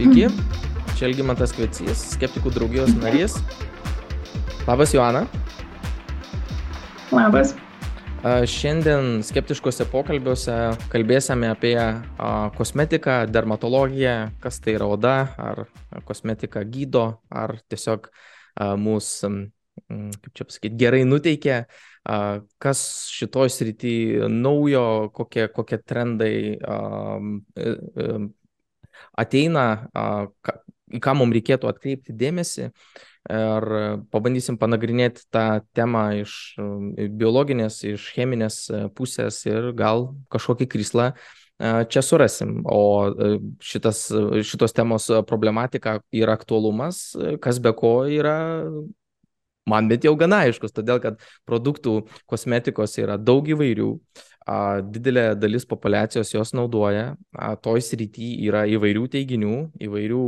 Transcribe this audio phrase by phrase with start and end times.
[0.00, 0.30] Sveiki,
[0.96, 3.34] čia Elgimantas Kvecys, skeptikų draugijos narys.
[4.64, 5.26] Labas, Joana.
[7.12, 7.52] Labas.
[8.48, 10.56] Šiandien skeptiškose pokalbiuose
[10.88, 11.74] kalbėsime apie
[12.56, 15.66] kosmetiką, dermatologiją, kas tai yra oda, ar
[16.08, 18.08] kosmetika gydo, ar tiesiog
[18.80, 19.34] mūsų,
[19.84, 21.66] kaip čia pasakyti, gerai nuteikia,
[22.56, 22.88] kas
[23.20, 23.94] šitoj srity
[24.32, 26.82] naujo, kokie, kokie trendai e,
[27.60, 28.20] e,
[29.18, 29.66] ateina,
[30.90, 32.70] į ką mums reikėtų atkreipti dėmesį.
[33.30, 33.66] Ir
[34.10, 36.56] pabandysim panagrinėti tą temą iš
[37.20, 38.62] biologinės, iš cheminės
[38.96, 41.10] pusės ir gal kažkokį krislą
[41.60, 42.62] čia surasim.
[42.64, 43.12] O
[43.60, 44.06] šitas,
[44.48, 47.10] šitos temos problematika ir aktualumas,
[47.44, 48.38] kas be ko yra
[49.68, 54.29] man bet jau gana aiškus, todėl kad produktų kosmetikos yra daug įvairių, a,
[54.90, 57.14] didelė dalis populacijos jos naudoja,
[57.62, 60.24] toj srity yra įvairių teiginių, įvairių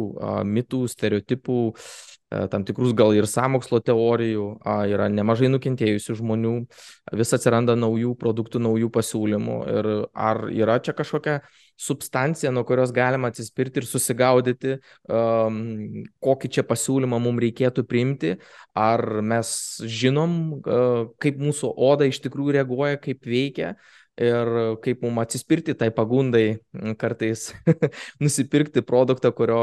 [0.46, 2.12] mitų, stereotipų, a,
[2.50, 4.46] tam tikrus gal ir samokslo teorijų,
[4.92, 6.54] yra nemažai nukentėjusių žmonių,
[7.18, 9.58] vis atsiranda naujų produktų, naujų pasiūlymų.
[9.72, 11.40] Ir ar yra čia kažkokia
[11.82, 14.76] substancija, nuo kurios galima atsispirti ir susigaudyti,
[15.10, 18.36] um, kokį čia pasiūlymą mums reikėtų priimti,
[18.78, 23.74] ar mes žinom, uh, kaip mūsų oda iš tikrųjų reaguoja, kaip veikia,
[24.20, 24.48] ir
[24.84, 26.58] kaip mum atsispirti tai pagundai
[27.00, 27.46] kartais
[28.22, 29.62] nusipirkti produktą, kurio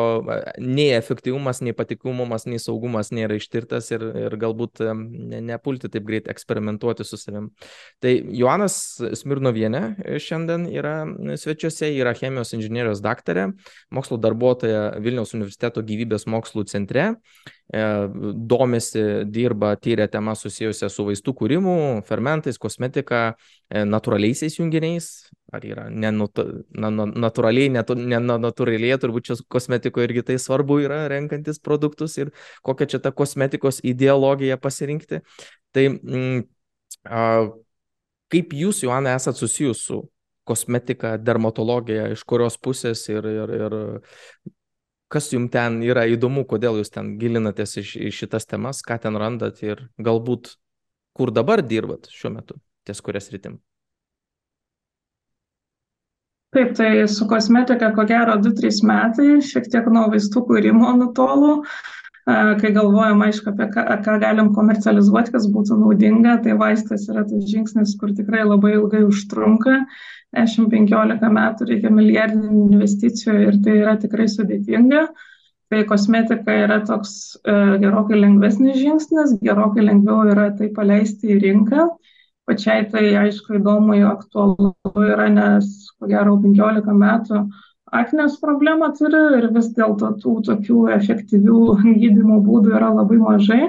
[0.58, 6.30] nei efektyvumas, nei patikimumas, nei saugumas nėra ištirtas ir, ir galbūt ne, nepulti taip greit
[6.32, 7.52] eksperimentuoti su savim.
[8.02, 8.80] Tai Joanas
[9.22, 10.98] Smirnovienė šiandien yra
[11.38, 13.52] svečiuose, yra chemijos inžinierijos daktarė,
[13.94, 17.12] mokslo darbuotoja Vilniaus universiteto gyvybės mokslų centre
[17.72, 21.76] domisi, dirba, tyria temą susijusią su vaistų kūrimu,
[22.08, 23.36] fermentais, kosmetika,
[23.70, 31.62] e, natūraliaisiais junginiais, ar yra nenatūraliai, nenatūraliai, turbūt čia kosmetikoje irgi tai svarbu yra renkantis
[31.62, 32.34] produktus ir
[32.66, 35.22] kokią čia tą kosmetikos ideologiją pasirinkti.
[35.74, 36.46] Tai mm,
[37.06, 37.26] a,
[38.34, 40.08] kaip jūs, Joana, esat susijus su
[40.50, 43.78] kosmetika, dermatologija, iš kurios pusės ir, ir, ir
[45.10, 49.18] kas jums ten yra įdomu, kodėl jūs ten gilinatės į, į šitas temas, ką ten
[49.20, 50.54] randat ir galbūt
[51.18, 53.58] kur dabar dirbat šiuo metu, ties kurias rytim.
[56.50, 61.60] Taip, tai su kosmetika ko gero 2-3 metai, šiek tiek nuo vaistų kūrimo nutolų,
[62.28, 67.48] kai galvojam, aišku, apie ką, ką galim komercializuoti, kas būtų naudinga, tai vaistas yra tas
[67.50, 69.80] žingsnis, kur tikrai labai ilgai užtrunka
[70.38, 75.08] 10-15 metų reikia milijardinių investicijų ir tai yra tikrai sudėtinga.
[75.70, 77.12] Tai kosmetika yra toks
[77.46, 81.86] e, gerokai lengvesnis žingsnis, gerokai lengviau yra tai paleisti į rinką.
[82.50, 84.72] Pačiai tai aišku įdomu, jo aktualu
[85.06, 85.68] yra, nes
[86.00, 87.44] ko gero 15 metų
[87.96, 91.60] aknės problemą turi ir vis dėlto tų tokių efektyvių
[92.02, 93.62] gydymo būdų yra labai mažai.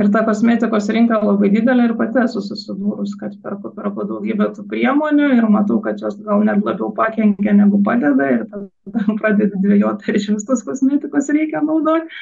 [0.00, 4.64] Ir ta kosmetikos rinka labai didelė ir pati esu susidūrus, kad perku, perku daugybę tų
[4.70, 10.08] priemonių ir matau, kad jos gal net labiau pakenkia negu padeda ir tada pradedi dvėjoti,
[10.08, 12.20] ar iš vis tos kosmetikos reikia naudoti,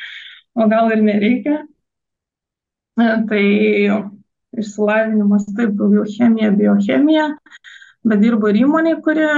[0.59, 1.61] o gal ir nereikia.
[2.99, 3.45] Tai
[4.59, 7.29] išsilavinimas taip daugiau chemija, biochemija,
[8.09, 9.29] bet dirbu ir įmoniai, kurie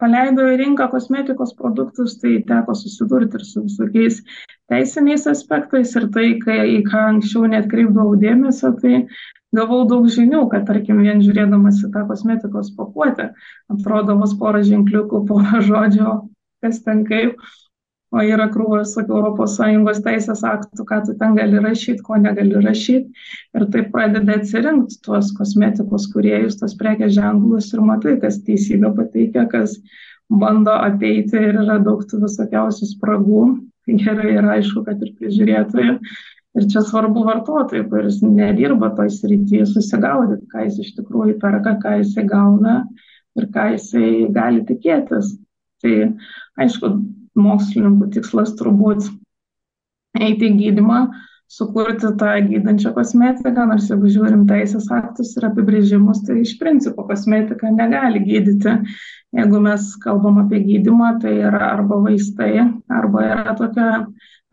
[0.00, 4.20] paleido į rinką kosmetikos produktus, tai teko susidurti ir su visokiais
[4.72, 9.04] teisiniais aspektais ir tai, kai, į ką anksčiau net kreipdavau dėmesio, tai
[9.54, 13.30] gavau daug žinių, kad tarkim vien žiūrėdamas į tą kosmetikos pakuotę,
[13.72, 16.16] atrodo vos porą ženkliukų, porą žodžių,
[16.64, 17.38] kas ten kaip,
[18.14, 23.10] o yra krūvas ES teisės aktų, ką tu ten gali rašyti, ko negali rašyti.
[23.58, 29.48] Ir taip pradeda atsirinkti tuos kosmetikos kuriejus, tos prekės ženklus ir matai, kas teisybę pateikia,
[29.50, 29.80] kas
[30.30, 33.42] bando apeiti ir yra daug tų visokiausių spragų.
[33.84, 35.98] Gerai yra aišku, kad ir prižiūrėtojai.
[36.54, 41.96] Ir čia svarbu vartotojui, kuris nedirba toj srityje, susigaudyti, ką jis iš tikrųjų perka, ką
[41.98, 42.76] jisai gauna
[43.34, 45.34] ir ką jisai gali tikėtis.
[45.82, 45.94] Tai
[46.62, 46.92] aišku,
[47.38, 49.08] mokslininkų tikslas turbūt
[50.18, 51.00] eiti į gydimą,
[51.50, 57.70] sukurti tą gydančią kosmetiką, nors jeigu žiūrim teisės aktus ir apibrėžimus, tai iš principo kosmetika
[57.74, 58.78] negali gydyti.
[59.34, 63.88] Jeigu mes kalbam apie gydimą, tai yra arba vaistai, arba yra tokia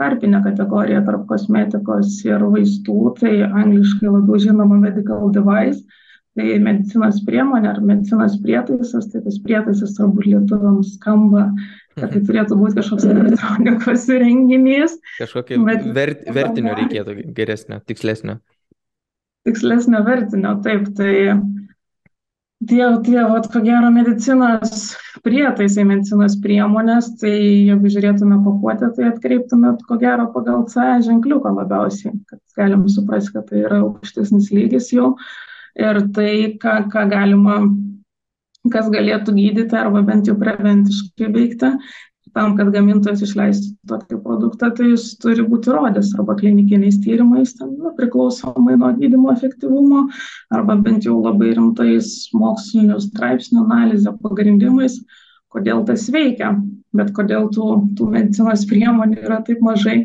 [0.01, 5.84] tarpinė kategorija tarp kosmetikos ir vaistų, tai angliškai labiau žinoma medical device,
[6.38, 11.51] tai medicinos priemonė ar medicinos prietaisas, tai tas prietaisas turbūt lietuviams skamba
[11.98, 14.98] kad tai turėtų būti kažkoks elektronikos įrenginys.
[15.20, 18.40] Kažkokio bet, vert, vertinio reikėtų geresnio, tikslesnio.
[19.48, 21.14] Tikslesnio vertinio, taip, tai
[22.68, 24.94] tie, vat, ko gero, medicinos
[25.26, 32.14] prietaisai, medicinos priemonės, tai jeigu žiūrėtume pakuotę, tai atkreiptumėt, ko gero, pagal C ženkliuką labiausiai,
[32.30, 35.16] kad galim suprasti, kad tai yra aukštesnis lygis jau
[35.80, 37.62] ir tai, ką, ką galima,
[38.69, 41.72] kas galėtų gydyti arba bent jau preventiškai veikti,
[42.36, 47.74] tam, kad gamintojas išleistų tokį produktą, tai jis turi būti įrodęs arba klinikiniais tyrimais, ten,
[47.80, 50.06] nu, priklausomai nuo gydymo efektyvumo,
[50.54, 55.02] arba bent jau labai rimtais mokslinių straipsnių analizė pagrindimais,
[55.52, 56.56] kodėl tas veikia.
[56.92, 57.66] Bet kodėl tų,
[57.96, 60.02] tų medicinos priemonių yra taip mažai?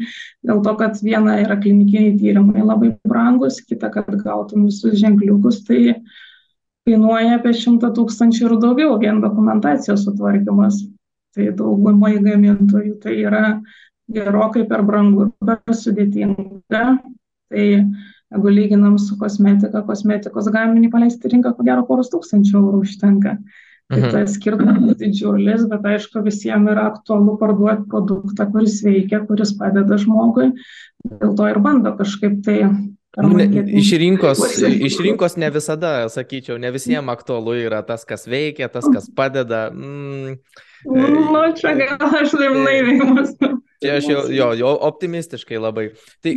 [0.46, 5.96] Dėl to, kad viena yra klinikiniai tyrimai labai brangus, kita, kad gautum visus ženkliukus, tai
[6.86, 10.84] kainuoja apie 100 tūkstančių ir daugiau vien dokumentacijos sutvarkymas
[11.36, 13.44] tai daugumai gamintojų tai yra
[14.12, 16.84] gerokai per brangu, per sudėtinga.
[17.46, 23.36] Tai jeigu lyginam su kosmetika, kosmetikos gaminį paleisti rinką, ko gero poros tūkstančių eurų užtenka.
[23.86, 24.10] Tai mhm.
[24.16, 30.48] tas skirtumas didžiulis, bet aišku, visiems yra aktualu parduoti produktą, kuris veikia, kuris padeda žmogui.
[31.06, 32.56] Dėl to ir bando kažkaip tai
[33.16, 33.46] Nu, ne,
[33.80, 38.84] iš, rinkos, iš rinkos ne visada, sakyčiau, ne visiems aktualu yra tas, kas veikia, tas,
[38.92, 39.70] kas padeda.
[39.72, 40.36] Mm,
[40.86, 43.56] Nu, čia gal aš taip naiviai mąstau.
[43.82, 45.86] Čia aš jau, jo, jau optimistiškai labai.
[46.24, 46.32] Tai,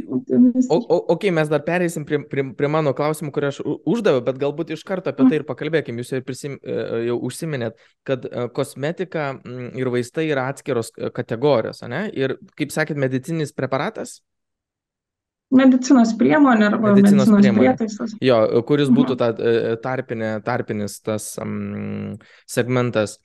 [0.76, 4.84] ok, mes dar pereisim prie, prie, prie mano klausimų, kurį aš uždaviau, bet galbūt iš
[4.88, 6.02] karto apie tai ir pakalbėkim.
[6.02, 9.30] Jūs jau, prisim, e, jau užsiminėt, kad e, kosmetika
[9.80, 12.08] ir vaistai yra atskiros e, kategorijos, ne?
[12.18, 14.20] Ir, kaip sakėt, medicinis preparatas?
[15.50, 17.74] Medicinos priemonė arba medicinos, medicinos priemonė.
[17.74, 18.13] prietaisas.
[18.22, 18.38] Jo,
[18.69, 19.31] kuris būtų ta
[19.81, 23.18] tarpinė, tarpinis tas um, segmentas.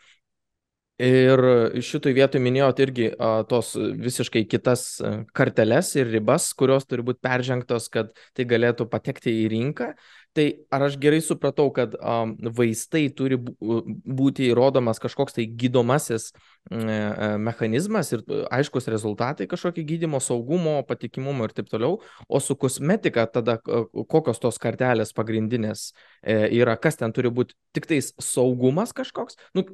[1.05, 1.41] Ir
[1.83, 5.03] šitoj vietoj minėjot irgi a, tos visiškai kitas
[5.35, 9.91] karteles ir ribas, kurios turi būti peržengtos, kad tai galėtų patekti į rinką.
[10.35, 12.25] Tai ar aš gerai supratau, kad a,
[12.57, 20.81] vaistai turi būti įrodomas kažkoks tai gydomasis a, mechanizmas ir aiškus rezultatai kažkokį gydimo saugumo,
[20.89, 25.87] patikimumo ir taip toliau, o su kosmetika tada kokios tos kartelės pagrindinės
[26.23, 29.39] e, yra, kas ten turi būti, tik tais saugumas kažkoks.
[29.55, 29.67] Nu,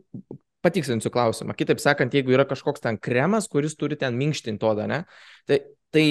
[0.64, 1.56] patikslinsiu klausimą.
[1.56, 5.00] Kitaip sakant, jeigu yra kažkoks ten kremas, kuris turi ten minkštinti odą, ne,
[5.48, 5.62] tai,
[5.94, 6.04] tai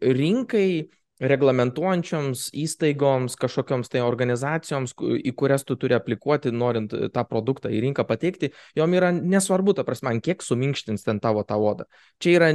[0.00, 0.88] rinkai
[1.20, 8.06] reglamentuojančioms įstaigoms, kažkokioms tai organizacijoms, į kurias tu turi aplikuoti, norint tą produktą į rinką
[8.08, 11.86] pateikti, jom yra nesvarbu, ta prasme, kiek suminkštins ten tavo tą odą.
[12.22, 12.50] Čia yra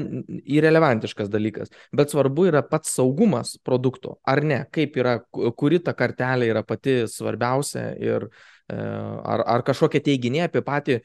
[0.57, 6.51] irrelevantiškas dalykas, bet svarbu yra pats saugumas produkto, ar ne, kaip yra, kuri ta kartelė
[6.53, 8.29] yra pati svarbiausia ir
[8.65, 11.03] E, ar, ar kažkokie teiginiai apie patį e,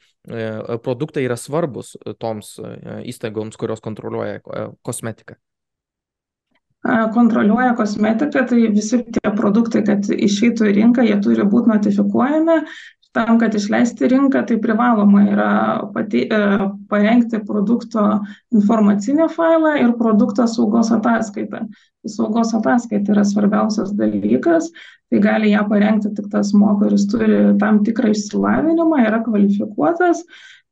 [0.81, 1.93] produktą yra svarbus
[2.23, 4.41] toms e, įstaigoms, kurios kontroliuoja
[4.87, 5.37] kosmetiką?
[7.15, 12.62] Kontroliuoja kosmetiką, tai visi tie produktai, kad išeitų į rinką, jie turi būti notifikuojami.
[13.11, 15.53] Tam, kad išleisti rinką, tai privaloma yra
[15.91, 16.29] pati,
[16.88, 18.05] parengti produkto
[18.55, 21.65] informacinį failą ir produkto saugos ataskaitą.
[22.06, 24.71] Saugos ataskaita yra svarbiausias dalykas,
[25.11, 30.23] tai gali ją parengti tik tas mo, kuris turi tam tikrą išsilavinimą, yra kvalifikuotas,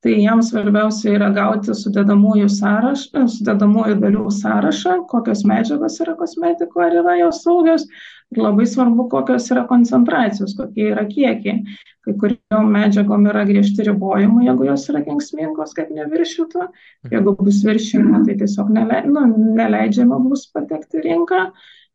[0.04, 7.00] tai jam svarbiausia yra gauti sudedamųjų sąrašą, sudedamųjų dalių sąrašą, kokios medžiagos yra kosmetiko, ar
[7.00, 7.88] yra jos saugios,
[8.32, 11.62] ir labai svarbu, kokios yra koncentracijos, kokie yra kiekiai.
[12.06, 16.68] Kai kuriuom medžiagom yra griežti ribojimai, jeigu jos yra kengsmingos, kad neviršytų,
[17.12, 19.26] jeigu bus viršyma, tai tiesiog nele, nu,
[19.58, 21.48] neleidžiama bus patekti rinką.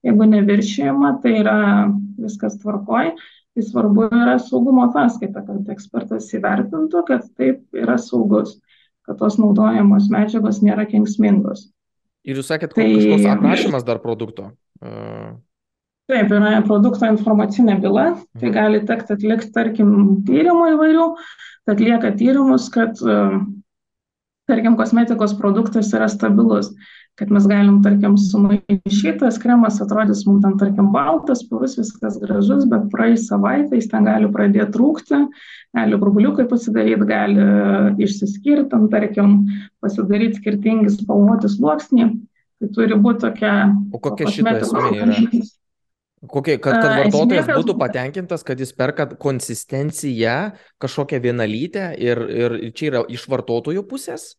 [0.03, 1.57] Jeigu neviršėjama, tai yra
[2.19, 3.13] viskas tvarkoj.
[3.53, 8.55] Tai svarbu yra saugumo ataskaita, kad ekspertas įvertintų, kad taip yra saugus,
[9.05, 11.67] kad tos naudojamos medžiagos nėra kenksmingos.
[12.25, 14.49] Ir jūs sakėt, tai kažkoks aprašymas dar produkto.
[14.81, 15.35] Uh...
[16.09, 18.07] Taip, yra produkto informacinė byla,
[18.39, 18.55] tai mhm.
[18.57, 19.93] gali tekti atlikti, tarkim,
[20.27, 21.05] tyrimų įvairių,
[21.63, 22.99] tai atlieka tyrimus, kad,
[24.49, 26.73] tarkim, kosmetikos produktas yra stabilus
[27.19, 32.65] kad mes galim, tarkim, sumaišyti, tas kremas atrodys mums ten, tarkim, baltas, purus, viskas gražus,
[32.69, 35.19] bet praeis savaitę jis ten gali pradėti trūkti,
[35.77, 37.47] gali burbuliukai pasidaryti, gali
[38.01, 39.35] išsiskirti, ten, tarkim,
[39.83, 42.13] pasidaryti skirtingi spalvoti sluoksniai.
[42.63, 43.57] Tai turi būti tokia...
[43.93, 45.17] O kokia šita esmė yra?
[46.23, 52.87] Kokie, kad, kad vartotojas būtų patenkintas, kad jis perka konsistenciją kažkokią vienalytę ir, ir čia
[52.93, 54.31] yra iš vartotojų pusės?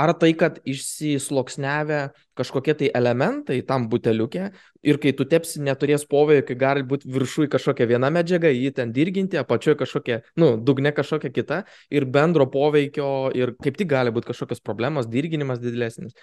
[0.00, 2.00] Ar tai, kad išsisloksnevę
[2.38, 4.46] kažkokie tai elementai tam buteliukė
[4.86, 9.36] ir kai tu tepsi neturės poveikio, gali būti viršui kažkokia viena medžiaga, jį ten dirginti,
[9.40, 11.60] apačioje kažkokia, nu, dugne kažkokia kita
[11.92, 16.16] ir bendro poveikio ir kaip tik gali būti kažkokios problemos, dirginimas didesnis.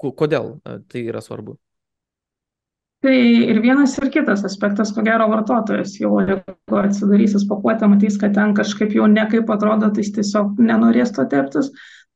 [0.00, 1.58] Kodėl tai yra svarbu?
[3.04, 8.32] Tai ir vienas ir kitas aspektas, ko gero vartotojas jau, jeigu atsidarysis pakuotę, matys, kad
[8.32, 11.68] ten kažkaip jau nekaip atrodo, tai jis tiesiog nenorės to teptis.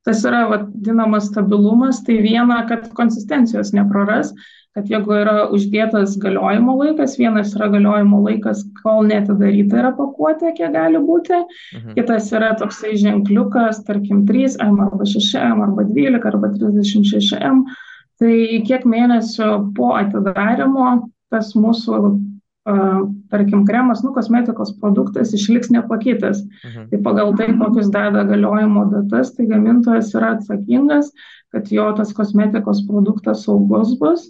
[0.07, 4.31] Tas yra vadinamas stabilumas, tai viena, kad konsistencijos nepraras,
[4.77, 10.73] kad jeigu yra uždėtas galiojimo laikas, vienas yra galiojimo laikas, kol netidaryta yra pakuotė, kiek
[10.77, 11.43] gali būti,
[11.77, 11.99] mhm.
[11.99, 17.65] kitas yra toksai ženkliukas, tarkim 3M arba 6M arba 12 arba 36M,
[18.23, 18.35] tai
[18.67, 22.03] kiek mėnesių po atidarimo tas mūsų
[23.33, 26.43] tarkim, kremas, nu, kosmetikos produktas išliks nepakitęs.
[26.67, 26.89] Mhm.
[26.91, 31.13] Tai pagal tai, kokius deda galiojimo datas, tai gamintojas yra atsakingas,
[31.53, 34.29] kad jo tas kosmetikos produktas saugus bus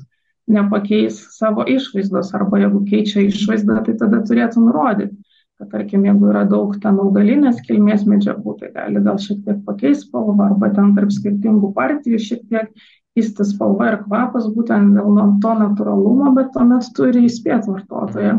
[0.49, 5.17] nepakeis savo išvaizdos arba jeigu keičia išvaizdą, tai tada turėtų nurodyti,
[5.59, 10.09] kad tarkim, jeigu yra daug ten augalinės kilmės medžiagų, tai gali gal šiek tiek pakeisti
[10.09, 12.89] spalvą arba ten tarp skirtingų partijų šiek tiek
[13.19, 18.39] keisti spalva ir kvapas būtent dėl to natūralumo, bet tuomet turi įspėti vartotoją.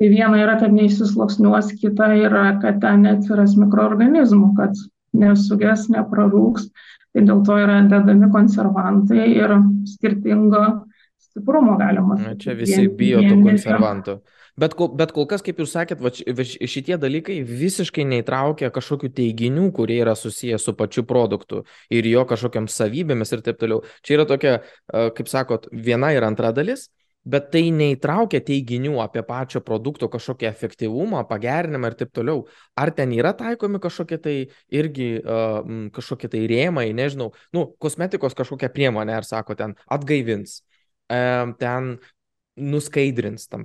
[0.00, 4.80] Tai viena yra, kad neįsisloksniuos, kita yra, kad ten neatsiras mikroorganizmų, kad
[5.14, 6.70] nesuges, neprarūks.
[7.12, 9.52] Tai dėl to yra dedami konservantai ir
[9.86, 10.64] skirtingo
[11.30, 12.18] stiprumo galima.
[12.20, 14.20] Na, čia visi bijo tų konservantų.
[14.60, 19.96] Bet, bet kol kas, kaip jūs sakėt, va, šitie dalykai visiškai neįtraukia kažkokių teiginių, kurie
[20.02, 23.80] yra susiję su pačiu produktu ir jo kažkokiam savybėmis ir taip toliau.
[24.04, 24.58] Čia yra tokia,
[24.92, 26.90] kaip sakot, viena ir antra dalis,
[27.24, 32.42] bet tai neįtraukia teiginių apie pačio produkto kažkokį efektyvumą, pagerinimą ir taip toliau.
[32.76, 34.34] Ar ten yra taikomi kažkokie tai
[34.74, 35.08] irgi
[35.96, 40.60] kažkokie tai rėmai, nežinau, nu, kosmetikos kažkokia priemonė, ar sako ten atgaivins
[41.60, 41.96] ten
[42.56, 43.64] nuskaidrins, tam,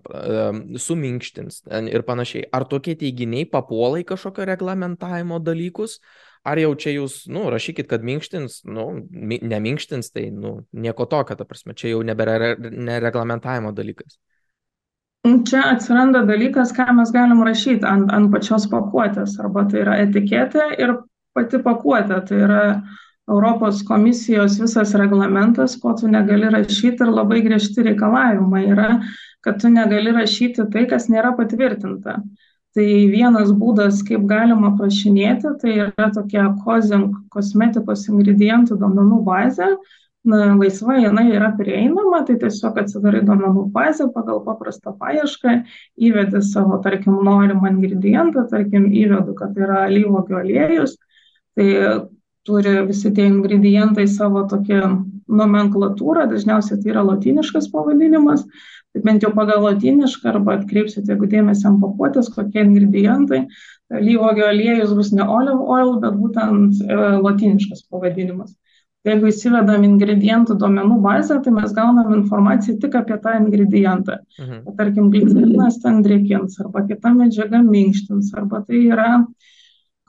[0.79, 2.47] suminkštins ir panašiai.
[2.55, 5.97] Ar tokie teiginiai papuola į kažkokio reglamentavimo dalykus,
[6.47, 11.47] ar jau čia jūs, nu, rašykit, kad minkštins, nu, neminkštins, tai, nu, nieko tokio, ta
[11.47, 14.19] prasme, čia jau nebėra nereglamentavimo dalykas.
[15.27, 20.69] Čia atsiranda dalykas, ką mes galim rašyti ant, ant pačios pakuotės, arba tai yra etiketė
[20.79, 20.95] ir
[21.35, 22.95] pati pakuotė, tai yra uh,
[23.27, 28.89] Europos komisijos visas reglamentas, ko tu negali rašyti ir labai griežti reikalavimai yra,
[29.43, 32.21] kad tu negali rašyti tai, kas nėra patvirtinta.
[32.77, 39.71] Tai vienas būdas, kaip galima prašinėti, tai yra tokia COSING kosmetikos ingredientų duomenų bazė.
[40.27, 45.53] Na, laisva jinai yra prieinama, tai tiesiog atsidarai duomenų bazę pagal paprastą paiešką,
[46.03, 50.97] įvedi savo, tarkim, norimą ingredientą, tarkim, įvedu, kad tai yra alyvogių aliejus,
[51.55, 51.69] tai
[52.47, 54.81] turi visi tie ingredientai savo tokią
[55.27, 58.45] nomenklatūrą, dažniausiai tai yra latiniškas pavadinimas,
[58.95, 63.43] tai bent jau pagal latinišką arba atkreipsite, jeigu dėmesį ant pakuotės, kokie ingredientai,
[64.03, 68.55] lyvogio aliejus bus ne olive oil, bet būtent e, latiniškas pavadinimas.
[69.03, 74.17] Tai jeigu įsivedam ingredientų duomenų bazę, tai mes gaunam informaciją tik apie tą ingredientą.
[74.39, 74.63] Mhm.
[74.79, 79.53] Tarkim, glicerinas ten drėkins, arba kita medžiaga minkštins, arba tai yra uh,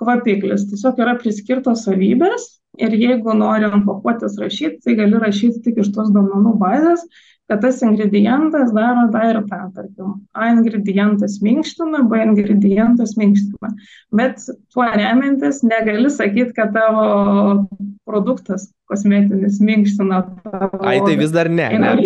[0.00, 0.68] kvapiklis.
[0.70, 2.46] Tiesiog yra priskirtos savybės
[2.78, 7.02] ir jeigu norim pakuotės rašyti, tai gali rašyti tik iš tos duomenų bazės,
[7.48, 10.12] kad tas ingredientas daro tą ir tą, tarkim.
[10.36, 13.72] A ingredientas minkština, B ingredientas minkština.
[14.14, 17.64] Bet tuo remiantis negali sakyti, kad tavo
[18.08, 20.84] produktas kosmetinis minkština tavo.
[20.84, 21.70] Ai, tai vis dar ne.
[21.80, 21.96] ne.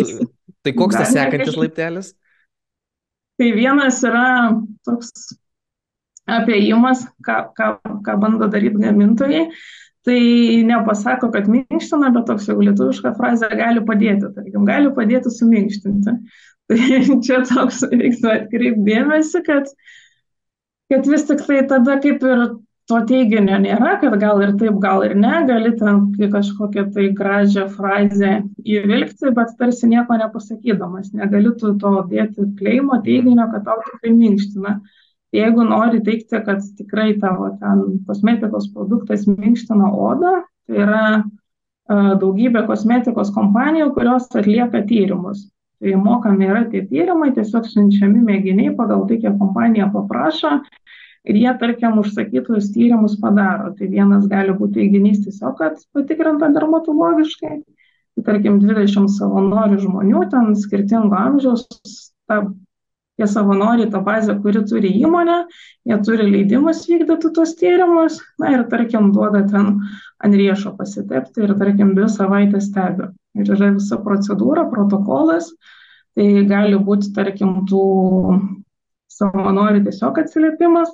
[0.63, 2.13] Tai koks tas sekantis laiptelis?
[3.39, 4.27] Tai vienas yra
[4.87, 5.33] toks
[6.29, 7.69] apėjimas, ką, ką,
[8.05, 9.47] ką bando daryti gamintojai,
[10.07, 10.19] tai
[10.67, 16.17] nepasako, kad minkština, bet toks jau lietuviška frazė gali padėti, tarkim, gali padėti suminkštinti.
[16.71, 16.77] Tai
[17.27, 19.67] čia toks reiktų atkreipdėmėsi, kad,
[20.87, 22.43] kad vis tik tai tada kaip ir
[22.87, 26.01] to teiginio nėra, kad gal ir taip, gal ir ne, gali ten
[26.33, 33.47] kažkokią tai gražią frazę įvilgti, bet tarsi nieko nepasakydamas, negali tu to dėti kleimo teiginio,
[33.51, 34.77] kad tau tikrai minkština.
[35.33, 41.05] Jeigu nori teikti, kad tikrai tavo ten kosmetikos produktas minkština odą, tai yra
[41.89, 45.49] daugybė kosmetikos kompanijų, kurios atlieka tyrimus.
[45.83, 50.61] Tai mokami yra tie tyrimai, tiesiog siunčiami mėginiai pagal tai, kiek kompanija paprašo
[51.27, 53.73] ir jie, tarkim, užsakytus tyrimus padaro.
[53.75, 57.57] Tai vienas gali būti teiginys tiesiog, kad patikrinta dermatologiškai,
[58.13, 61.65] tai tarkim 20 savanorių žmonių, ten skirtingo amžiaus,
[62.29, 62.45] ta
[63.19, 65.35] Tie savanoriai, ta bazė, kuri turi įmonę,
[65.89, 69.75] jie turi leidimus vykdyti tuos tyrimus, na ir tarkim duoda ten
[70.23, 73.11] ant riešo pasitepti ir tarkim dvi savaitės stebi.
[73.37, 75.51] Ir yra visa procedūra, protokolas,
[76.17, 77.83] tai gali būti tarkim tų
[79.13, 80.89] savanorių tiesiog atsiliepimas,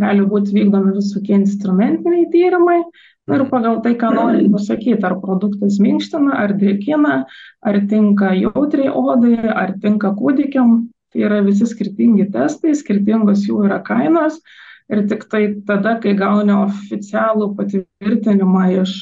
[0.00, 2.80] gali būti vykdomi visokie instrumentiniai tyrimai,
[3.28, 7.16] Ir pagal tai, ką nori pasakyti, ar produktas minkština, ar drėkina,
[7.60, 10.86] ar tinka jautriai odai, ar tinka kūdikiam.
[11.12, 14.40] Tai yra visi skirtingi testai, skirtingos jų yra kainos.
[14.88, 18.94] Ir tik tai tada, kai gauni oficialų patvirtinimą iš,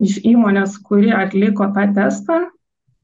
[0.00, 2.38] iš įmonės, kuri atliko tą testą,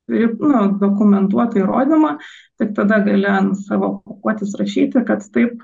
[0.09, 2.17] nu, dokumentuotą įrodymą,
[2.61, 5.61] tik tada gali ant savo pakuotis rašyti, kad taip,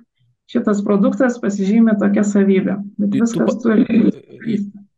[0.52, 2.76] šitas produktas pasižymė tokią savybę.
[3.00, 4.02] Bet viskas turi.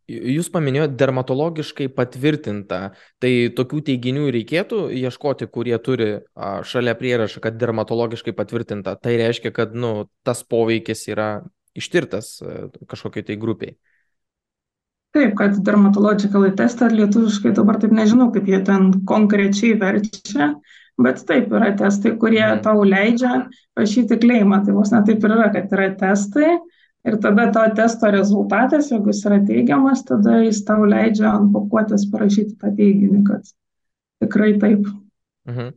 [0.05, 2.79] Jūs paminėjote dermatologiškai patvirtintą,
[3.23, 6.09] tai tokių teiginių reikėtų ieškoti, kurie turi
[6.69, 8.93] šalia prierašą, kad dermatologiškai patvirtinta.
[9.01, 11.29] Tai reiškia, kad nu, tas poveikis yra
[11.73, 12.37] ištirtas
[12.85, 13.73] kažkokiai tai grupiai.
[15.15, 20.51] Taip, kad dermatological testą lietuviškai dabar taip nežinau, kaip jie ten konkrečiai verčia,
[21.01, 22.61] bet taip yra testai, kurie mhm.
[22.65, 23.45] tau leidžia
[23.79, 24.61] rašyti kleimą.
[24.67, 26.57] Tai vos net taip ir yra, kad yra testai
[27.05, 32.07] ir tada to testo rezultatas, jeigu jis yra teigiamas, tada jis tau leidžia ant pakuotės
[32.11, 33.55] parašyti tą teiginį, kad
[34.23, 34.87] tikrai taip.
[35.45, 35.73] Mhm.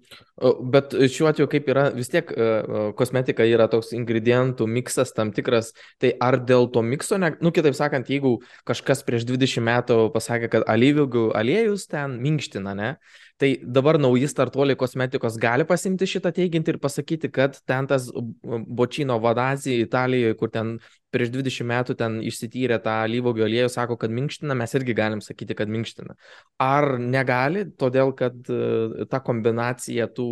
[0.72, 5.28] Bet šiuo atveju kaip yra, vis tiek e, e, kosmetika yra toks ingredientų miksas tam
[5.36, 9.98] tikras, tai ar dėl to mikso, ne, nu kitaip sakant, jeigu kažkas prieš 20 metų
[10.14, 12.94] pasakė, kad alyvių aliejus ten minkština, ne,
[13.38, 18.08] Tai dabar nauji startuoliai kosmetikos gali pasimti šitą teiginti ir pasakyti, kad ten tas
[18.42, 20.72] bočino vadazį Italijoje, kur ten
[21.14, 25.54] prieš 20 metų ten išsityrė tą lyvogio aliejų, sako, kad minkština, mes irgi galim sakyti,
[25.60, 26.16] kad minkština.
[26.64, 30.26] Ar negali, todėl kad uh, ta kombinacija tų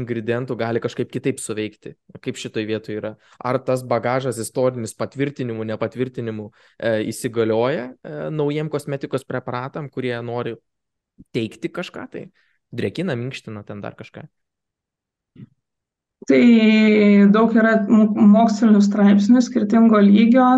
[0.00, 3.14] ingredientų gali kažkaip kitaip suveikti, kaip šitoj vietoje yra.
[3.38, 10.58] Ar tas bagažas istorinis patvirtinimų, nepatvirtinimų e, įsigalioja e, naujiem kosmetikos preparatam, kurie nori
[11.34, 12.26] teikti kažką tai?
[12.72, 14.26] Drekina, minkština ten dar kažką.
[16.28, 16.42] Tai
[17.32, 20.48] daug yra mokslinių straipsnių skirtingo lygio,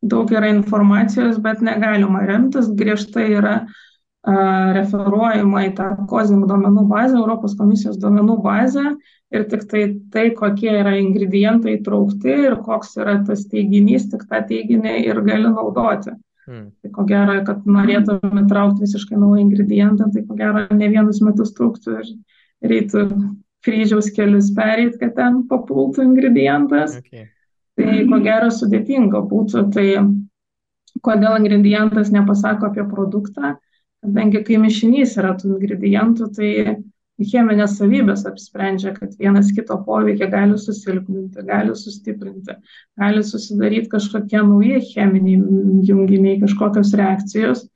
[0.00, 4.34] daug yra informacijos, bet negalima remtis, griežtai yra a,
[4.76, 8.86] referuojama į tą COSIM duomenų bazę, Europos komisijos duomenų bazę
[9.34, 14.40] ir tik tai tai, kokie yra ingredientai įtraukti ir koks yra tas teiginys, tik tą
[14.48, 16.16] teiginį ir gali naudoti.
[16.50, 16.70] Hmm.
[16.82, 21.52] Tai ko gero, kad norėtume traukti visiškai naują ingredientą, tai ko gero ne vienus metus
[21.54, 22.08] truktų ir
[22.72, 23.04] reitų
[23.62, 26.96] kryžiaus kelius perėti, kad ten papultų ingredientas.
[26.98, 27.28] Okay.
[27.78, 29.62] Tai ko gero sudėtinga būtų.
[29.76, 29.86] Tai
[31.06, 33.54] kodėl ingredientas nepasako apie produktą,
[34.02, 36.50] kadangi kai mišinys yra tų ingredientų, tai
[37.28, 42.56] cheminės savybės apsprendžia, kad vienas kito poveikį gali susilpninti, gali sustiprinti,
[43.00, 45.40] gali susidaryti kažkokie nauji cheminiai
[45.88, 47.66] junginiai, kažkokios reakcijos.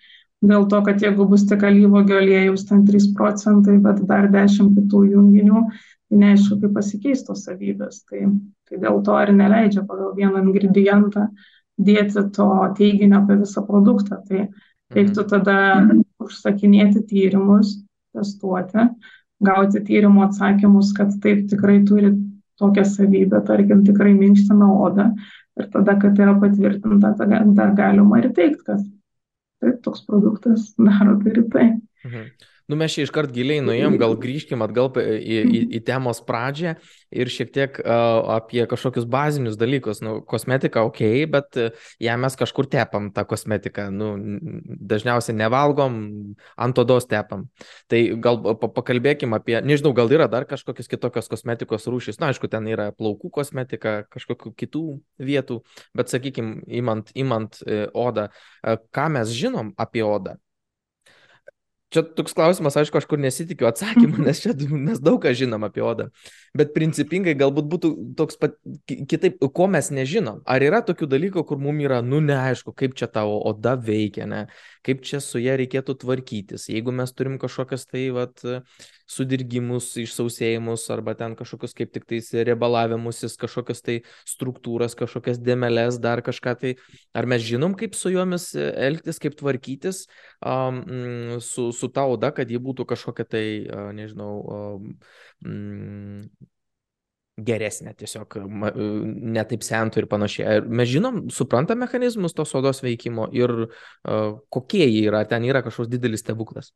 [0.44, 5.04] Dėl to, kad jeigu bus tik alyvogio aliejus, ten 3 procentai, bet dar 10 kitų
[5.14, 5.62] junginių,
[6.11, 8.02] tai neaišku, kaip pasikeis tos savybės.
[8.11, 8.26] Tai,
[8.68, 11.30] tai dėl to ir neleidžia pagal vieną ingredientą
[11.80, 14.20] dėti to teiginio apie visą produktą.
[14.28, 14.46] Tai
[14.94, 15.30] reiktų mhm.
[15.33, 15.57] tada
[16.22, 17.78] užsakinėti tyrimus,
[18.14, 18.88] testuoti,
[19.42, 22.12] gauti tyrimo atsakymus, kad taip tikrai turi
[22.61, 25.09] tokią savybę, tarkim, tikrai minkština odą
[25.59, 28.85] ir tada, kad yra patvirtinta, tada dar galima ir teikti, kad
[29.62, 31.68] taip toks produktas daro tai ir tai.
[32.05, 32.29] Mhm.
[32.64, 36.72] Nu, mes čia iškart giliai nuėjom, gal grįžkim atgal į, į, į temos pradžią
[37.12, 40.00] ir šiek tiek uh, apie kažkokius bazinius dalykus.
[40.05, 41.59] Nu, kosmetika ok, bet
[42.00, 43.90] ją mes kažkur tepam tą kosmetiką.
[43.92, 44.14] Nu,
[44.94, 45.98] dažniausiai nevalgom,
[46.57, 47.44] ant odos tepam.
[47.92, 52.20] Tai gal pakalbėkim apie, nežinau, gal yra dar kažkokios kitokios kosmetikos rūšys.
[52.22, 54.87] Na, aišku, ten yra plaukų kosmetika, kažkokių kitų
[55.20, 55.61] vietų,
[55.92, 58.31] bet sakykim, imant, imant e, odą,
[58.64, 60.38] e, ką mes žinom apie odą
[61.94, 65.85] Čia toks klausimas, aišku, aš kur nesitikiu atsakymą, nes čia mes daug ką žinom apie
[65.87, 66.09] odą.
[66.59, 68.57] Bet principingai galbūt būtų toks pat
[68.90, 70.40] kitaip, ko mes nežinom.
[70.50, 74.46] Ar yra tokių dalykų, kur mums yra, nu neaišku, kaip čia tavo oda veikia, ne?
[74.85, 76.66] kaip čia su ją reikėtų tvarkytis.
[76.72, 78.42] Jeigu mes turim kažkokias tai vat,
[79.11, 86.25] sudirgimus, išsausėjimus arba ten kažkokius kaip tik tais riebalavimusis, kažkokias tai struktūras, kažkokias dėmelės, dar
[86.25, 86.75] kažką tai.
[87.14, 90.05] Ar mes žinom, kaip su jomis elgtis, kaip tvarkytis
[90.40, 90.83] um,
[91.45, 94.33] su, su ta oda, kad ji būtų kažkokia tai, uh, nežinau,
[95.45, 96.29] um,
[97.35, 98.37] geresnė, tiesiog
[99.35, 100.61] netaip sentų ir panašiai.
[100.71, 105.90] Mes žinom, suprantam mechanizmus tos odos veikimo ir uh, kokie jie yra, ten yra kažkoks
[105.90, 106.71] didelis stebuklas.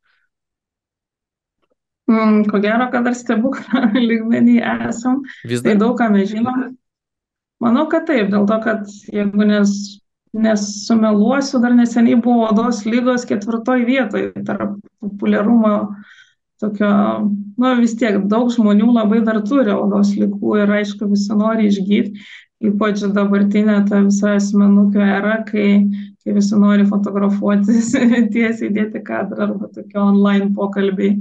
[2.09, 5.21] Mm, ko gero, kad dar stebuklą lygmenį esam.
[5.45, 5.75] Vis dar.
[5.75, 6.69] Tai daug ką mes žinom.
[7.61, 9.73] Manau, kad taip, dėl to, kad jeigu nes,
[10.33, 15.73] nesumeluosiu, dar neseniai buvo odos lygos ketvirtoj vietoje tarp populiarumo
[16.59, 16.89] tokio,
[17.59, 22.25] nu vis tiek daug žmonių labai dar turi odos lygų ir aišku visi nori išgydyti,
[22.69, 25.69] ypač dabartinė ta visa asmenukio era, kai
[26.23, 27.93] kai visi nori fotografuotis,
[28.35, 31.17] tiesiai dėti kadrą arba tokie online pokalbiai.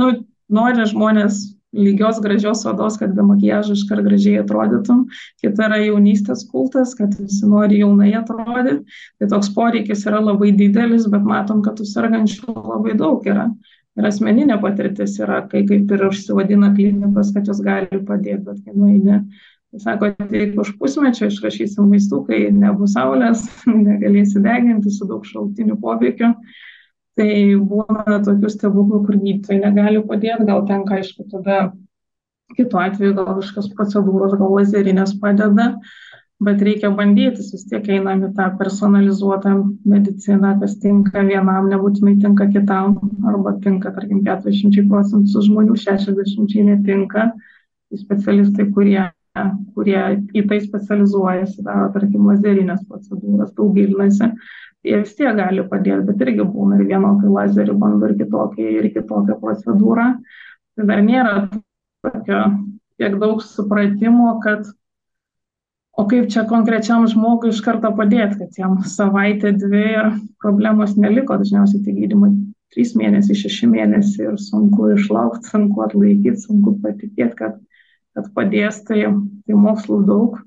[0.00, 0.12] Nu,
[0.50, 5.04] nori žmonės lygios gražios odos, kad be makiažo iškart gražiai atrodytum.
[5.42, 8.80] Kita yra jaunystės kultas, kad visi nori jaunai atrodyti.
[9.20, 13.46] Tai toks poreikis yra labai didelis, bet matom, kad tų sergančių labai daug yra.
[13.98, 18.74] Ir asmeninė patirtis yra, kai kaip ir užsivadina klinikos, kad jos gali padėti, bet kai
[18.74, 19.22] nueini.
[19.78, 23.44] Sako, tik už pusmečio išrašysim vaistų, kai nebus saulės,
[23.86, 26.34] negalėsi deginti su daug šaltinių poveikiu
[27.20, 31.72] tai būna tokių stebuklų, kur gydytojai negali padėti, gal tenka, aišku, tada
[32.56, 35.74] kitu atveju gal kažkokios procedūros, gal lazerinės padeda,
[36.40, 39.54] bet reikia bandyti, vis tiek einam į tą personalizuotą
[39.92, 42.96] mediciną, kas tinka vienam, nebūtinai tinka kitam,
[43.28, 47.30] arba tinka, tarkim, 40 procentų žmonių, 60 netinka.
[47.90, 49.00] Tai specialistai, kurie,
[49.74, 50.00] kurie
[50.34, 54.32] į tai specializuojasi, daro, tarkim, lazerinės procedūras, daug gilinasi,
[54.86, 58.90] jie vis tiek gali padėti, bet irgi būna ir vienokį lazerį bando ir kitokį, ir
[58.96, 60.10] kitokią procedūrą.
[60.76, 61.34] Tai dar nėra
[62.02, 62.42] tokio
[63.00, 64.66] tiek daug supratimo, kad
[65.96, 70.12] o kaip čia konkrečiam žmogui iš karto padėti, kad jam savaitę, dvi ir
[70.42, 72.30] problemos neliko, dažniausiai tai gydimai
[72.74, 77.58] 3 mėnesiai, 6 mėnesiai ir sunku išlaukti, sunku atlaikyti, sunku patikėti, kad,
[78.16, 79.04] kad padės, tai,
[79.46, 80.38] tai mokslų daug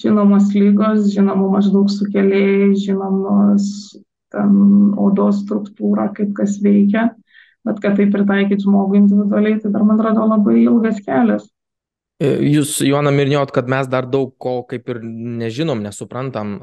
[0.00, 3.68] žinomos lygos, žinomų maždaug sukėlėjai, žinomos
[4.34, 4.56] ten
[5.00, 7.08] odos struktūra, kaip kas veikia,
[7.64, 11.46] bet kad tai pritaikyti žmogui individualiai, tai dar man atrodo labai ilgas kelias.
[12.20, 16.58] E, jūs, Joana, minėjot, kad mes dar daug ko kaip ir nežinom, nesuprantam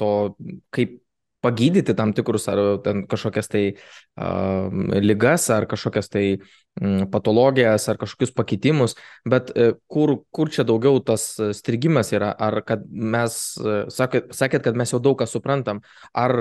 [0.00, 0.12] to,
[0.74, 0.98] kaip
[1.40, 4.68] pagydyti tam tikrus ar ten kažkokias tai uh,
[5.00, 6.48] lygas ar kažkokias tai um,
[7.12, 8.94] patologijas ar kažkokius pakitimus,
[9.28, 14.64] bet uh, kur, kur čia daugiau tas strigimas yra, ar kad mes, uh, sakėt, sakėt,
[14.68, 15.82] kad mes jau daug ką suprantam,
[16.16, 16.34] ar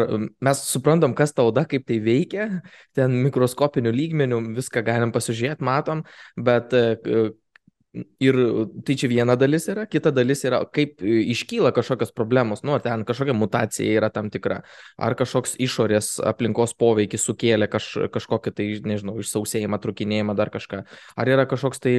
[0.46, 2.50] mes suprantam, kas ta oda, kaip tai veikia,
[2.98, 6.06] ten mikroskopinių lygmenių viską galim pasižiūrėti, matom,
[6.38, 6.76] bet
[7.90, 8.36] Ir
[8.86, 13.02] tai čia viena dalis yra, kita dalis yra, kaip iškyla kažkokios problemos, nu, ar ten
[13.02, 14.60] kažkokia mutacija yra tam tikra,
[14.94, 20.84] ar kažkoks išorės aplinkos poveikis sukėlė kaž, kažkokį tai, nežinau, išsausėjimą, trukinėjimą, dar kažką,
[21.18, 21.96] ar yra kažkoks tai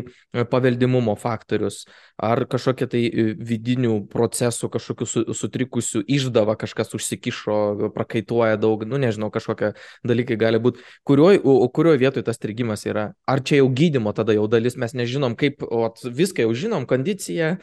[0.52, 1.80] paveldimumo faktorius,
[2.22, 3.02] ar kažkokie tai
[3.50, 9.72] vidinių procesų, kažkokių su, sutrikusių išdava kažkas užsikišo, prakaituoja daug, nu, nežinau, kažkokie
[10.06, 11.42] dalykai gali būti, kurioje
[11.74, 15.66] kurioj vietoje tas strigimas yra, ar čia jau gydimo tada jau dalis, mes nežinom, kaip
[15.86, 17.54] ot, viską jau žinom, kondicija,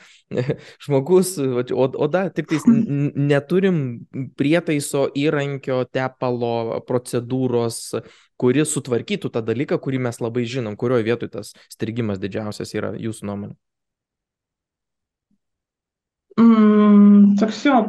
[0.83, 1.35] žmogus,
[1.73, 3.81] oda, tik tais neturim
[4.39, 7.79] prietaiso įrankio, tepalo, procedūros,
[8.37, 13.29] kuri sutvarkytų tą dalyką, kurį mes labai žinom, kurioje vietoje tas strigimas didžiausias yra jūsų
[13.31, 13.55] nuomonė.
[16.37, 17.81] Mm, toks jo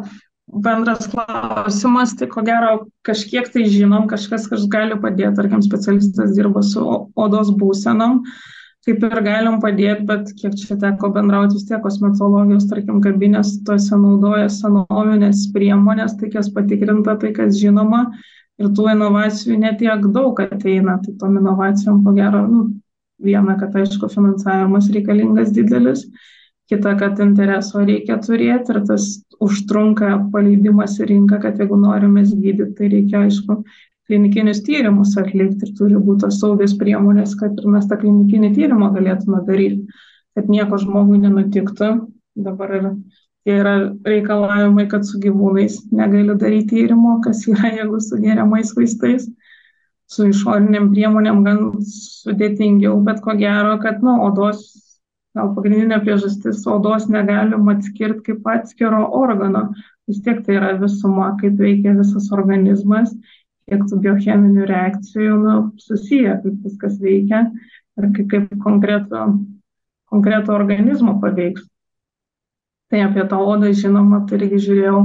[0.49, 6.63] bendras klausimas, tai ko gero kažkiek tai žinom, kažkas, kas gali padėti, tarkim, specialistas dirba
[6.65, 6.81] su
[7.21, 8.23] odos būsenom.
[8.23, 8.58] Uh,
[8.89, 13.99] kaip ir galim padėti, bet kiek čia teko bendrauti, vis tiek kosmetologijos, tarkim, kabinės tose
[14.01, 18.07] naudoja senovinės priemonės, tai kas patikrinta, tai kas žinoma.
[18.59, 22.65] Ir tų inovacijų netiek daug ateina, tai tom inovacijom ko gero, nu,
[23.23, 26.07] viena, kad aišku, finansavimas reikalingas didelis,
[26.71, 29.07] kita, kad intereso reikia turėti ir tas
[29.45, 33.61] užtrunka paleidimas į rinką, kad jeigu norime gydyti, tai reikia, aišku,
[34.09, 38.91] klinikinius tyrimus atlikti ir turi būti tos saugios priemonės, kad ir mes tą klinikinį tyrimą
[38.95, 39.85] galėtume daryti,
[40.37, 41.91] kad nieko žmogui nenutiktų.
[42.39, 42.87] Dabar ir
[43.45, 43.75] tie yra
[44.07, 49.29] reikalavimai, kad su gyvūnais negali daryti tyrimo, kas yra, jeigu su geriamais vaistais.
[50.09, 54.63] Su išoriniam priemonėm gan sudėtingiau, bet ko gero, kad, nu, odos,
[55.37, 59.67] gal pagrindinė priežastis, odos negalim atskirti kaip atskiro organo.
[60.09, 63.13] Vis tiek tai yra visuma, kaip veikia visas organizmas
[63.69, 67.47] kiek tų biocheminių reakcijų nu, susiję, kaip viskas veikia
[67.99, 69.25] ir kaip, kaip konkretų,
[70.13, 71.67] konkretų organizmą paveiks.
[72.89, 75.01] Tai apie tą odą, žinoma, tai irgi žiūrėjau,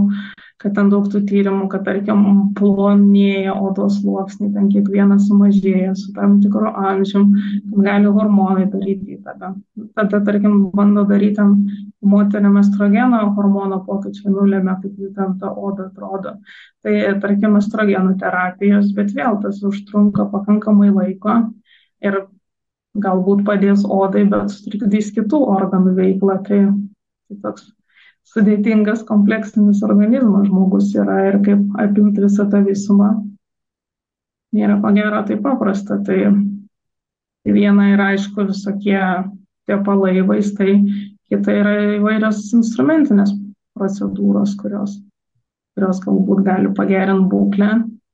[0.64, 2.22] kad ten daug tų tyrimų, kad, tarkim,
[2.56, 7.34] plonėja odos sluoksniai, ten kiekvienas sumažėja su tam tikru amžium,
[7.68, 9.52] kad gali hormonai daryti įtaką.
[10.00, 11.58] Tada, tarkim, bando daryti ten
[12.04, 16.38] moteriam estrogeno hormono pokyčiai nulėmė, kaip jų ten ta oda atrodo.
[16.84, 21.38] Tai, tarkim, estrogenų terapijos, bet vėl tas užtrunka pakankamai laiko
[22.04, 22.24] ir
[22.94, 26.42] galbūt padės odai, bet sutrikdys kitų organų veiklą.
[26.48, 26.60] Tai
[27.34, 27.70] tai toks
[28.34, 33.14] sudėtingas kompleksinis organizmas žmogus yra ir kaip apimti visą tą visumą
[34.54, 36.00] nėra ko gero taip paprasta.
[36.06, 36.20] Tai,
[37.44, 39.02] tai viena yra aišku visokie
[39.68, 40.78] tepalai, vaistai,
[41.34, 43.34] kita yra įvairios instrumentinės
[43.74, 45.02] procedūros, kurios
[45.74, 47.70] kurios galbūt gali pagerinti būklę,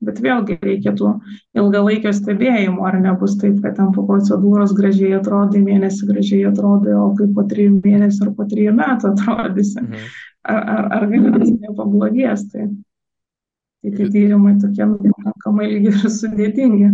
[0.05, 1.12] bet vėlgi reikėtų
[1.60, 7.10] ilgalaikio stebėjimo, ar nebus taip, kad ten po procedūros gražiai atrodai, mėnesį gražiai atrodai, o
[7.17, 9.82] kaip po trijų mėnesių ar po trijų metų atrodysi.
[9.84, 10.05] Mhm.
[10.49, 12.45] Ar, ar, ar galimybės nepablogės.
[12.53, 12.69] Tai,
[13.84, 16.93] tai tie tyrimai tokie pakankamai lygiai ir sudėtingi.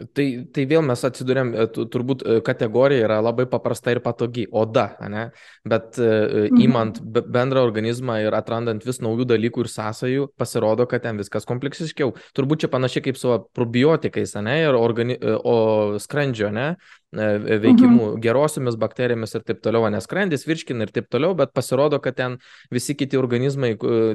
[0.00, 4.86] Tai, tai vėl mes atsidurėm, e, turbūt e, kategorija yra labai paprasta ir patogi- oda,
[5.12, 5.26] ne?
[5.68, 7.32] bet įmant e, mhm.
[7.34, 12.14] bendrą organizmą ir atrandant vis naujų dalykų ir sąsajų, pasirodo, kad ten viskas kompleksiškiau.
[12.36, 15.18] Turbūt čia panašiai kaip su probiotikais, ne, ir organi...
[15.20, 16.70] o skrandžio, ne,
[17.12, 18.20] veikimu mhm.
[18.22, 22.36] gerosiomis bakterijomis ir taip toliau, nes skrandis virškina ir taip toliau, bet pasirodo, kad ten
[22.70, 23.72] visi kiti organizmai,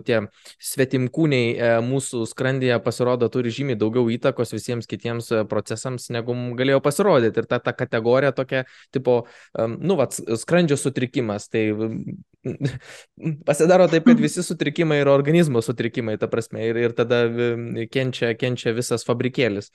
[0.08, 0.22] tie
[0.64, 6.80] svetimkūniai e, mūsų skrandyje pasirodo turi žymiai daugiau įtakos visiems kitiems e, procesams, negu galėjo
[6.86, 7.44] pasirodyti.
[7.44, 8.64] Ir ta, ta kategorija tokia,
[8.96, 9.26] tipo,
[9.60, 11.66] nu, va, skrandžio sutrikimas, tai
[13.48, 17.26] pasidaro taip, kad visi sutrikimai yra organizmo sutrikimai, ta prasme, ir, ir tada
[17.92, 19.72] kenčia, kenčia visas fabrikėlis.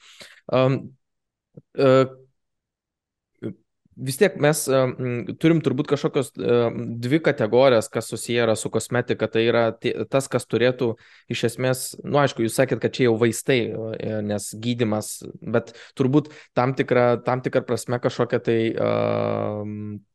[0.49, 0.81] Um,
[1.77, 2.09] uh,
[4.01, 4.95] vis tiek mes um,
[5.41, 9.29] turim turbūt kažkokios um, dvi kategorijas, kas susiję yra su kosmetika.
[9.31, 9.65] Tai yra
[10.11, 10.95] tas, kas turėtų
[11.31, 13.59] iš esmės, na, nu, aišku, jūs sakėt, kad čia jau vaistai,
[14.27, 18.59] nes gydimas, bet turbūt tam tikrą, tam tikrą prasme kažkokia tai,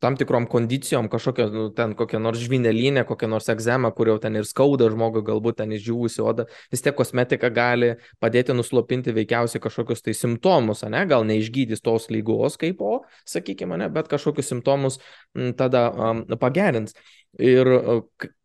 [0.02, 4.38] tam tikrom kondicijom, kažkokia, nu, ten kokia nors žvinelinė, kokia nors egzema, kur jau ten
[4.38, 10.04] ir skauda žmogui, galbūt ten išdžiūvusi oda, vis tiek kosmetika gali padėti nuslopinti veikiausiai kažkokius
[10.04, 15.00] tai simptomus, ne, gal neišgydys tos lygos kaip o, sakykime, ne, bet kažkokius simptomus
[15.58, 15.88] tada
[16.40, 16.96] pagerins.
[17.36, 17.68] Ir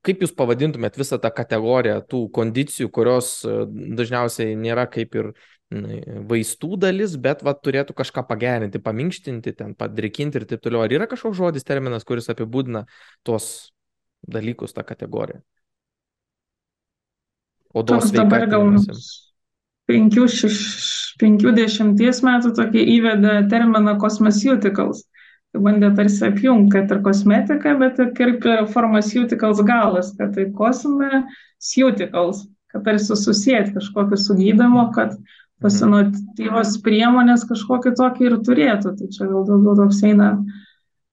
[0.03, 5.31] kaip jūs pavadintumėt visą tą kategoriją tų kondicijų, kurios dažniausiai nėra kaip ir
[5.71, 10.83] vaistų dalis, bet va, turėtų kažką pagerinti, paminkštinti, ten padrikinti ir taip toliau.
[10.83, 12.83] Ar yra kažkoks žodis, terminas, kuris apibūdina
[13.23, 13.71] tuos
[14.27, 15.39] dalykus, tą kategoriją?
[17.71, 19.31] Odos sveikatos.
[19.91, 24.99] 50 metų tokį įvedė terminą cosmeceuticals
[25.57, 32.85] bandė tarsi apjungti, kad ir kosmetika, bet ir kaip pharmaceuticals galas, kad tai cosmeceuticals, kad
[32.87, 35.17] tarsi susijęti kažkokį sugydamo, kad
[35.61, 38.95] tos inovatyvos priemonės kažkokį tokį ir turėtų.
[38.97, 40.31] Tai čia gal daugiau toks eina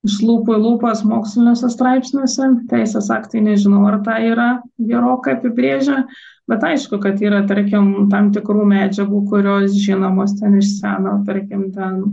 [0.06, 4.48] iš lūpų į lūpas moksliniuose straipsniuose, teisės aktai nežinau, ar tai yra
[4.78, 6.04] gerokai apibrėžę,
[6.48, 12.04] bet aišku, kad yra, tarkim, tam tikrų medžiagų, kurios žinomos ten iš seno, tarkim, ten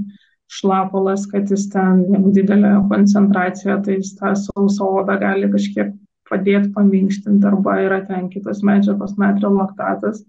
[0.55, 5.93] šlapalas, kad jis ten, jeigu didelė koncentracija, tai jis tą sausą odą gali kažkiek
[6.29, 10.23] padėti paminkštinti arba yra ten kitos medžiagos, natrio laktatas,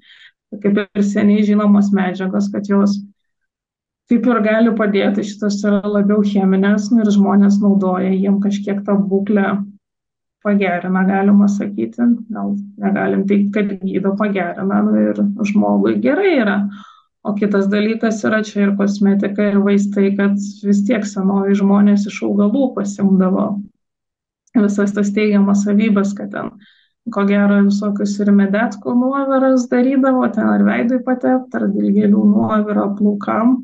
[0.62, 2.98] kaip ir seniai žinomos medžiagos, kad jos
[4.10, 8.98] taip ir gali padėti, šitas yra labiau cheminės nu, ir žmonės naudoja, jiem kažkiek tą
[9.10, 9.56] būklę
[10.46, 16.60] pagerina, galima sakyti, gal negalim teikti, kad gydo pagerina nu, ir žmogui gerai yra.
[17.26, 22.20] O kitas dalykas yra čia ir kosmetika, ir vaistai, kad vis tiek senovi žmonės iš
[22.28, 23.46] augalų pasimdavo
[24.56, 26.52] visas tas teigiamas savybės, kad ten,
[27.12, 33.56] ko gero, visokius ir medetkų nuoviras darydavo, ten ar veidui patepti, ar dilgėlių nuovirą plaukam,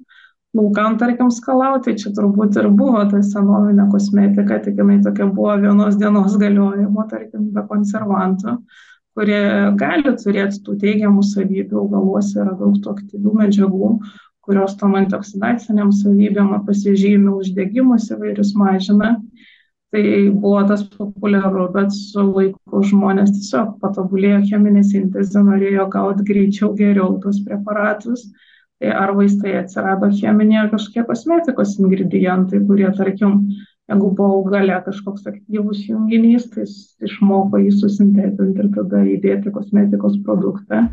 [0.52, 5.98] plaukam, tarkim, skalauti, čia turbūt ir buvo ta senovinė kosmetika, tik jinai tokia buvo vienos
[6.00, 8.58] dienos galiojimo, tarkim, be konservantų
[9.16, 9.42] kurie
[9.80, 13.90] gali turėti tų teigiamų savybių, augaluose yra daug tų aktyvių medžiagų,
[14.42, 19.16] kurios tom antioksidaciniam savybėm pasižymė uždegimus įvairius mažina.
[19.92, 20.02] Tai
[20.40, 27.18] buvo tas populiaru, bet su laiku žmonės tiesiog patobulėjo cheminė sintezė, norėjo gauti greičiau, geriau
[27.20, 28.22] tos preparatus.
[28.80, 33.36] Tai ar vaistai atsirado cheminė ar kažkokie kosmetikos ingredientai, kurie, tarkim,
[33.92, 36.66] jeigu buvo augale kažkoks aktyvus junginys, tai
[37.08, 40.86] išmoko jį susintetinti ir tada įdėti kosmetikos produktą.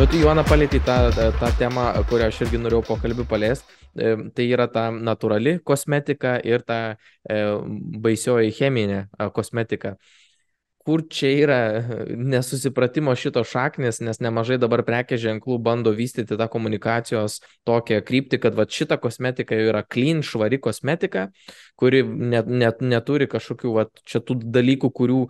[0.00, 3.74] Bet tu, Joana, palėtė tą, tą temą, kurią aš irgi norėjau pokalbį paliesti.
[4.00, 6.78] E, tai yra ta natūrali kosmetika ir ta
[7.28, 7.40] e,
[8.00, 9.02] baisioji cheminė
[9.36, 9.98] kosmetika.
[10.88, 11.58] Kur čia yra
[12.32, 18.56] nesusipratimo šito šaknis, nes nemažai dabar prekės ženklų bando vystyti tą komunikacijos tokią kryptį, kad
[18.56, 21.26] va šita kosmetika yra clean, švari kosmetika,
[21.76, 25.20] kuri net, net neturi kažkokių va čia tų dalykų, kurių,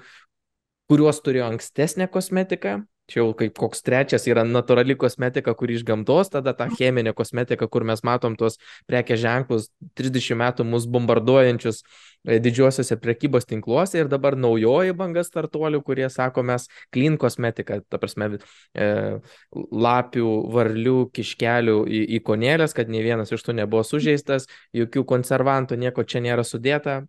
[0.94, 2.78] kuriuos turėjo ankstesnė kosmetika,
[3.10, 7.66] Čia jau kaip koks trečias yra natūrali kosmetika, kuri iš gamtos, tada ta cheminė kosmetika,
[7.66, 9.68] kur mes matom tuos prekės ženklus
[9.98, 16.44] 30 metų mus bombarduojančius E, didžiuosiuose prekybos tinkluose ir dabar naujoji banga startuolių, kurie sako,
[16.46, 18.28] mes clean kosmetika, ta prasme,
[18.74, 18.88] e,
[19.54, 25.80] lapių, varlių, kiškelių į, į konėlės, kad ne vienas iš tų nebuvo sužeistas, jokių konservantų,
[25.80, 27.00] nieko čia nėra sudėta.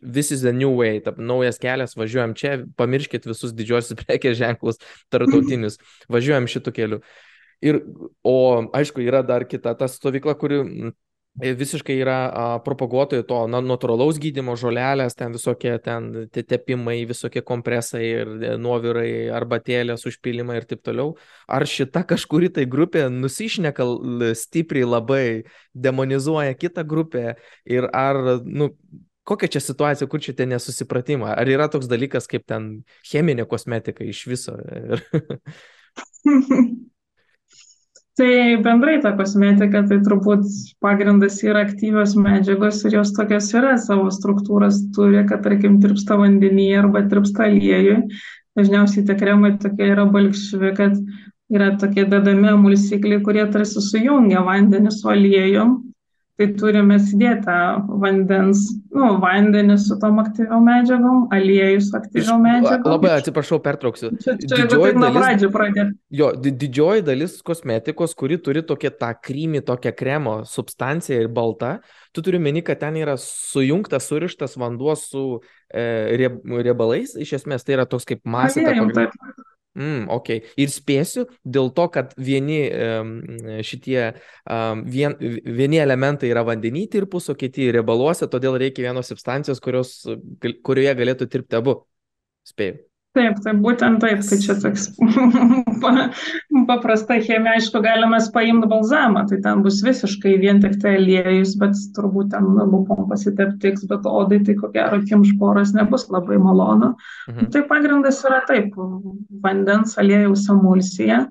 [0.00, 4.80] This is the new way, ta, naujas kelias, važiuojam čia, pamirškit visus didžiosius prekės ženklus
[5.12, 5.80] tartautinius,
[6.12, 7.02] važiuojam šitų kelių.
[7.64, 7.80] Ir,
[8.24, 8.38] o
[8.76, 11.05] aišku, yra dar kita ta stovykla, kuri E,
[11.36, 18.02] visiškai yra a, propaguotojai to na, natūralaus gydimo žolelės, ten visokie ten tepimai, visokie kompresai
[18.04, 21.14] ir e, nuovirai, arbatėlės, užpilimai ir taip toliau.
[21.48, 23.86] Ar šita kažkuri tai grupė nusišneka
[24.38, 25.26] stipriai labai,
[25.74, 27.36] demonizuoja kitą grupę
[27.68, 28.72] ir ar, nu,
[29.26, 31.34] kokia čia situacija, kur čia ten nesusipratimą?
[31.36, 34.56] Ar yra toks dalykas kaip ten cheminė kosmetika iš viso?
[38.16, 40.46] Tai bendrai ta kosmetika, tai turbūt
[40.80, 46.78] pagrindas yra aktyvios medžiagos ir jos tokios yra savo struktūras turi, kad tarkim tirpsta vandenyje
[46.80, 47.98] arba tirpsta aliejui.
[48.56, 50.96] Dažniausiai tie kremai tokie yra balkšvi, kad
[51.52, 55.76] yra tokie dedami emulsikliai, kurie tarsi sujungia vandenį su aliejum
[56.36, 57.56] tai turime įdėtą
[58.02, 62.90] vandens, nu, vandenį su tom aktyviom medžiagom, aliejų su aktyviom medžiagom.
[62.92, 64.12] Labai atsiprašau, pertrauksiu.
[64.20, 70.36] Čia, čia didžioji dalis, jo, didžioji dalis kosmetikos, kuri turi tokią tą krymį, tokią kremo
[70.50, 71.78] substanciją ir baltą,
[72.12, 75.26] tu turi meni, kad ten yra sujungtas, surištas vanduo su
[75.72, 76.16] e,
[76.50, 78.66] riebalais, iš esmės tai yra toks kaip masė.
[78.66, 79.16] Aliejum, taip.
[79.76, 80.30] Mm, ok.
[80.62, 83.12] Ir spėsiu dėl to, kad vieni um,
[83.66, 83.98] šitie,
[84.48, 89.98] um, vien, vieni elementai yra vandenį tirpus, o kiti riebaluose, todėl reikia vienos substancijos, kurios,
[90.64, 91.82] kurioje galėtų tirpti abu.
[92.46, 92.85] Spėjau.
[93.16, 94.90] Taip, tai būtent taip, tai čia toks
[96.68, 101.78] paprasta chemija, aišku, galime paimti balzamą, tai ten bus visiškai vien tik tai aliejus, bet
[101.96, 106.92] turbūt ten lūpom pasiteptiks, bet odai tai ko gero kimšporas nebus labai malonu.
[107.30, 107.50] Mhm.
[107.54, 108.76] Tai pagrindas yra taip,
[109.44, 111.24] vandens aliejaus emulsija.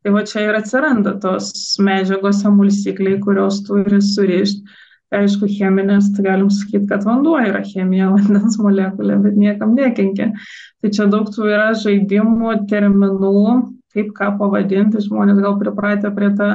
[0.00, 1.50] Tai va čia ir atsiranda tos
[1.80, 4.79] medžiagos emulsikliai, kurios turi surišti
[5.14, 10.30] aišku, cheminės, tai galim sakyti, kad vanduo yra chemija, vandens molekulė, bet niekam nekenkia.
[10.80, 13.56] Tai čia daug tų yra žaidimų, terminų,
[13.94, 16.50] kaip ką pavadinti, žmonės gal pripratę prie tą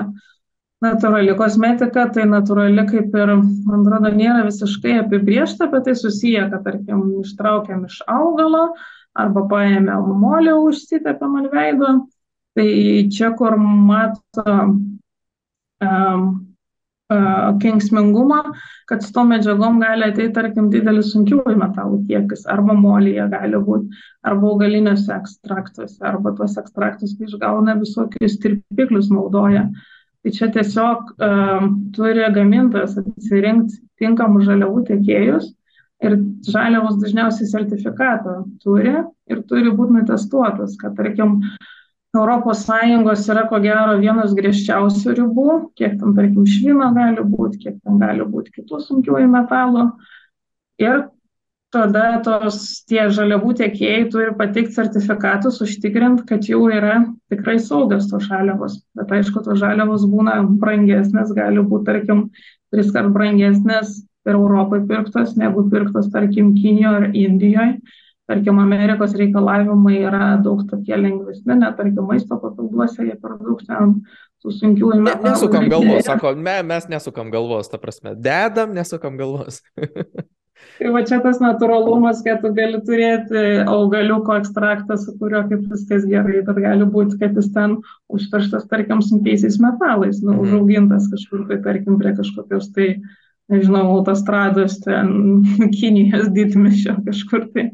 [0.84, 3.32] natūrali kosmetika, tai natūrali kaip ir,
[3.68, 8.70] man atrodo, nėra visiškai apibriešta, bet tai susiję, kad, tarkim, ištraukiam iš augalo
[9.15, 11.94] arba paėmėm molį, užsitepėm ant veido.
[12.56, 12.68] Tai
[13.12, 14.44] čia, kur mato
[15.84, 16.28] um,
[17.62, 18.41] kenksmingumą,
[18.89, 24.00] kad su tom medžiagom gali ateiti, tarkim, didelis sunkiųjų metalų kiekis, arba molyje gali būti,
[24.26, 29.68] arba augaliniuose ekstraktuose, arba tuos ekstraktus, kai išgauna visokius tirpiklius naudoja.
[30.26, 35.52] Tai čia tiesiog uh, turi gamintojas atsirinkti tinkamų žaliavų tiekėjus
[36.02, 36.18] ir
[36.50, 38.96] žaliavos dažniausiai sertifikatą turi
[39.30, 41.76] ir turi būti nutestuotas, kad, tarkim, uh,
[42.15, 45.49] europos sąjungos yra ko gero vienos griežčiausių ribų.
[45.80, 49.89] Kiek ten tarkim švino gali būt kiek ten gali būt kitų sunkiųjų metalų.
[50.84, 51.06] Ir
[51.75, 57.01] tada tos tie žaliavų tiekėjai turi pateikt sertifikatus užtikrint kad jau yra
[57.32, 58.80] tikrai saugios tos žaliavos.
[58.95, 62.30] Bet aišku tos žaliavos būna brangesnės gali būt tarkim
[62.73, 67.75] triskart brangesnės ir europoj pirktos negu pirktos tarkim kinijoj ar indijoj
[68.30, 74.00] tarkim amerikos reikalavimai yra daug tokie lengvesni net tarkim maisto papilduose jie per daug ten
[74.46, 75.34] tų sunkiųjų metalų.
[75.34, 79.62] Nesukam galvos, sako, me, mes nesukam galvos, ta prasme, dedam, nesukam galvos.
[80.76, 86.08] Tai va čia tas natūralumas, kad tu gali turėti augaliuko ekstraktą, su kuriuo kaip viskas
[86.10, 87.78] gerai, bet gali būti, kad jis ten
[88.12, 90.42] užterštas, tarkim, sunkiaisiais metalais, nu, mhm.
[90.44, 92.90] užaugintas kažkur, tai tarkim, prie kažkokios tai,
[93.52, 95.44] nežinau, autostrados, ten
[95.78, 97.70] Kinijos didmišio kažkur tai.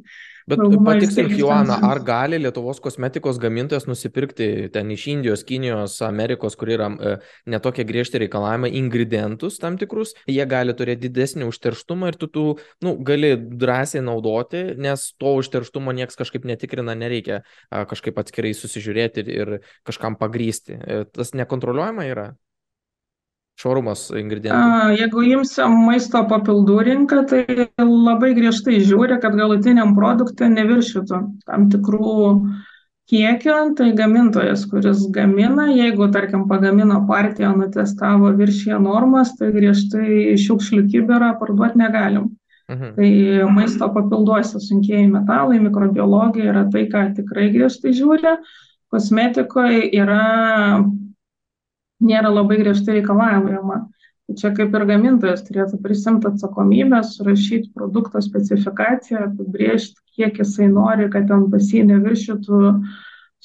[0.51, 6.73] Bet patikslink, Joana, ar gali Lietuvos kosmetikos gamintojas nusipirkti ten iš Indijos, Kinijos, Amerikos, kur
[6.75, 7.13] yra e,
[7.51, 12.45] netokie griežti reikalavimai, ingredientus tam tikrus, jie gali turėti didesnį užterštumą ir tu, tu
[12.83, 19.33] nu, gali drąsiai naudoti, nes to užterštumo niekas kažkaip netikrina, nereikia kažkaip atskirai susižiūrėti ir,
[19.35, 19.57] ir
[19.87, 20.77] kažkam pagrysti.
[20.77, 22.31] E, tas nekontroliuojama yra?
[23.61, 24.95] Švarumas ingredientų?
[24.97, 27.45] Jeigu imsim maisto papildų rinką, tai
[27.79, 32.25] labai griežtai žiūri, kad galutiniam produktui neviršytų tam tikrų
[33.11, 40.85] kiekio, tai gamintojas, kuris gamina, jeigu, tarkim, pagamino partiją, nutestavo viršyje normas, tai griežtai šiukšlių
[40.93, 42.31] kiberą parduoti negalim.
[42.71, 42.93] Mhm.
[42.95, 43.09] Tai
[43.51, 48.37] maisto papilduose sunkieji metalai, mikrobiologija yra tai, ką tikrai griežtai žiūri.
[48.91, 50.83] kosmetikoje yra,
[52.01, 53.81] nėra labai griežtai reikalaujama.
[54.27, 61.09] Tai čia kaip ir gamintojas turėtų prisimti atsakomybę, surašyti produkto specifikaciją, apibriežti, kiek jisai nori,
[61.11, 62.61] kad ten pas jį neviršytų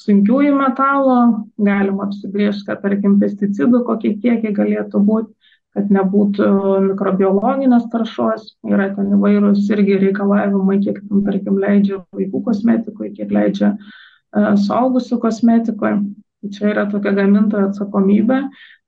[0.03, 1.17] sunkiųjų metalų,
[1.57, 5.33] galima apsibriežti, kad tarkim pesticidų kokie kiekiai galėtų būti,
[5.77, 6.51] kad nebūtų
[6.87, 13.75] mikrobiologinės taršos, yra ten įvairūs irgi reikalavimai, kiek tam tarkim leidžia vaikų kosmetikoje, kiek leidžia
[13.75, 15.99] uh, suaugusių kosmetikoje.
[16.43, 18.39] Tai čia yra tokia gamintojo atsakomybė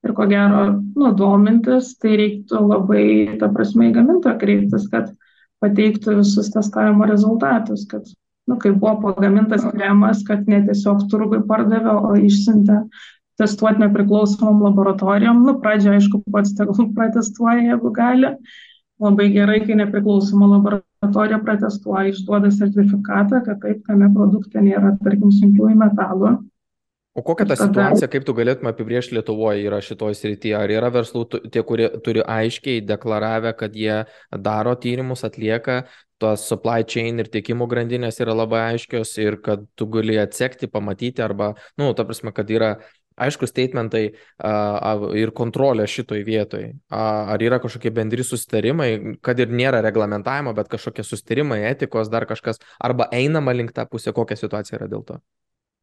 [0.05, 0.61] ir ko gero,
[0.95, 3.05] nu, domintis, tai reiktų labai,
[3.41, 5.09] ta prasme, į gamintoją kreiptis, kad
[5.63, 8.05] pateiktų visus testavimo rezultatus, kad,
[8.47, 12.83] nu, kai buvo pagamintas kremas, kad ne tiesiog turgui pardavė, o išsiuntė
[13.39, 15.43] testuoti nepriklausomom laboratorijom.
[15.47, 18.35] Nu, pradžioje, aišku, pats tegul protestuoja, jeigu gali.
[18.99, 25.77] Labai gerai, kai nepriklausoma laboratorija protestuoja, išduoda sertifikatą, kad taip, tame produkte nėra, tarkim, sunkiųjų
[25.79, 26.37] metalų
[27.17, 30.53] O kokia ta situacija, kaip tu galėtum apibriežti Lietuvoje yra šitoje srityje?
[30.55, 34.03] Ar yra verslų tie, kurie turi aiškiai deklaravę, kad jie
[34.45, 35.81] daro tyrimus, atlieka,
[36.21, 41.25] tos supply chain ir tiekimo grandinės yra labai aiškios ir kad tu gali atsekti, pamatyti
[41.25, 42.75] arba, na, nu, ta prasme, kad yra
[43.19, 46.69] aišku statementai uh, ir kontrolė šitoj vietoj.
[46.87, 52.29] Uh, ar yra kažkokie bendri susitarimai, kad ir nėra reglamentavimo, bet kažkokie susitarimai, etikos, dar
[52.29, 55.19] kažkas, arba einama link tą pusę, kokia situacija yra dėl to?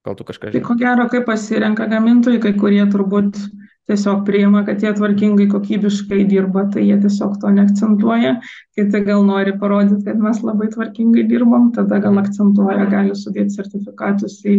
[0.06, 0.60] Gal tu kažką žinai?
[0.60, 3.40] Tai ko gero, kaip pasirenka gamintojai, kai kurie turbūt
[3.86, 8.32] tiesiog priima, kad jie tvarkingai, kokybiškai dirba, tai jie tiesiog to neakcentuoja.
[8.76, 14.40] Kiti gal nori parodyti, kad mes labai tvarkingai dirbam, tada gal akcentuoja, gali sudėti sertifikatus
[14.46, 14.56] į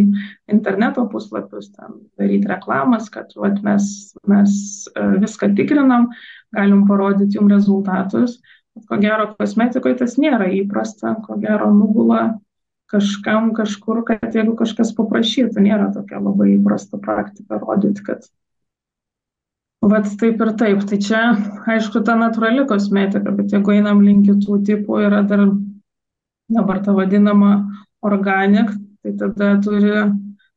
[0.52, 3.90] interneto puslapius, ten daryti reklamas, kad vat, mes,
[4.28, 4.58] mes
[4.94, 6.08] e, viską tikrinam,
[6.56, 8.38] galim parodyti jum rezultatus.
[8.88, 12.38] Ko gero, kosmetikoje tas nėra įprasta, ko gero nugula
[12.88, 18.28] kažkam kažkur, kad jeigu kažkas paprašytų, nėra tokia labai įprasta praktika rodyti, kad
[19.88, 20.80] Vat taip ir taip.
[20.90, 21.18] Tai čia,
[21.70, 25.44] aišku, ta natūrali kosmetika, bet jeigu einam link kitų tipų, yra dar
[26.50, 27.52] dabar ta vadinama
[28.02, 28.72] organik,
[29.02, 29.92] tai tada turi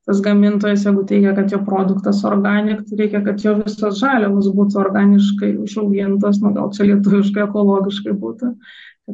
[0.09, 4.79] tas gamintojas, jeigu teigia, kad jo produktas organik, tai reikia, kad jo visos žaliavos būtų
[4.81, 8.55] organiškai užaugintos, nu gal čia lietuviškai, ekologiškai būtų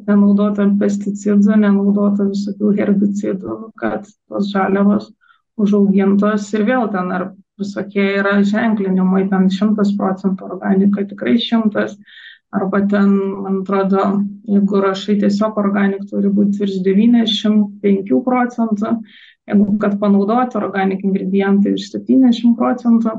[0.06, 5.12] kad nenaudota pesticidų, nenaudota visokių herbicidų, kad tos žaliavos
[5.58, 11.88] užaugintos ir vėl ten ar visokie yra ženklinimai, ten 100 procentų organika, tikrai 100,
[12.54, 14.04] arba ten, man atrodo,
[14.48, 18.94] jeigu rašai tiesiog organik, turi būti virš 95 procentų,
[19.50, 23.18] jeigu kad panaudoti organik ingredientai virš 70 procentų.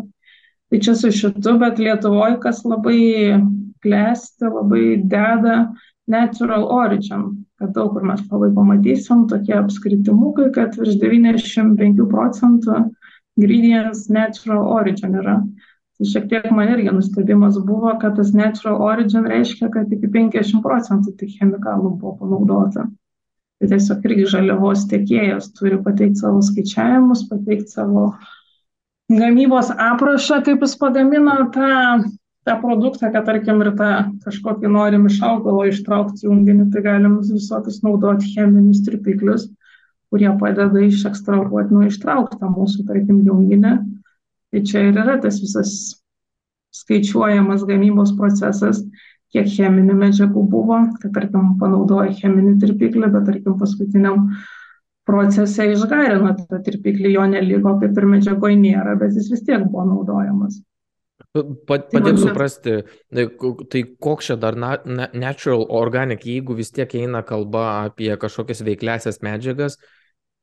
[0.68, 3.38] Tai čia su šitu, bet Lietuvoje kas labai
[3.82, 5.60] klesti, labai deda
[6.08, 7.24] natural origin,
[7.60, 12.84] kad daug kur mes labai pamatysim tokie apskritimukai, kad virš 95 procentų
[13.38, 15.38] ingredients natural origin yra.
[15.98, 20.62] Tai šiek tiek man irgi nustebimas buvo, kad tas natural origin reiškia, kad iki 50
[20.62, 22.86] procentų tik chemikalų buvo panaudota.
[23.58, 28.12] Tai tiesiog irgi žaliavos tiekėjas turi pateikti savo skaičiavimus, pateikti savo
[29.10, 31.72] gamybos aprašą, kaip jis pagamino tą
[32.48, 33.90] tą produktą, kad tarkim ir tą
[34.24, 39.46] kažkokį norim iš augalo ištraukti junginį, tai galim visokius naudoti cheminius tirpiklius,
[40.08, 43.74] kurie padeda išekstrahuoti, nu, ištraukti tą mūsų, tarkim, junginį.
[44.48, 45.72] Tai čia ir yra tas visas
[46.78, 48.80] skaičiuojamas gamybos procesas,
[49.34, 54.30] kiek cheminių medžiagų buvo, kad tarkim panaudoja cheminį tirpiklį, bet tarkim paskutiniam
[55.08, 59.84] procese išgarino tą tirpiklį, jo neliko, kaip ir medžiagoje nėra, bet jis vis tiek buvo
[59.88, 60.62] naudojamas.
[61.36, 62.72] Padėk suprasti,
[63.12, 63.26] tai,
[63.70, 69.76] tai koks čia dar natural organic, jeigu vis tiek eina kalba apie kažkokias veikliasias medžiagas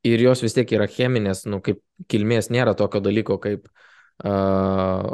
[0.06, 1.82] ir jos vis tiek yra cheminės, nu, kaip
[2.12, 3.70] kilmės nėra tokio dalyko kaip...
[4.24, 5.10] Uh,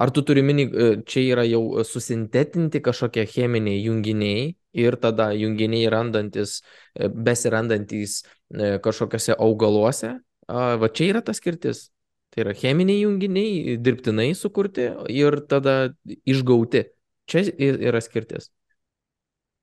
[0.00, 4.46] ar tu turi mini, e, čia yra jau susintetinti kažkokie cheminiai junginiai
[4.80, 6.60] ir tada junginiai randantis,
[6.96, 10.16] e, besirandantis e, kažkokiuose augaluose?
[10.50, 11.90] Uh, va čia yra tas skirtis.
[12.30, 15.76] Tai yra cheminiai junginiai, dirbtinai sukurti ir tada
[16.06, 16.86] išgauti.
[17.30, 18.50] Čia yra skirtis.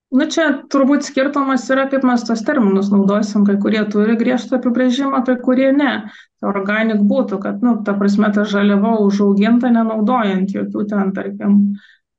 [0.07, 4.55] Na nu, čia turbūt skirtumas yra, kaip mes tos terminus naudosim, kai kurie turi griežtą
[4.55, 5.95] apibrėžimą, kai kurie ne.
[6.39, 11.57] Tai organik būtų, kad, nu, ta prasme, ta žaliava užauginta nenaudojant jokių ten, tarkim,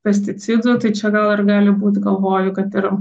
[0.05, 2.91] pesticidų, tai čia gal ir gali būti, galvoju, kad ir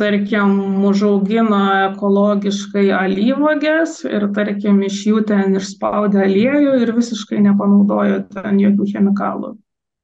[0.00, 1.58] tarkim, užaugino
[1.90, 9.54] ekologiškai alyvogės ir, tarkim, iš jų ten išspaudė aliejų ir visiškai nepanaudojo ten jokių chemikalų.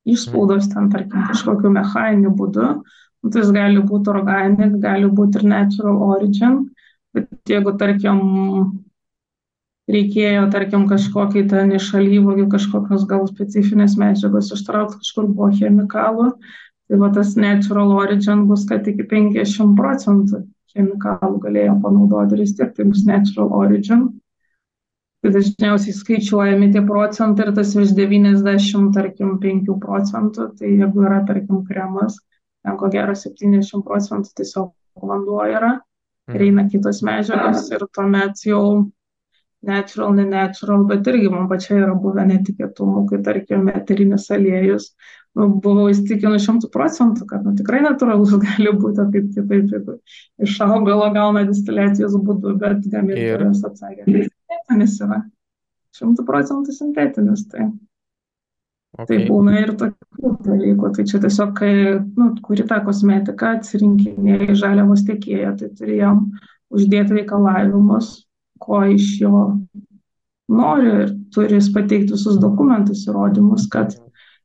[0.07, 2.69] Išspaudos ten, tarkim, kažkokiu mechaniniu būdu.
[3.25, 6.67] Nu, tai jis gali būti organic, gali būti ir natural origin.
[7.17, 8.21] Bet jeigu, tarkim,
[9.91, 16.29] reikėjo, tarkim, kažkokį ten iš alyvogių kažkokios gal specifinės medžiagos ištraukti, kažkur buvo chemikalų.
[16.87, 22.55] Tai va tas natural origin bus, kad iki 50 procentų chemikalų galėjo panaudoti ir vis
[22.59, 24.07] tiek tai bus natural origin.
[25.25, 31.23] Tai dažniausiai skaičiuojami tie procentai ir tas virš 90, tarkim, 5 procentų, tai jeigu yra,
[31.27, 32.21] tarkim, kremas,
[32.63, 34.71] ten ko gero 70 procentų tiesiog
[35.03, 35.73] vanduo yra
[36.35, 38.63] ir eina kitos medžiagos ir tuomet jau
[39.67, 44.93] natural, ne natural, bet irgi man pačiai yra buvę netikėtumų, kai tarkim eterinis aliejus,
[45.37, 49.99] buvau įstikinus šimtų procentų, kad nu, tikrai natūralus gali būti, kaip kitaip, jeigu
[50.43, 55.25] iš augalo gauna distiliacijos būdu, bet gamintojas atsakė, tai sintetinis yra.
[55.97, 57.71] Šimtų procentų sintetinis, tai.
[58.97, 59.27] Tai okay.
[59.27, 60.91] Tai būna ir tokių dalykų.
[60.97, 66.23] Tai čia tiesiog, kai nu, kuri tą kosmetiką atsirinkinėjai žaliavos tiekėją, tai turi jam
[66.73, 68.09] uždėti reikalavimus,
[68.63, 69.43] ko iš jo
[70.49, 73.99] nori ir turi pateikti visus dokumentus, įrodymus, kad,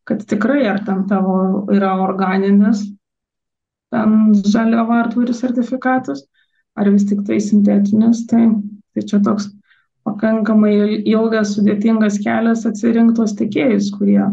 [0.03, 2.83] kad tikrai ar ten tavo yra organinis,
[3.91, 6.25] ten žaliava ar turi sertifikatus,
[6.79, 8.47] ar vis tik tai sintetinis, tai,
[8.95, 9.51] tai čia toks
[10.07, 10.73] pakankamai
[11.05, 14.23] ilgas, sudėtingas kelias atsirinktos tiekėjus, kurie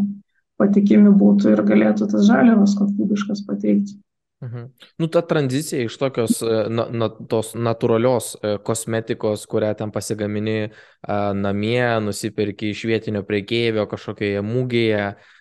[0.59, 3.99] patikimi būtų ir galėtų tas žaliavas kokybiškas pateikti.
[4.39, 4.69] Mhm.
[5.03, 10.69] Nu, ta tranzicija iš tokios e, na, na, tos natūralios e, kosmetikos, kurią ten pasigamini
[10.69, 15.38] a, namie, nusipirki iš vietinio priekėjio kažkokioje mūgėje, a,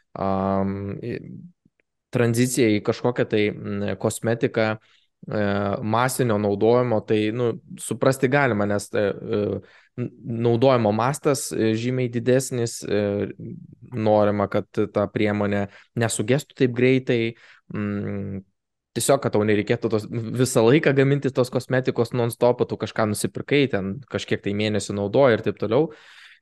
[2.14, 3.42] tranzicija į kažkokią tai
[4.00, 4.70] kosmetiką
[5.82, 7.50] masinio naudojimo, tai nu,
[7.82, 8.86] suprasti galima, nes
[9.98, 12.80] naudojimo mastas žymiai didesnis,
[13.92, 15.66] norima, kad ta priemonė
[15.98, 17.20] nesugestų taip greitai.
[18.98, 23.98] Tiesiog, kad tau nereikėtų tos, visą laiką gaminti tos kosmetikos non-stop, tu kažką nusipirkai, ten
[24.10, 25.90] kažkiek tai mėnesių naudoji ir taip toliau.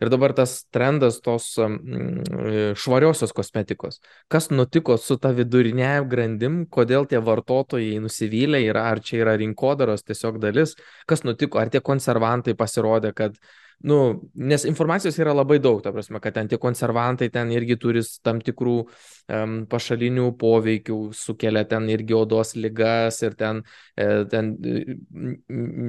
[0.02, 4.00] Ir dabar tas trendas tos mm, švariosios kosmetikos.
[4.32, 8.60] Kas nutiko su ta vidurinėje grandim, kodėl tie vartotojai nusivylė?
[8.66, 10.76] Ir ar čia yra rinkodaros tiesiog dalis,
[11.08, 13.40] kas nutiko, ar tie konservantai pasirodė, kad
[13.84, 18.02] nu, nes informacijos yra labai daug, ta prasme, kad ten tie konservantai ten irgi turi
[18.24, 23.62] tam tikrų um, pašalinių poveikių, sukelia ten irgi odos lygas ir ten,
[23.94, 24.96] e, ten e,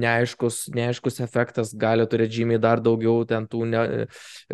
[0.04, 3.84] neaiškus, neaiškus efektas gali turėti žymiai dar daugiau ten tų ne,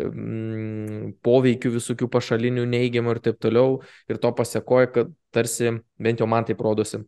[0.01, 3.81] um, poveikių visokių pašalinių neigiamų ir taip toliau.
[4.09, 7.03] Ir to pasiekoja, kad tarsi, bent jau man tai rodosi,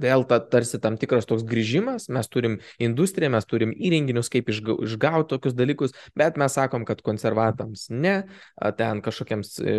[0.00, 4.78] vėl ta, tarsi tam tikras toks grįžimas, mes turim industriją, mes turim įrenginius, kaip išga,
[4.86, 8.16] išgauti tokius dalykus, bet mes sakom, kad konservatams ne,
[8.78, 9.76] ten kažkokiems e,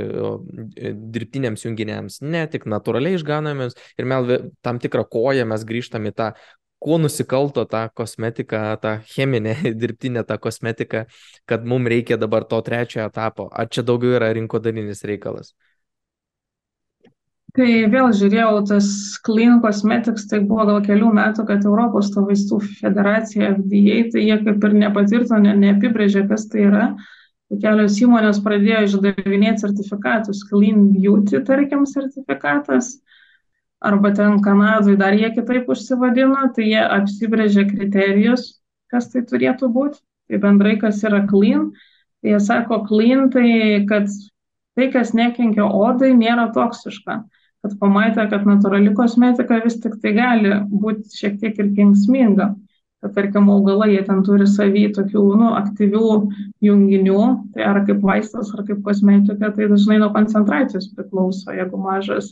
[0.78, 6.16] e, dirbtiniams junginiams ne, tik natūraliai išgaunamiems ir mes tam tikrą koją mes grįžtam į
[6.18, 6.32] tą
[6.80, 11.06] kuo nusikalto tą kosmetiką, tą cheminę, dirbtinę tą kosmetiką,
[11.46, 13.50] kad mums reikia dabar to trečiojo etapo.
[13.52, 15.56] Ar čia daugiau yra rinkodarinis reikalas?
[17.58, 18.88] Tai vėl žiūrėjau, tas
[19.26, 24.36] Clean Cosmetics, tai buvo gal kelių metų, kad Europos to vaistų federacija FDA, tai jie
[24.44, 26.84] kaip ir nepatvirtino, neapibrėžė, kas tai yra.
[27.50, 32.92] Tai kelios įmonės pradėjo išdavinėti sertifikatus, Clean Beauty, tarkim, sertifikatas,
[33.82, 38.46] arba ten Kanadui dar jie kitaip užsivadino, tai jie apsibrėžė kriterijus,
[38.94, 40.04] kas tai turėtų būti.
[40.30, 41.72] Tai bendrai, kas yra Clean,
[42.22, 43.48] tai jie sako Clean, tai
[43.90, 44.14] kad
[44.78, 47.18] tai, kas nekenkia odai, nėra toksiška
[47.68, 52.54] kad pamatė, kad natūrali kosmetika vis tik tai gali būti šiek tiek ir kengsminga.
[53.04, 56.14] Kad, tarkim, augalai, jie ten turi savy tokių, nu, aktyvių
[56.66, 61.54] junginių, tai ar kaip vaistas, ar kaip kosmetika, tai dažnai nuo koncentracijos priklauso.
[61.54, 62.32] Jeigu mažas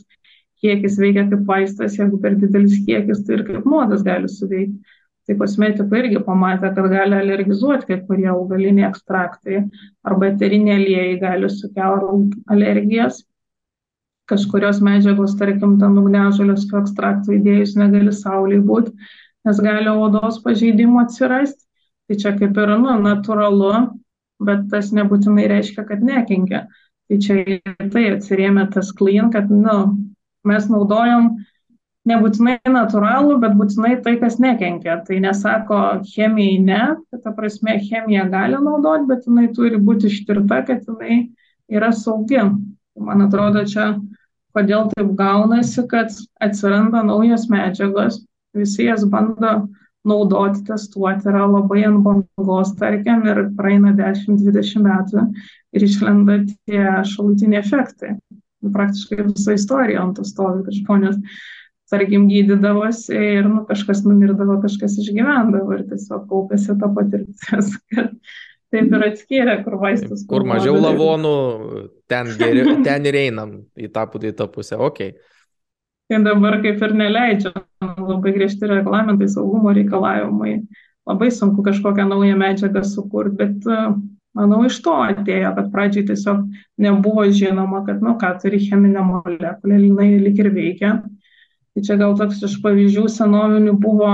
[0.64, 4.96] kiekis veikia kaip vaistas, jeigu per didelis kiekis, tai ir kaip nuodas gali suveikti.
[5.26, 9.64] Tai kosmetika irgi pamatė, kad gali alergizuoti kai kurie augaliniai ekstraktai
[10.06, 13.24] arba eteriniai aliejai gali sukelti alergijas
[14.30, 18.94] kažkurios medžiagos, tarkim, ten ugnežolės ekstraktų įdėjus negali sauliai būti,
[19.46, 21.62] nes gali odos pažeidimų atsirasti.
[22.06, 23.72] Tai čia kaip ir, nu, natūralu,
[24.46, 26.66] bet tas nebūtinai reiškia, kad nekenkia.
[27.06, 27.58] Tai čia
[27.90, 29.76] tai atsirėmė tas klien, kad, nu,
[30.46, 31.32] mes naudojam
[32.06, 35.00] nebūtinai natūralų, bet būtinai tai, kas nekenkia.
[35.06, 40.62] Tai nesako chemijai ne, tai ta prasme chemija gali naudoti, bet jinai turi būti ištirta,
[40.68, 41.18] kad jinai
[41.72, 42.42] yra saugi.
[42.96, 43.94] Man atrodo, čia
[44.56, 48.22] kodėl taip gaunasi, kad atsiranda naujos medžiagos,
[48.56, 49.66] visi jas bando
[50.06, 55.26] naudoti, testuoti, yra labai ant bangos, tarkim, ir praeina 10-20 metų
[55.76, 58.14] ir išlenda tie šalutiniai efektai.
[58.72, 61.18] Praktiškai visa istorija ant to stovi, kad žmonės,
[61.90, 68.14] tarkim, gydydavosi ir nu, kažkas numirdavo, kažkas išgyvendavo ir tiesiog kaupėsi ta patirtis, kad
[68.74, 70.24] Taip ir atskyrė, kur vaistus.
[70.28, 71.36] Kur mažiau lavonų,
[72.10, 74.78] ten, geri, ten ir einam į tą, į tą pusę.
[74.88, 75.14] Okay.
[76.10, 77.52] Tai dabar kaip ir neleidžia,
[77.82, 80.60] labai griežti reglamentai, saugumo reikalavimai.
[81.06, 83.66] Labai sunku kažkokią naują medžiagą sukurti, bet
[84.36, 86.42] manau iš to atėjo, kad pradžiai tiesiog
[86.82, 90.92] nebuvo žinoma, kad, nu ką, turi cheminę molekulę, jinai lik ir veikia.
[91.74, 94.10] Tai čia gal toks iš pavyzdžių senovinių buvo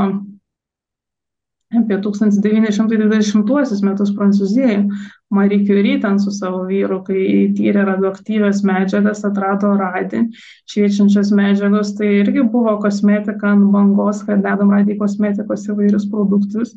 [1.78, 4.86] apie 1920 metus Prancūzijoje.
[5.32, 10.26] Marie Curie ten su savo vyru, kai tyrė radioaktyvės medžiagas, atrado radį,
[10.68, 16.74] šviečiančias medžiagos, tai irgi buvo kosmetika ant bangos, kad dedam radį kosmetikos įvairius produktus,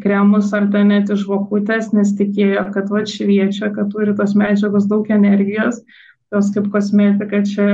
[0.00, 4.88] kremus ar ten net iš vokutės, nes tikėjo, kad va šviečia, kad turi tos medžiagos
[4.88, 5.82] daug energijos,
[6.30, 7.66] jos kaip kosmetika čia,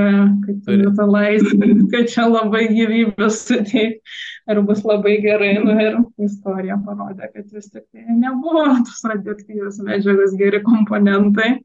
[0.45, 1.45] kaip metalais,
[1.91, 5.53] kad čia labai gyvybės suteikia ir bus labai gerai.
[5.61, 11.57] Nu, ir istorija parodė, kad vis tik tai nebuvo tos radioaktyvios medžiagos geri komponentai.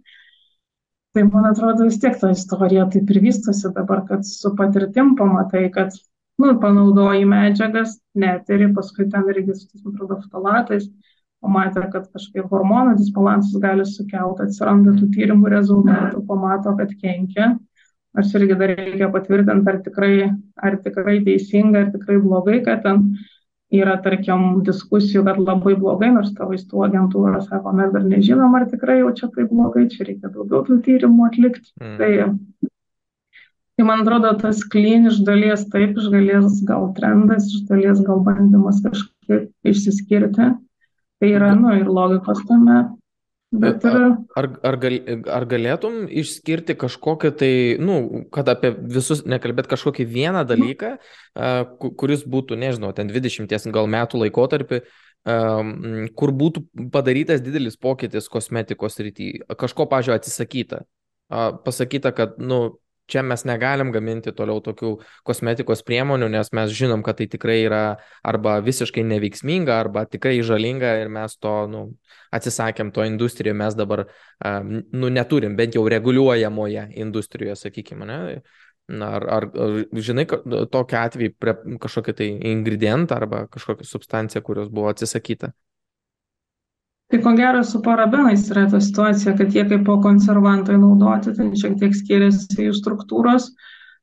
[1.12, 5.66] Tai man atrodo vis tiek ta istorija taip ir vystosi dabar, kad su patirtim pamatai,
[5.72, 5.92] kad
[6.40, 10.88] nu, panaudoji medžiagas, net ir paskui ten irgi su man atrodo, ftalatais,
[11.42, 17.52] pamatė, kad kažkaip hormonų disbalansas gali sukelti, atsiranda tų tyrimų rezultatų, pamato, kad kenkia
[18.12, 20.16] Aš irgi dar reikia patvirtinti, ar tikrai,
[20.60, 23.06] ar tikrai teisinga, ar tikrai blogai, kad ten
[23.72, 28.66] yra, tarkim, diskusijų, kad labai blogai, nors ta vaistų agentūra sako, mes dar nežinom, ar
[28.68, 31.72] tikrai jau čia taip blogai, čia reikia daugiau tų tyrimų atlikti.
[31.80, 31.94] Mm.
[32.02, 32.68] Tai,
[33.80, 38.20] tai man atrodo, tas klyn iš dalies taip, iš dalies gal trendas, iš dalies gal
[38.28, 40.52] bandymas kažkaip išsiskirti.
[41.22, 42.80] Tai yra, nu, ir logikos tame,
[43.52, 43.96] Bet ir...
[44.32, 44.94] ar, ar, gal,
[45.28, 47.52] ar galėtum išskirti kažkokią tai,
[47.84, 50.94] nu, kad apie visus nekalbėt kažkokį vieną dalyką,
[52.00, 54.80] kuris būtų, nežinau, ten 20 gal metų laikotarpį,
[56.16, 56.64] kur būtų
[56.94, 60.82] padarytas didelis pokytis kosmetikos rytyje, kažko, pažiūrėjau, atsisakyta.
[61.66, 62.78] Pasakyta, kad, nu,
[63.10, 64.92] čia mes negalim gaminti toliau tokių
[65.26, 67.82] kosmetikos priemonių, nes mes žinom, kad tai tikrai yra
[68.24, 71.84] arba visiškai neveiksminga, arba tikrai žalinga ir mes to nu,
[72.34, 74.06] atsisakėm to industrijoje, mes dabar
[74.42, 78.08] nu, neturim, bent jau reguliuojamoje industrijoje, sakykime.
[78.08, 78.20] Ne?
[78.92, 84.90] Ar, ar, ar žinai tokia atveju prie kažkokį tai ingredientą arba kažkokią substanciją, kurios buvo
[84.90, 85.52] atsisakyta?
[87.12, 91.50] Tai ko gero su parabenais yra ta situacija, kad jie kaip po konservantai naudoti, tai
[91.60, 93.50] šiek tiek skiriasi jų struktūros,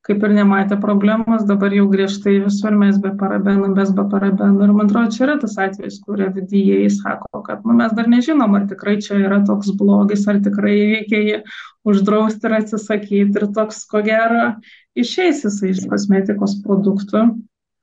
[0.06, 4.68] kaip ir nematė problemos, dabar jau griežtai visur mes be parabenų, bez be parabenų.
[4.68, 8.54] Ir man atrodo, čia yra tas atvejis, kurie viduje įsako, kad nu, mes dar nežinom,
[8.60, 11.42] ar tikrai čia yra toks blogis, ar tikrai reikia jį
[11.90, 13.42] uždrausti ir atsisakyti.
[13.42, 14.52] Ir toks, ko gero,
[14.94, 17.26] išeis jisai iš kosmetikos produktų.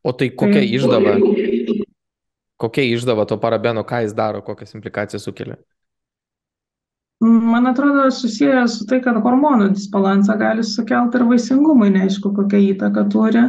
[0.07, 1.19] O tai kokia tai, išdava?
[2.57, 5.59] Kokia išdava to parabeno, ką jis daro, kokias implikacijas sukelia?
[7.21, 13.07] Man atrodo, susijęs su tai, kad hormonų disbalansą gali sukelti ir vaisingumui, neaišku, kokią įtaką
[13.13, 13.45] turi.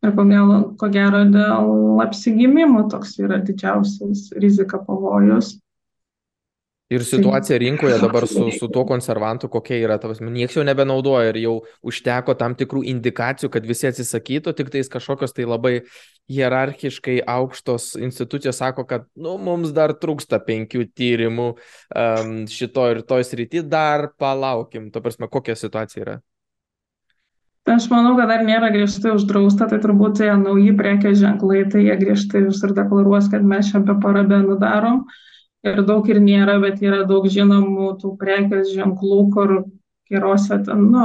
[0.00, 5.56] Ir ko gero, ko gero dėl apsigimimo toks yra didžiausias rizika pavojus.
[6.90, 11.36] Ir situacija rinkoje dabar su, su tuo konservantu, kokia yra, tavas, nieks jau nebenaudoja ir
[11.38, 11.52] jau
[11.86, 15.72] užteko tam tikrų indikacijų, kad visi atsisakytų, tik tais kažkokios tai labai
[16.34, 23.28] hierarchiškai aukštos institucijos sako, kad nu, mums dar trūksta penkių tyrimų um, šito ir toj
[23.30, 26.18] srity, dar palaukim, to prasme, kokia situacija yra.
[27.70, 32.00] Aš manau, kad dar nėra griežtai uždrausta, tai turbūt tie nauji prekės ženklai, tai jie
[32.02, 35.04] griežtai visur deklaruos, kad mes čia be parabenų darom.
[35.06, 35.26] Uh,
[35.66, 39.54] ir daug ir nėra, bet yra daug žinomų tų prekės ženklų, kur
[40.10, 41.04] gerose, ten, nu,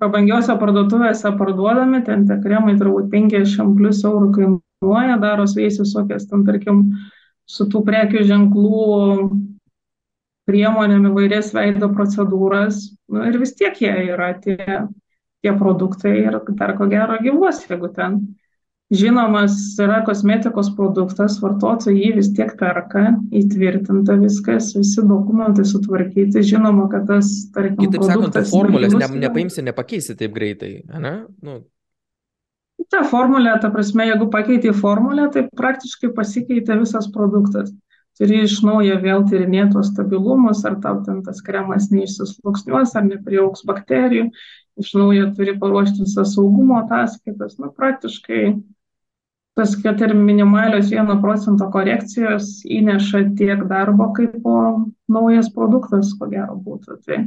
[0.00, 6.28] prabangiose parduotuvėse parduodami, ten tie kremai turbūt 50 plus eurų kainuoja, daro su jais visokias,
[6.30, 6.84] ten, tarkim,
[7.48, 8.84] su tų prekių ženklų
[10.48, 14.58] priemonėm įvairias veido procedūras, nu, ir vis tiek jie yra tie,
[15.44, 18.20] tie produktai ir dar ko gero gyvos, jeigu ten
[18.92, 26.88] žinomas yra kosmetikos produktas, vartotojai jį vis tiek perka, įtvirtinta viskas, visi dokumentai sutvarkyti, žinoma,
[26.92, 31.14] kad tas, tarkim, Kitaip sakant, formulės ne, nepaimsi, nepakeisi taip greitai, ne?
[31.44, 31.62] Nu.
[32.90, 37.72] Ta formulė, ta prasme, jeigu pakeitė formulę, tai praktiškai pasikeitė visas produktas.
[38.18, 43.64] Turi iš naujo vėl tyrinėti tuos stabilumus, ar tau ten tas kremas neišsisluksniuos, ar nepriauks
[43.66, 44.28] bakterijų,
[44.78, 47.56] iš naujo turi paruošti visas saugumo ataskaitas.
[47.58, 48.44] Nu, praktiškai
[49.58, 54.42] tas, kad ir minimalios 1 procento korekcijos įneša tiek darbo, kaip
[55.10, 56.98] naujas produktas, ko gero būtų.
[57.06, 57.20] Tai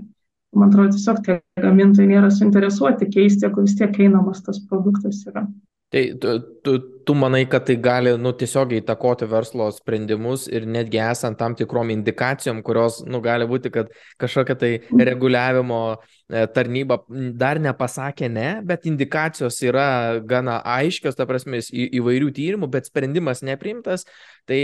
[0.57, 5.47] man atrodo, tiesiog tie gamintojai nėra suinteresuoti keisti, jeigu vis tiek einamas tas produktas yra.
[5.93, 10.99] Tai tu, tu, tu manai, kad tai gali nu, tiesiogiai įtakoti verslo sprendimus ir netgi
[10.99, 14.71] esant tam tikrom indikacijom, kurios nu, gali būti, kad kažkokia tai
[15.07, 16.99] reguliavimo e, tarnyba
[17.39, 19.87] dar nepasakė ne, bet indikacijos yra
[20.27, 24.03] gana aiškios, ta prasme, į, įvairių tyrimų, bet sprendimas neprimtas,
[24.51, 24.61] tai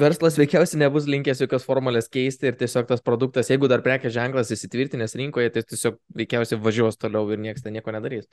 [0.00, 4.54] verslas veikiausiai nebus linkęs jokios formulės keisti ir tiesiog tas produktas, jeigu dar prekės ženklas
[4.56, 8.24] įsitvirtinęs rinkoje, tai tiesiog veikiausiai važiuos toliau ir niekas ten nieko nedarys.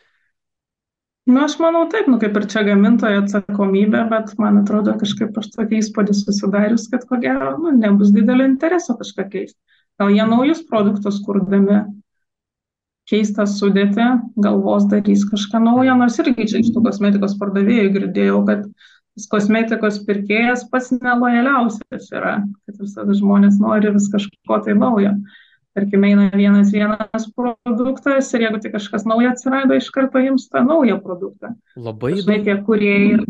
[1.25, 5.47] Nu, aš manau taip, nu kaip ir čia gamintojo atsakomybė, bet man atrodo kažkaip aš
[5.55, 9.57] tokį įspūdį susidarius, kad ko gero, nu, nebus didelio intereso kažką keisti.
[9.97, 11.79] Gal jie naujus produktus kurdami
[13.09, 14.05] keistą sudėtį,
[14.45, 18.67] galvos darys kažką naujo, nors irgi čia iš tų kosmetikos pardavėjų girdėjau, kad
[19.31, 22.35] kosmetikos pirkėjas pats nelojaliausias yra,
[22.67, 25.15] kad visada žmonės nori vis kažko tai naujo
[25.75, 30.63] tarkim eina vienas vienas produktas ir jeigu tik kažkas naujo atsirado, iš karto jums tą
[30.65, 31.55] naują produktą.
[31.75, 32.23] Labai įdomu.
[32.23, 33.25] Žinai, tie kuriejai,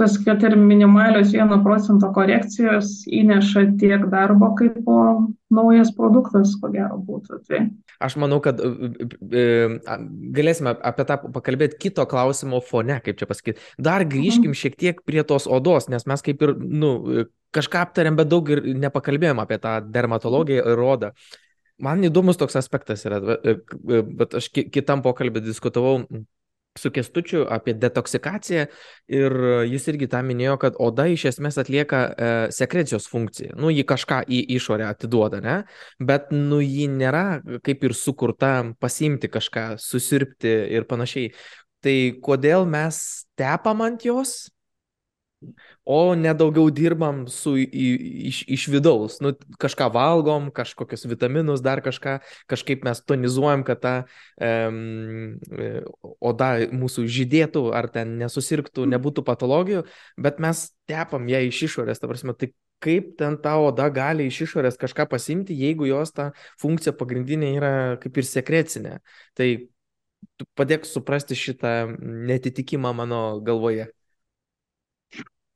[0.00, 5.00] tas, kad ir minimalios 1 procento korekcijos įneša tiek darbo, kaip po
[5.52, 7.40] naujas produktas, ko gero būtų.
[7.48, 7.60] Tai.
[8.00, 8.70] Aš manau, kad e,
[9.28, 9.44] e,
[10.36, 13.60] galėsime apie tą pakalbėti kito klausimo fone, kaip čia pasakyti.
[13.76, 14.60] Dar grįžkim mhm.
[14.62, 16.94] šiek tiek prie tos odos, nes mes kaip ir, nu,
[17.54, 21.12] kažką aptarėm, bet daug ir nepakalbėjom apie tą dermatologiją ir odą.
[21.80, 26.00] Man įdomus toks aspektas yra, e, e, bet aš kitam pokalbį diskutavau
[26.78, 28.66] su kestučiu apie detoksikaciją
[29.10, 29.34] ir
[29.66, 33.56] jis irgi tą minėjo, kad oda iš esmės atlieka e, sekrecijos funkciją.
[33.58, 35.56] Nu, ji kažką į išorę atiduoda, ne?
[35.98, 41.34] Bet, nu, ji nėra kaip ir sukurta pasimti kažką, susirpti ir panašiai.
[41.80, 43.02] Tai kodėl mes
[43.40, 44.50] tepam ant jos,
[45.84, 47.86] o ne daugiau dirbam su į,
[48.30, 49.18] iš, iš vidaus.
[49.24, 52.18] Nu, kažką valgom, kažkokius vitaminus, dar kažką,
[52.50, 53.94] kažkaip mes tonizuojam, kad ta
[54.36, 55.38] um,
[56.20, 59.84] oda mūsų žydėtų ar ten nesusirgtų, nebūtų patologijų,
[60.20, 64.44] bet mes tepam ją iš išorės, ta prasme, tai kaip ten ta oda gali iš
[64.48, 68.98] išorės kažką pasimti, jeigu jos ta funkcija pagrindinė yra kaip ir sekrecinė.
[69.36, 69.48] Tai
[70.56, 73.90] padėk suprasti šitą netitikimą mano galvoje.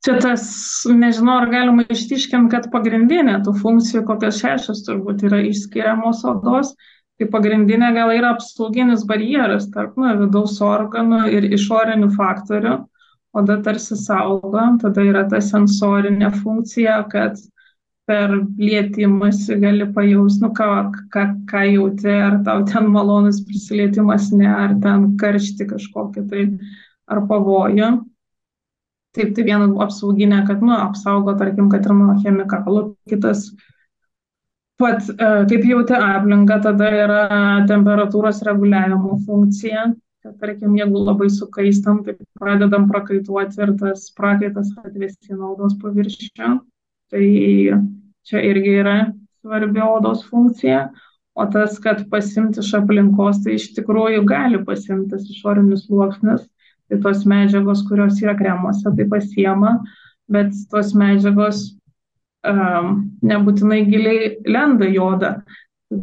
[0.05, 0.43] Čia tas,
[0.85, 6.75] nežinau, ar galima ištiškinti, kad pagrindinė tų funkcijų, kokios šešios turbūt yra išskiriamos odos,
[7.17, 12.75] tai pagrindinė gal yra apsauginis barjeras tarp nu, vidaus organų ir išorinių faktorių.
[13.35, 17.41] Oda tarsi saugo, tada yra ta sensorinė funkcija, kad
[18.05, 18.31] per
[18.61, 20.67] lietimąsi gali pajausti, nu ką,
[21.11, 26.45] ką, ką jauti, ar tau ten malonus prisilietimas, ne, ar ten karšti kažkokį tai,
[27.09, 27.89] ar pavojų.
[29.15, 33.45] Taip, tai viena apsauginė, kad, nu, apsaugo, tarkim, kad ir nuo chemikalų, kitas,
[34.81, 37.21] pat, e, kaip jauti aplinką, tada yra
[37.69, 39.85] temperatūros reguliavimo funkcija,
[40.41, 46.51] tarkim, jeigu labai sukaistam, tai pradedam prakaituoti ir tas prakaitas atvėsina odos paviršių.
[47.13, 47.25] Tai
[48.25, 48.95] čia irgi yra
[49.45, 50.89] svarbi odos funkcija.
[51.35, 56.45] O tas, kad pasimti iš aplinkos, tai iš tikrųjų gali pasimtas išorinis sluoksnis
[56.89, 59.77] tai tos medžiagos, kurios yra kremuose, tai pasiema,
[60.31, 61.67] bet tos medžiagos
[62.45, 65.35] um, nebūtinai giliai lenda jodą.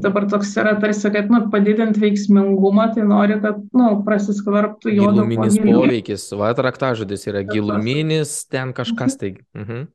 [0.03, 5.25] Dabar toks yra tarsi, kad nu, padidinti veiksmingumą, tai nori, kad nu, prasiskvarptų jodo.
[5.27, 9.35] Giluminis poveikis, va, raktažodis yra giluminis, ten kažkas tai.
[9.59, 9.89] Mhm.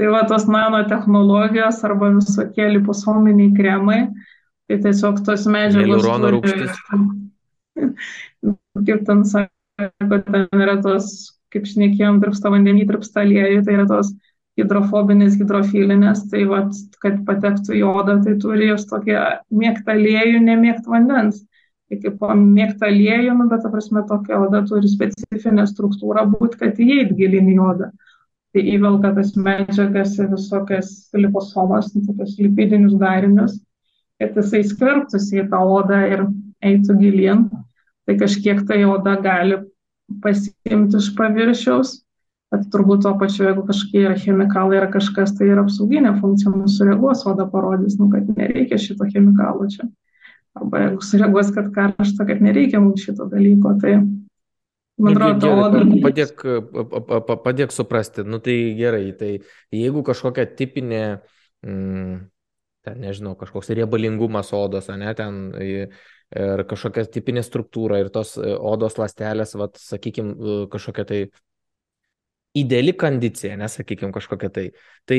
[0.00, 4.00] Tai va tos nanotehnologijos arba visokie liposominiai kremai,
[4.66, 6.00] tai tiesiog tos medžiagos.
[6.00, 6.72] Hialurono rūgštis.
[8.88, 9.52] Kaip ten sakė,
[9.98, 11.08] kad ten yra tos,
[11.52, 14.12] kaip šnekėjom, tarpsta vandenį, tarpsta aliejų, tai yra tos
[14.60, 20.92] hidrofobinės, hidrofilinės, tai vat, kad patektų į odą, tai turi jos tokia mėgta aliejų, nemėgta
[20.92, 21.40] vandens.
[21.88, 26.80] Tai kaip mėgta aliejų, nu, bet, ta prasme, tokia oda turi specifinę struktūrą būti, kad
[26.80, 27.90] įeit gilin į odą.
[28.52, 33.58] Tai įvelka tas medžiagas ir visokias liposomas, nu, tokius lipidinius darinius,
[34.20, 36.26] kad jisai skverbtųsi į tą odą ir
[36.62, 37.46] eitų gilin
[38.06, 39.58] tai kažkiek tai oda gali
[40.22, 41.92] pasiimti iš paviršiaus,
[42.52, 46.74] bet turbūt tuo pačiu, jeigu kažkokie yra chemikalai, yra kažkas, tai yra apsauginė funkcija, mūsų
[46.76, 49.88] sureaguos oda parodys, nu, kad nereikia šito chemikalo čia.
[50.58, 53.94] Arba jeigu sureaguos, kad karšta, kad nereikia mums šito dalyko, tai
[55.00, 55.84] man atrodo, oda.
[56.04, 56.44] Padėk,
[57.46, 59.32] padėk suprasti, nu tai gerai, tai
[59.72, 61.04] jeigu kažkokia tipinė,
[61.64, 62.18] mm,
[62.84, 65.46] ten nežinau, kažkoks riebalingumas odos, ne, ten
[66.36, 71.20] ir kažkokia tipinė struktūra ir tos e, odos lastelės, vat, sakykime, kažkokia tai
[72.54, 74.66] ideali kondicija, nesakykime kažkokia tai.
[75.08, 75.18] Tai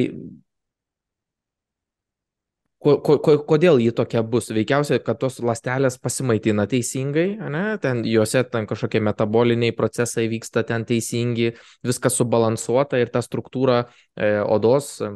[2.83, 4.49] ko, ko, kodėl ji tokia bus?
[4.53, 7.63] Veikiausiai, kad tos lastelės pasimaitina teisingai, ne?
[7.83, 11.53] ten juose ten kažkokie metaboliniai procesai vyksta ten teisingi,
[11.85, 13.83] viskas subalansuota ir ta struktūra
[14.15, 15.11] e, odos e,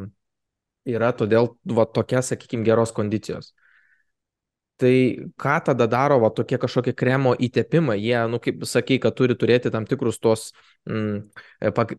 [0.94, 3.54] yra todėl va, tokia, sakykime, geros kondicijos.
[4.78, 4.94] Tai
[5.42, 7.96] ką tada daro va, tokie kažkokie kremo įtepimai?
[7.98, 10.52] Jie, nu, kaip sakai, kad turi turėti tam tikrus tos
[10.86, 11.24] mm,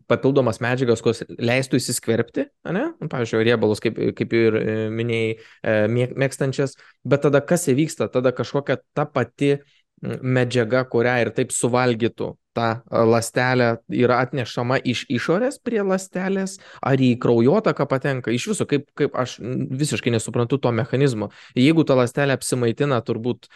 [0.06, 2.84] papildomas medžiagas, kurios leistų įsiskverbti, ne?
[3.02, 5.74] Nu, pavyzdžiui, riebalus, kaip, kaip ir e, minėjai, e,
[6.22, 8.06] mėgstančias, bet tada kas įvyksta?
[8.14, 9.56] Tada kažkokia ta pati
[10.02, 17.12] medžiaga, kurią ir taip suvalgytų ta lastelė yra atnešama iš išorės prie lastelės, ar į
[17.22, 21.30] kraujotaką patenka, iš viso, kaip, kaip aš visiškai nesuprantu to mechanizmo.
[21.58, 23.50] Jeigu ta lastelė apsimaitina turbūt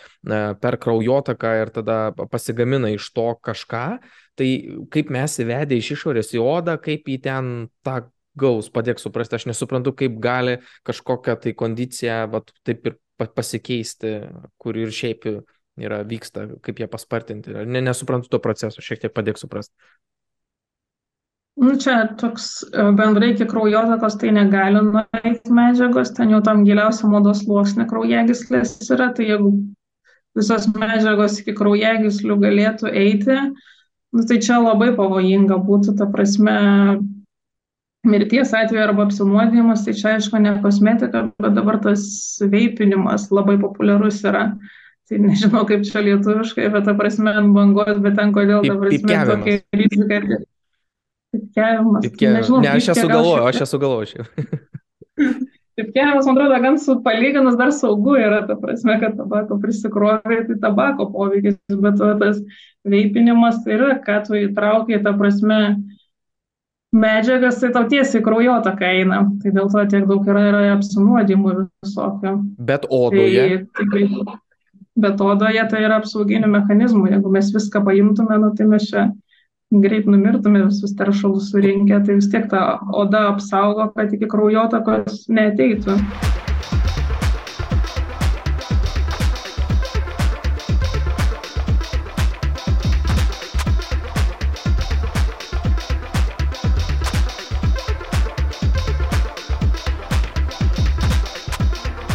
[0.62, 1.98] per kraujotaką ir tada
[2.30, 3.86] pasigamina iš to kažką,
[4.38, 4.50] tai
[4.94, 7.52] kaip mes įvedę iš išorės į odą, kaip į ten
[7.86, 8.04] tą
[8.38, 14.14] gaus, padėk suprasti, aš nesuprantu, kaip gali kažkokią tai kondiciją, vat, taip ir pasikeisti,
[14.58, 15.26] kur ir šiaip
[15.80, 17.54] yra vyksta, kaip jie paspartinti.
[17.66, 19.72] Ne, nesuprantu to proceso, šiek tiek padėk suprasti.
[21.62, 27.12] Nu, čia toks e, bendrai iki kraujotakos tai negali nueiti medžiagos, ten jau tam giliausiam
[27.18, 29.52] odos sluoksnė kraujagyslės yra, tai jeigu
[30.38, 33.36] visos medžiagos iki kraujagyslių galėtų eiti,
[34.16, 36.56] nu, tai čia labai pavojinga būtų, ta prasme,
[38.08, 42.04] mirties atveju arba apsinuodijimas, tai čia aišku ne kosmetika, bet dabar tas
[42.40, 44.46] veipinimas labai populiarus yra.
[45.10, 49.22] Tai nežinau, kaip čia lietuviškai, bet ta prasme ant bangos, bet ten kodėl ta prasme
[49.32, 50.42] tokia rizika.
[51.32, 52.04] Pipkiavimas.
[52.04, 52.42] Pipkiavimas.
[52.42, 54.26] Nežinau, ne, aš esu galvoju, aš esu galvoju.
[55.76, 60.58] Pipkiavimas, man atrodo, gan su palyginus dar saugu yra, ta prasme, kad tabako prisikrovė, tai
[60.60, 62.42] tabako poveikis, bet va, tas
[62.84, 65.62] veipinimas tai yra, kad tu įtraukiai, ta prasme,
[66.92, 69.22] medžiagas, tai tau tiesiai kraujotaką eina.
[69.40, 72.34] Tai dėl to tiek daug yra, yra apsinuodimų visokių.
[72.60, 73.62] Bet odoje.
[73.72, 74.04] Tai, tai,
[74.96, 77.08] bet odoje tai yra apsauginių mechanizmų.
[77.14, 79.06] Jeigu mes viską paimtume, nu, tai mes čia
[79.72, 85.96] greit numirtume visus teršalus surinkę, tai vis tiek ta oda apsaugo, kad iki kraujotakos neteitų.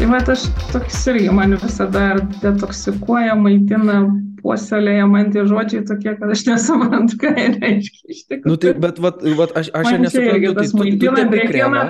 [0.08, 2.01] Tai va, aš toks irgi man visada
[2.39, 3.97] detoksikuoja, maitina,
[4.39, 8.53] puoselėja man tie žodžiai tokie, kad aš nesuprantu, ką jie reiškia iš tikrųjų.
[8.53, 11.84] Nu, tai, bet vat, vat, aš, aš čia nesuprantu, tai tu, tu, tepi kremą,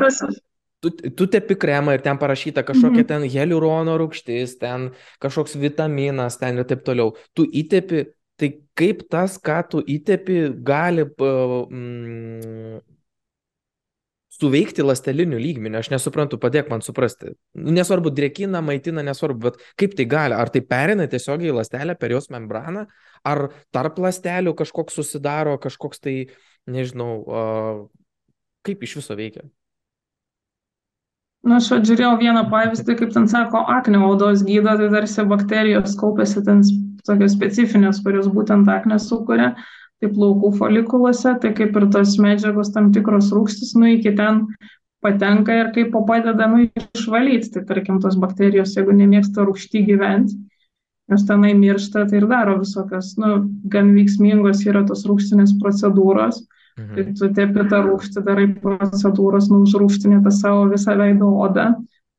[0.81, 3.11] tu, tu tepi kremą ir ten parašyta kažkokia mm -hmm.
[3.13, 4.89] ten heliurono rūgštis, ten
[5.21, 7.13] kažkoks vitaminas, ten ir taip toliau.
[7.37, 12.81] Tu įtepi, tai kaip tas, ką tu įtepi, gali mm,
[14.37, 17.33] suveikti lasteliniu lygmeniu, aš nesuprantu, padėk man suprasti.
[17.57, 21.97] Nu, nesvarbu, drėkina, maitina, nesvarbu, bet kaip tai gali, ar tai perina tiesiogiai į lastelę
[21.99, 22.85] per jos membraną,
[23.25, 26.17] ar tarp lastelių kažkoks susidaro, kažkoks tai,
[26.69, 27.89] nežinau,
[28.67, 29.47] kaip iš viso veikia.
[31.47, 36.43] Na, aš žiūrėjau vieną pavyzdį, kaip ten sako, akne odos gydo, tai tarsi bakterijos kaupiasi
[36.43, 36.63] ten
[37.07, 39.53] tokios specifinės, kurios būtent akne sukuria
[40.01, 44.43] tai plaukų folikuluose, tai kaip ir tos medžiagos tam tikros rūkštis, nu iki ten
[45.03, 47.53] patenka ir kaip padeda nu, išvalyti.
[47.55, 50.37] Tai tarkim, tos bakterijos, jeigu nemėgsta rūkšti gyventi,
[51.11, 53.39] jos tenai miršta, tai ir daro visokios, nu,
[53.71, 56.43] gan veiksmingos yra tos rūkštinės procedūros.
[56.77, 56.93] Mhm.
[56.93, 61.71] Tai tu tepi tą rūkštį, darai procedūros, nu, užrūkštinė tą savo visą veido odą,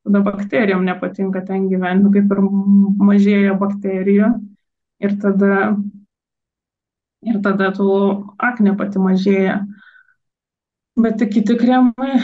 [0.06, 2.42] tada bakterijom nepatinka ten gyventi, nu, kaip ir
[3.10, 4.32] mažėja bakterijų.
[4.98, 5.76] Ir tada
[7.26, 7.88] ir tada tų
[8.38, 9.62] akne pati mažėja.
[10.98, 12.18] Bet kiti kremai,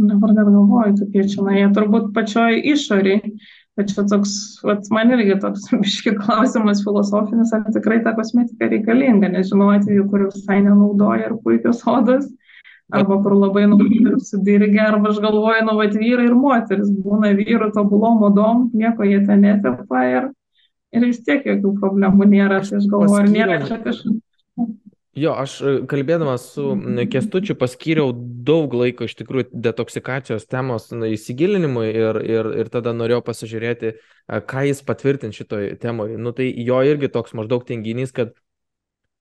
[0.00, 3.34] dabar dar galvoju, tokie čia, na, jie turbūt pačioj išoriai.
[3.78, 4.32] Bet čia toks,
[4.66, 10.26] vat, man irgi toks biški klausimas filosofinis, ar tikrai ta kosmetika reikalinga, nežinau atveju, kur
[10.26, 12.26] visai nenaudoja ir puikios odos,
[12.90, 13.68] arba kur labai
[14.24, 19.20] sudirgia, arba aš galvoju, nu, vat vyrai ir moteris, būna vyrų tobulom odom, nieko jie
[19.28, 20.30] ten netepa ir
[20.94, 22.60] ir vis tiek jokių problemų nėra.
[22.66, 24.20] Tai aš galvoju, ar nėra čia kažkas.
[25.18, 26.64] Jo, aš e, kalbėdamas su
[27.10, 28.12] Kestučiu paskyriau
[28.46, 34.66] daug laiko iš tikrųjų detoksikacijos temos įsigilinimui ir, ir, ir tada norėjau pasižiūrėti, e, ką
[34.68, 36.18] jis patvirtint šitoj temoje.
[36.20, 38.36] Nu, tai jo irgi toks maždaug tenginys, kad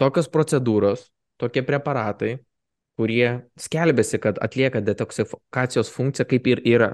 [0.01, 1.07] tokios procedūros,
[1.41, 2.37] tokie preparatai,
[2.97, 6.91] kurie skelbėsi, kad atlieka detoksikacijos funkciją, kaip ir yra.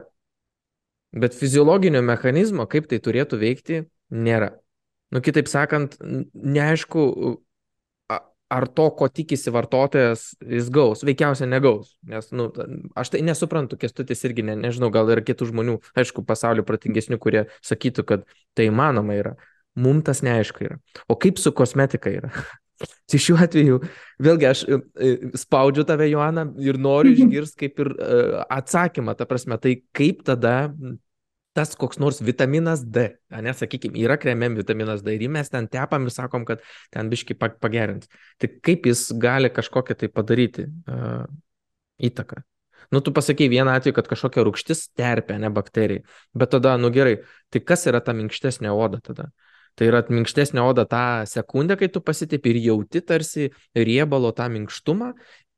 [1.14, 4.54] Bet fiziologinio mechanizmo, kaip tai turėtų veikti, nėra.
[5.14, 6.00] Nu, kitaip sakant,
[6.34, 7.04] neaišku,
[8.54, 11.96] ar to, ko tikisi vartotojas, jis gaus, veikiausiai negaus.
[12.10, 12.50] Nes, nu,
[13.00, 17.46] aš tai nesuprantu, kestutis irgi, ne, nežinau, gal yra kitų žmonių, aišku, pasaulio pratingesnių, kurie
[17.66, 19.38] sakytų, kad tai įmanoma yra.
[19.80, 20.78] Mums tas neaišku yra.
[21.10, 22.34] O kaip su kosmetika yra?
[23.08, 23.78] Tai šiuo atveju,
[24.26, 25.10] vėlgi aš e, e,
[25.40, 28.18] spaudžiu tave, Joana, ir noriu išgirsti kaip ir e,
[28.52, 30.56] atsakymą, ta prasme, tai kaip tada
[31.54, 36.08] tas koks nors vitaminas D, ne, sakykime, yra kremėm vitaminas D ir mes ten tepam
[36.08, 38.10] ir sakom, kad ten biški pagerins.
[38.42, 41.24] Tai kaip jis gali kažkokią tai padaryti uh,
[42.02, 42.42] įtaką?
[42.94, 46.04] Nu, tu pasakei vieną atveju, kad kažkokia rūkštis terpia, ne bakterijai.
[46.38, 47.22] Bet tada, nu gerai,
[47.54, 49.30] tai kas yra ta minkštesnė oda tada?
[49.74, 55.14] Tai yra minkštesnė oda tą sekundę, kai tu pasitipi ir jauti tarsi riebalo tą minkštumą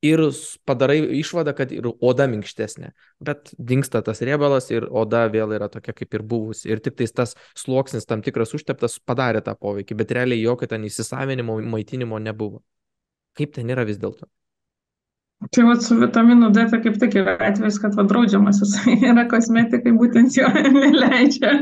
[0.06, 0.22] ir
[0.68, 2.92] padarai išvadą, kad ir oda minkštesnė.
[3.26, 6.70] Bet dinksta tas riebalas ir oda vėl yra tokia kaip ir buvusi.
[6.70, 11.60] Ir tik tas sluoksnis tam tikras užteptas padarė tą poveikį, bet realiai jokio ten įsisavinimo,
[11.76, 12.64] maitinimo nebuvo.
[13.36, 14.30] Kaip ten yra vis dėlto?
[15.52, 19.28] Tai vad su vitaminu D tai kaip tik yra atvejs, kad vad draudžiamas jisai yra
[19.30, 20.48] kosmetikai, būtent jo
[20.78, 21.58] neleidžia.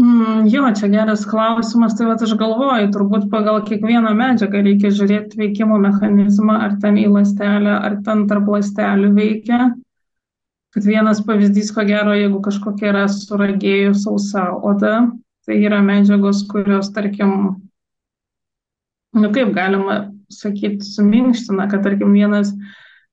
[0.00, 5.36] Mm, jo, čia geras klausimas, tai va aš galvoju, turbūt pagal kiekvieną medžiagą reikia žiūrėti
[5.36, 9.66] veikimo mechanizmą, ar ten į lastelę, ar ten tarp lastelių veikia.
[10.72, 14.94] Kad vienas pavyzdys, ko gero, jeigu kažkokia yra suragėjų sausa oda,
[15.44, 17.34] tai yra medžiagos, kurios, tarkim,
[19.12, 22.54] nu kaip galima sakyti, suminkština, kad, tarkim, vienas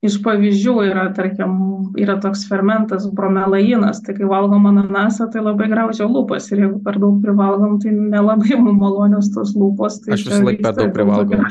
[0.06, 1.56] iš pavyzdžių yra, tarkim,
[2.00, 7.00] yra toks fermentas bromelainas, tai kai valgom ananasą, tai labai graužia lūpas ir jeigu per
[7.02, 10.00] daug privalgom, tai nelabai mums malonios tos lūpos.
[10.06, 11.50] Tai Aš visą laiką per daug privalgau.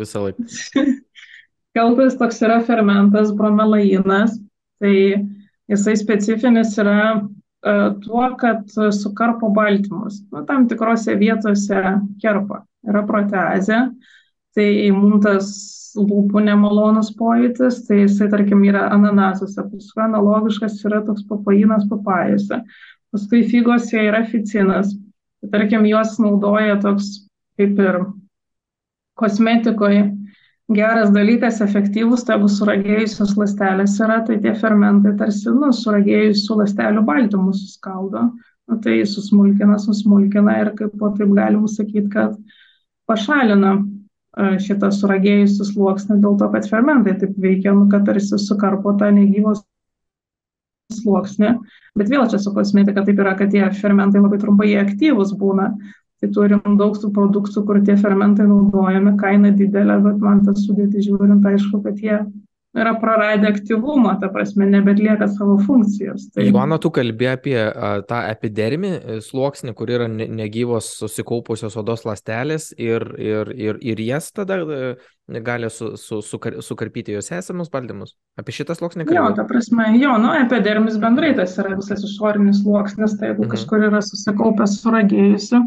[0.00, 0.48] Visą laiką.
[1.76, 4.34] Kaltas toks yra fermentas bromelainas,
[4.80, 4.96] tai
[5.72, 10.20] jisai specifinis yra uh, tuo, kad sukarpo baltymus.
[10.32, 12.64] Nu, tam tikrose vietose kerpa.
[12.88, 13.78] Yra proteazė,
[14.56, 15.52] tai mums tas
[15.96, 22.62] lūpų nemalonus pojūtis, tai jisai, tarkim, yra ananasuose, paskui analogiškas yra toks papainas papajose,
[23.12, 24.94] paskui figose yra ficinas,
[25.52, 27.26] tarkim, juos naudoja toks
[27.60, 28.00] kaip ir
[29.20, 30.06] kosmetikoje
[30.72, 37.02] geras dalykas, efektyvus, tai jeigu suragėjusios lastelės yra, tai tie fermentai tarsi, nu, suragėjusių lastelių
[37.04, 38.30] baltymus suskaldo,
[38.70, 42.38] nu, tai susmulkina, susmulkina ir kaip po taip galima sakyti, kad
[43.10, 43.76] pašalina
[44.32, 49.60] šitą suragėjusių sluoksnį dėl to, kad fermentai taip veikia, nu, kad tarsi sukarpo tą negyvos
[50.92, 51.56] sluoksnį.
[51.98, 55.72] Bet vėl čia su kosmetika taip yra, kad tie fermentai labai trumpai aktyvus būna.
[56.22, 61.02] Tai turim daug tų produktų, kur tie fermentai naudojami, kaina didelė, bet man tas sudėti
[61.02, 62.20] žiūrint, aišku, kad jie
[62.74, 66.30] yra praradę aktyvumą, ta prasme, nebetlieka savo funkcijos.
[66.32, 66.46] Tai...
[66.48, 72.70] Joana, tu kalbė apie a, tą epidermį e, sluoksnį, kur yra negyvos susikaupusios odos lastelės
[72.80, 74.80] ir, ir, ir, ir jas tada e,
[75.44, 78.16] gali su, su, sukar, sukarpyti jos esamus baltymus.
[78.40, 79.28] Apie šitą sluoksnį kalbėjau.
[79.28, 83.52] Jo, ta prasme, jo, nu, epidermis bendrai tas yra visas išorinis sluoksnis, tai jeigu mhm.
[83.52, 85.60] kažkur yra susikaupęs suragėjusi,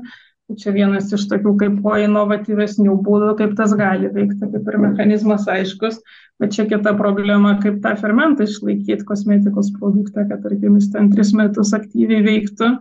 [0.54, 5.48] čia vienas iš tokių kaip po inovatyvesnių būdų, kaip tas gali veikti, kaip ir mechanizmas
[5.50, 5.98] aiškus,
[6.42, 11.34] bet čia kita problema, kaip tą fermentą išlaikyti kosmetikos produktą, kad, tarkim, jis ten tris
[11.38, 12.76] metus aktyviai veiktų,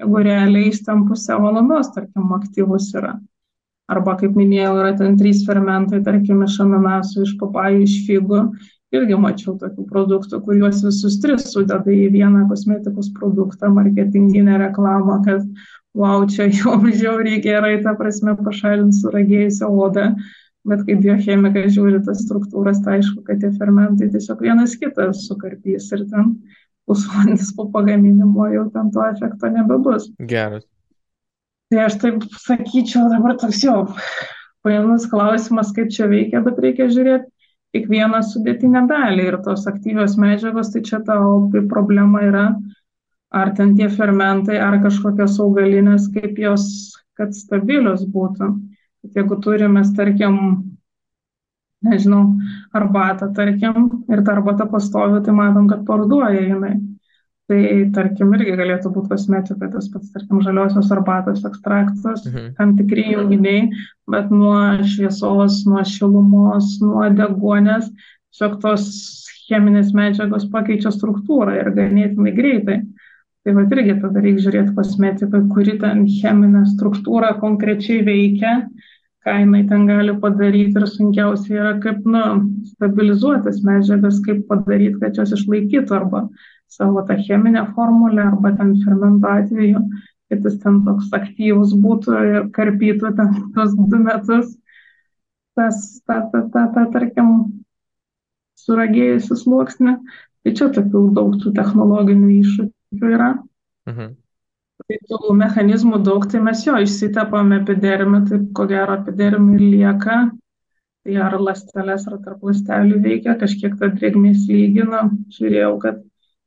[0.00, 3.18] jeigu realiai jis ten pusę valandos, tarkim, aktyvus yra.
[3.92, 8.46] Arba, kaip minėjau, yra ten trys fermentai, tarkim, iš ananasų, iš papajų, iš figų.
[8.92, 15.46] Irgi mačiau tokių produktų, kuriuos visus tris sudeda į vieną kosmetikos produktą, marketinginę reklamą, kad
[15.94, 20.08] wow, čia jau žiauriai gerai, ta prasme, pašalint suragėjusią odą,
[20.68, 25.90] bet kaip biochemikai žiūri tas struktūras, tai aišku, kad tie fermentai tiesiog vienas kitą sukarpys
[25.96, 26.36] ir ten
[26.88, 30.10] pusvalandis po pagaminimo jau ten to efekto nebebus.
[30.18, 30.66] Geras.
[31.72, 33.78] Tai aš taip sakyčiau, dabar toks jau
[34.62, 37.30] painus klausimas, kaip čia veikia, bet reikia žiūrėti
[37.72, 41.16] kiekvieną sudėtinę dalį ir tos aktyvios medžiagos, tai čia ta
[41.70, 42.44] problema yra
[43.32, 46.66] ar ten tie fermentai, ar kažkokios augalinės, kaip jos,
[47.18, 48.52] kad stabilios būtų.
[49.02, 50.36] Bet jeigu turime, tarkim,
[51.82, 52.22] nežinau,
[52.76, 56.76] arbatą, tarkim, ir ta arbata pastovi, tai matom, kad parduoja jinai.
[57.50, 57.58] Tai,
[57.92, 62.52] tarkim, irgi galėtų būti kosmetika, tas pats, tarkim, žaliosios arbatos ekstraktas, mhm.
[62.56, 63.66] tam tikri junginiai,
[64.12, 64.54] bet nuo
[64.88, 67.90] šviesos, nuo šilumos, nuo degonės,
[68.30, 68.86] tiesiog tos
[69.48, 72.78] cheminės medžiagos pakeičia struktūrą ir ganėtinai greitai.
[73.42, 78.52] Tai va irgi tada reikia žiūrėti kosmetiką, kuri ten cheminė struktūra konkrečiai veikia,
[79.26, 82.22] ką jinai ten gali padaryti ir sunkiausia yra kaip, na,
[82.70, 86.20] stabilizuotas medžiagas, kaip padaryti, kad jos išlaikytų arba
[86.70, 89.82] savo tą cheminę formulę, arba ten fermento atveju,
[90.30, 94.52] kad jis ten toks aktyvus būtų ir karpytų ten tos du metus.
[95.58, 97.32] tas, ta, ta, ta, ta, tarkim,
[98.62, 99.96] suragėjusi sluoksnį.
[100.42, 103.32] Tai čia tokių daug tų technologinių iššūkių yra.
[103.88, 104.12] Mhm.
[104.82, 110.16] Tai tų mechanizmų daug, tai mes jo išsitepame epidermį, tai ko gero epidermį lieka,
[111.06, 115.04] tai ar lastelės, ar tarp lastelių veikia, kažkiek tą drėgmės lygį, na,
[115.36, 116.02] žiūrėjau, kad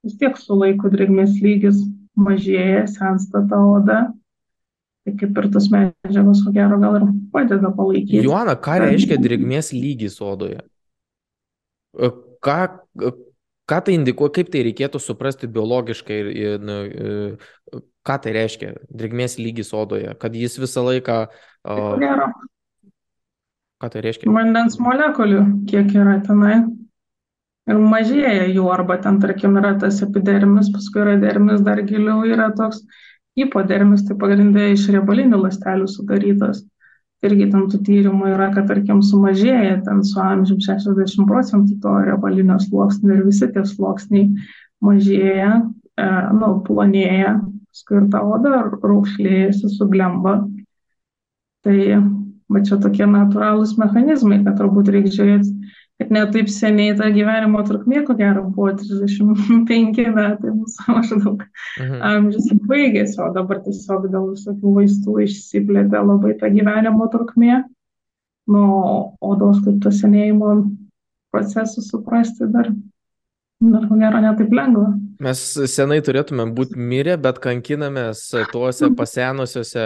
[0.05, 1.79] vis tiek su laiku drėgmės lygis
[2.19, 3.99] mažėja, sensta ta oda,
[5.05, 8.23] tai kaip ir tos medžiagos, ko gero, gal ir padeda palaikyti.
[8.25, 10.63] Joana, ką reiškia drėgmės lygis odoje?
[12.43, 12.59] Ką,
[13.69, 18.73] ką tai indikuoja, kaip tai reikėtų suprasti biologiškai ir, ir nu, e, ką tai reiškia
[18.89, 21.19] drėgmės lygis odoje, kad jis visą laiką...
[21.65, 22.29] Uh, Gero.
[23.81, 24.29] Ką tai reiškia?
[24.31, 26.59] Vandens molekulių, kiek yra tenai.
[27.65, 32.51] Ir mažėja jų, arba ten, tarkim, yra tas epidermis, paskui yra dermis, dar giliau yra
[32.55, 32.83] toks
[33.35, 36.61] hipodermis, tai pagrindai iš riebalinių lastelių sudarytas
[37.25, 42.57] irgi ten tų tyrimų yra, kad, tarkim, sumažėja ten su amžiumi 60 procentų to riebalinio
[42.61, 44.27] sluoksnio ir visi tie sluoksniai
[44.85, 45.51] mažėja,
[45.97, 47.37] e, nu, plonėja,
[47.75, 50.41] skirta oda, raukšlėjasi, suglemba.
[51.65, 51.79] Tai,
[52.51, 57.61] va čia tokie natūralūs mechanizmai, kad turbūt reikia žiūrėti kad ne taip seniai ta gyvenimo
[57.67, 62.01] trukmė, ko gero, buvo 35 metai, mūsų maždaug mhm.
[62.09, 67.63] amžius baigėsi, o dabar tiesiog dėl visokių vaistų išsiplėtė labai ta gyvenimo trukmė.
[68.51, 68.65] Nu,
[69.25, 70.51] odos kaip to senėjimo
[71.33, 72.69] procesų suprasti dar,
[73.63, 74.91] dar ko gero, netaip lengva.
[75.23, 75.41] Mes
[75.71, 79.85] senai turėtume būti mirę, bet kankinamės tuose pasenusiuose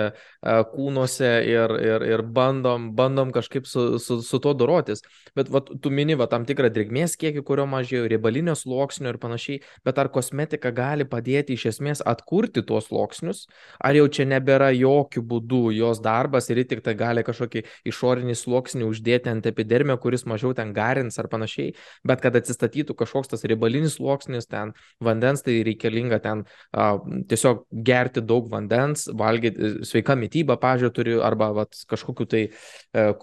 [0.72, 5.04] kūnuose ir, ir, ir bandom, bandom kažkaip su, su, su tuo dorotis.
[5.38, 9.60] Bet va, tu mini va, tam tikrą drėgmės kiekį, kurio mažėjo, riebalinio sluoksnio ir panašiai,
[9.86, 13.46] bet ar kosmetika gali padėti iš esmės atkurti tuos sluoksnius,
[13.84, 18.88] ar jau čia nebėra jokių būdų jos darbas ir tik tai gali kažkokį išorinį sluoksnį
[18.88, 21.76] uždėti ant epidermio, kuris mažiau ten garins ar panašiai,
[22.08, 24.74] bet kad atsistatytų kažkoks tas riebalinis sluoksnis, ten
[25.04, 26.96] vandens, tai reikalinga ten a,
[27.30, 32.50] tiesiog gerti daug vandens, valgyti sveika mytybą mitybą, pažiūrėjau, turi arba vat, kažkokiu tai,
[32.94, 33.14] e,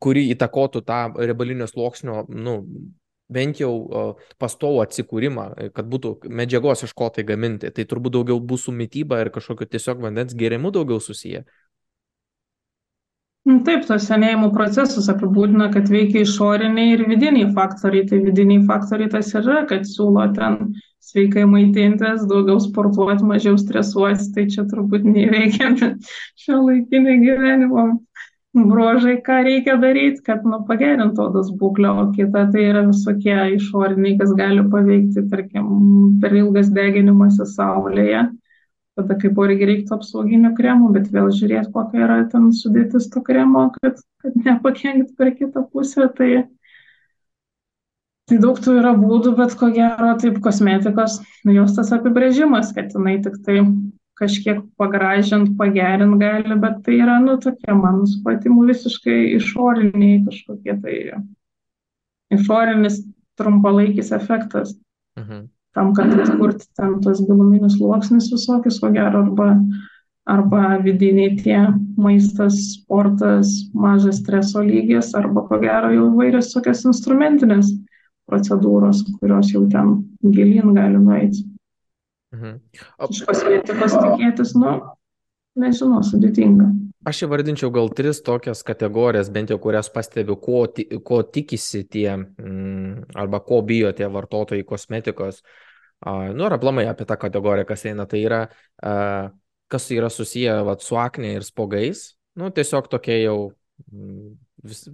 [0.00, 2.64] kuri įtakotų tą riebalinio sluoksnio, nu,
[3.28, 7.70] bent jau pastovų atsikūrimą, kad būtų medžiagos iš ko tai gaminti.
[7.70, 11.44] Tai turbūt daugiau bus su mytyba ir kažkokiu tiesiog vandens gėrimu daugiau susiję.
[13.48, 18.04] Nu, taip, tos senėjimo procesus apibūdina, kad veikia išoriniai ir vidiniai faktoriai.
[18.10, 20.74] Tai vidiniai faktoriai tas yra, kad siūlo ten
[21.08, 25.88] sveikai maitintis, daugiau sportuoti, mažiau stresuoti, tai čia turbūt neįveikiami
[26.42, 27.86] šio laikinio gyvenimo
[28.58, 34.18] bruožai, ką reikia daryti, kad nu, pagerintų odos būklę, o kita tai yra visokie išoriniai,
[34.20, 35.72] kas gali paveikti, tarkim,
[36.20, 38.26] per ilgas deginimasis saulėje
[38.98, 43.68] tada kaip irgi reiktų apsauginio kremo, bet vėl žiūrėti, kokia yra ten sudėtis to kremo,
[43.78, 46.08] kad, kad nepakenkti per kitą pusę.
[46.18, 46.30] Tai,
[48.28, 52.96] tai daug tų yra būdų, bet ko gero, taip kosmetikos, nu, jos tas apibrėžimas, kad
[52.96, 53.60] jinai tik tai
[54.18, 60.96] kažkiek pagražint, pagerint gali, bet tai yra, nu, tokie, mano supratimu, visiškai išoriniai kažkokie tai
[62.34, 63.04] išorinis
[63.38, 64.74] trumpalaikis efektas.
[65.18, 65.46] Mhm
[65.78, 69.52] tam, kad atkurti ten tos giluminius sluoksnius visokius, ko gero, arba,
[70.26, 71.60] arba vidiniai tie
[71.96, 77.70] maistas, sportas, mažas streso lygis, arba ko gero jau vairios tokios instrumentinės
[78.28, 81.46] procedūros, kurios jau ten gilin gali nueiti.
[82.34, 82.58] Mhm.
[82.98, 83.08] O...
[83.08, 84.74] Iš kosmetikos tikėtis, nu,
[85.62, 86.72] nežinau, sudėtinga.
[87.08, 90.66] Aš įvardinčiau gal tris tokias kategorijas, bent jau kurias stebiu, ko,
[91.06, 95.38] ko tikisi tie, mm, arba ko bijo tie vartotojai kosmetikos.
[95.38, 95.67] Uh,
[96.06, 98.42] nu, ir aplamai apie tą kategoriją, kas eina, tai yra,
[99.68, 102.12] kas yra susiję vat, su akne ir spogais.
[102.38, 103.38] Nu, tiesiog tokia jau
[103.90, 104.30] mm,
[104.68, 104.84] vis,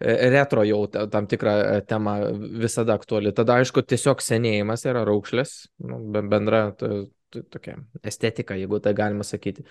[0.00, 2.16] retro jau tam tikrą e, temą
[2.60, 3.32] visada aktuali.
[3.32, 5.54] Tada, aišku, tiesiog senėjimas yra raukšlės,
[5.86, 6.66] nu, bendra
[7.50, 9.64] tokia estetika, jeigu tai galima sakyti.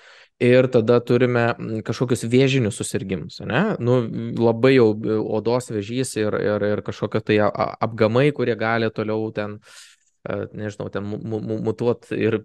[0.44, 1.48] Ir tada turime
[1.86, 3.64] kažkokius vėžinius susirgymus, ne?
[3.80, 4.02] Nu,
[4.40, 4.90] labai jau
[5.40, 9.93] odos vėžys ir, ir, ir kažkokie tai apgamai, kurie gali toliau ten uh,
[10.24, 12.38] nežinau, ten mutuot ir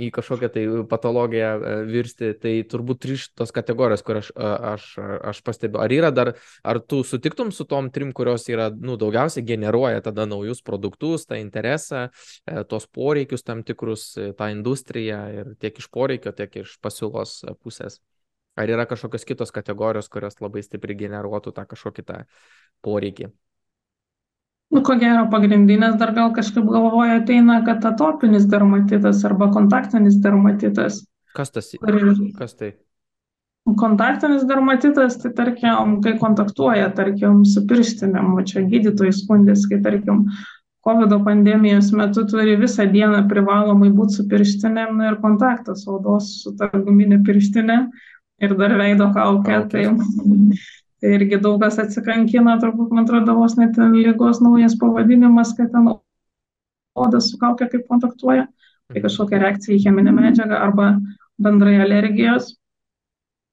[0.00, 1.50] į kažkokią tai patologiją
[1.88, 4.86] virsti, tai turbūt trys tos kategorijos, kur aš, aš,
[5.32, 5.82] aš pastebiu.
[5.84, 6.32] Ar yra dar,
[6.64, 11.36] ar tu sutiktum su tom trim, kurios yra, nu, daugiausiai generuoja tada naujus produktus, tą
[11.40, 12.06] interesą,
[12.48, 17.42] e, tos poreikius tam tikrus, e, tą industriją ir tiek iš poreikio, tiek iš pasiūlos
[17.60, 18.00] pusės.
[18.58, 22.22] Ar yra kažkokios kitos kategorijos, kurios labai stipriai generuotų tą kažkokį tą
[22.82, 23.28] poreikį?
[24.68, 31.00] Nu, ko gero, pagrindinės dar gal kažkaip galvoja ateina, kad atopinis dermatitas arba kontaktinis dermatitas.
[31.36, 31.70] Kas tas?
[31.80, 31.96] Kur,
[32.36, 32.74] Kas tai?
[33.78, 40.26] Kontaktinis dermatitas, tai tarkim, kai kontaktuoja, tarkim, su pirštinėm, o čia gydytojai skundės, kai tarkim,
[40.88, 46.54] COVID pandemijos metu turi visą dieną privalomai būti su pirštinėm nu, ir kontaktas odos su
[46.56, 47.78] ta guminė pirštinė
[48.44, 49.58] ir dar veido kaukė.
[49.66, 49.68] Okay.
[49.72, 50.60] Tai,
[50.98, 55.90] tai irgi daug kas atsikankina, turbūt, man atrodo, vos net lygos naujas pavadinimas, kad ten
[56.98, 58.48] oda su kaukė kaip kontaktuoja.
[58.88, 60.94] Tai kažkokia reakcija į cheminę medžiagą arba
[61.38, 62.54] bendrai alergijos.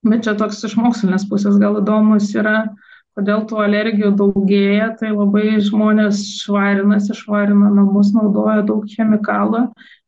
[0.06, 2.70] Bet čia toks iš mokslinės pusės gal įdomus yra,
[3.18, 9.66] kodėl tų alergijų daugėja, tai labai žmonės švarinasi, švarina namus, naudoja daug chemikalų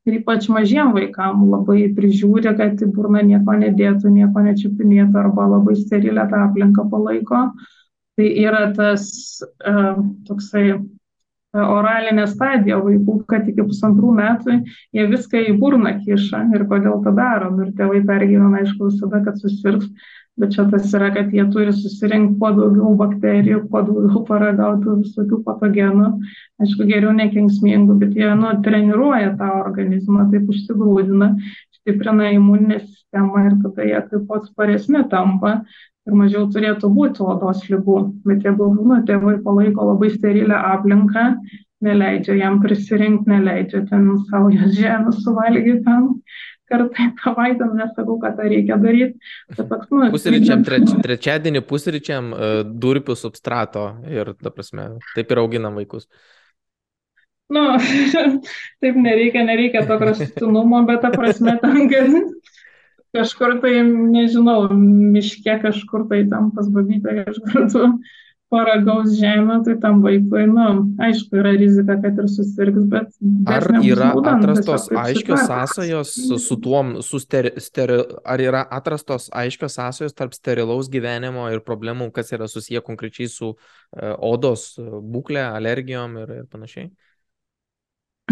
[0.08, 5.76] ir ypač mažiem vaikam labai prižiūri, kad į burną nieko nedėtų, nieko nečiupinėtų arba labai
[5.80, 7.50] sterilę tą aplinką palaiko.
[8.18, 9.04] Tai yra tas
[9.44, 10.80] uh, toksai
[11.58, 14.58] oralinė stadija vaikų, kad iki pusantrų metų
[14.96, 17.62] jie viską į burną kiša ir kodėl tą darom.
[17.64, 19.88] Ir tėvai pergyvena, aišku, visada, kad susirgs,
[20.38, 25.42] bet čia tas yra, kad jie turi susirinkti kuo daugiau bakterijų, kuo daugiau paragauti visokių
[25.48, 26.12] patogenų.
[26.62, 31.34] Aišku, geriau nekenksmingų, bet jie nu, treniruoja tą organizmą, taip užsigrūdina,
[31.80, 35.62] stiprina imuninę sistemą ir tada jie taip pat sparesni tampa
[36.08, 38.02] ir mažiau turėtų būti odos lygų.
[38.28, 41.32] Bet jeigu nu, tėvai palaiko labai sterilę aplinką,
[41.84, 46.14] neleidžia jam prisirinkti, neleidžia ten saujos žemės suvalgyti ten
[46.70, 49.20] kartą į savaitę, nesakau, kad tą reikia daryti.
[49.58, 55.80] Toks, nu, pusryčiam, treč, trečiadienį pusryčiam uh, durpių substrato ir, ta prasme, taip ir auginam
[55.80, 56.10] vaikus.
[57.54, 57.64] Nu,
[58.84, 62.16] taip nereikia, nereikia to kraštutinumo, bet ta prasme tam, kad
[63.16, 64.68] kažkur tai, nežinau,
[65.16, 67.86] miške kažkur tai tam pas babytę kažkur tu
[68.54, 70.68] paragaus žemę, tai tam vaikui, nu,
[71.04, 73.10] aišku, yra rizika, kad ir susirgs, bet...
[73.52, 76.14] Ar yra būdant, atrastos aiškios sąsajos
[76.46, 82.12] su tuom, su steri, steri, ar yra atrastos aiškios sąsajos tarp sterilaus gyvenimo ir problemų,
[82.16, 83.60] kas yra susiję konkrečiai su uh,
[84.18, 86.90] odos būklė, alergijom ir, ir panašiai?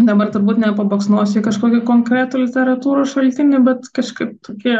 [0.04, 4.76] dabar turbūt nepabaksnuosiu kažkokį konkretų literatūros šaltinį, bet kažkaip tokie,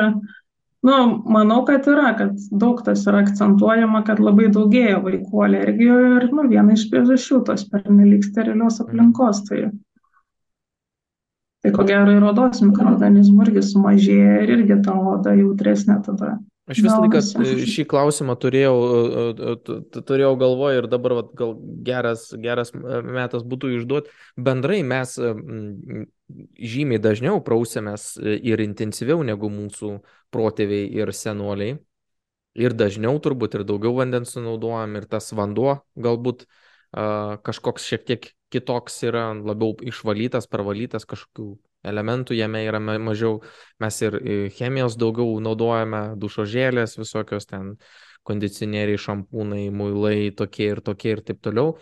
[0.86, 0.96] nu,
[1.36, 6.46] manau, kad yra, kad daug tas yra akcentuojama, kad labai daugėja vaikų alergijų ir, nu,
[6.52, 9.42] viena iš priežasčių tos pernelyg sterilios aplinkos.
[9.48, 9.62] Tai,
[11.64, 16.36] tai ko gero ir odos mikroorganizmų irgi sumažėja ir irgi ta oda jautresnė tada.
[16.66, 17.20] Aš visą laiką
[17.70, 18.74] šį klausimą turėjau,
[19.94, 21.54] turėjau galvoje ir dabar vat, gal
[21.86, 24.10] geras, geras metas būtų išduoti.
[24.34, 25.14] Bendrai mes
[26.74, 29.92] žymiai dažniau prausėmės ir intensyviau negu mūsų
[30.34, 31.78] protėviai ir senoliai.
[32.56, 36.48] Ir dažniau turbūt ir daugiau vandens sunaudojam ir tas vanduo galbūt
[37.46, 41.50] kažkoks šiek tiek kitoks yra, labiau išvalytas, pravalytas kažkokių
[41.86, 43.40] elementų jame yra mažiau,
[43.82, 44.18] mes ir
[44.56, 47.76] chemijos daugiau naudojame, dušožėlės visokios ten,
[48.26, 51.76] kondicionieriai, šampūnai, muilai, tokie ir tokie ir taip toliau.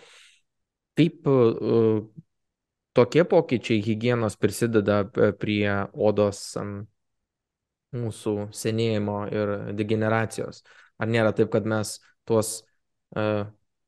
[0.95, 1.25] Taip,
[2.95, 5.01] tokie pokyčiai hygienos prisideda
[5.41, 5.67] prie
[5.97, 6.45] odos
[7.95, 10.63] mūsų senėjimo ir degeneracijos.
[11.01, 11.97] Ar nėra taip, kad mes
[12.29, 12.61] tuos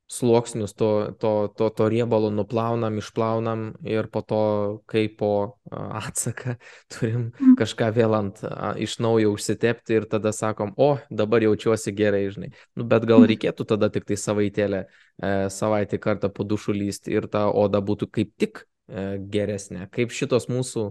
[0.07, 4.41] sluoksnius to, to, to, to riebalo nuplaunam, išplaunam ir po to,
[4.87, 5.31] kaip po
[5.71, 6.55] atsaką,
[6.93, 7.57] turim mm.
[7.59, 8.39] kažką vėl ant
[8.79, 12.53] iš naujo užsitepti ir tada sakom, o, dabar jaučiuosi gerai, žinai.
[12.79, 13.29] Nu, bet gal mm.
[13.33, 18.07] reikėtų tada tik tai savaitėlę, e, savaitę kartą po dušų lysti ir ta oda būtų
[18.07, 19.89] kaip tik e, geresnė.
[19.91, 20.87] Kaip šitos mūsų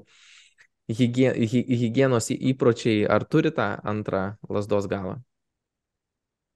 [0.93, 5.23] hygienos įpročiai, ar turi tą antrą lasdos galą?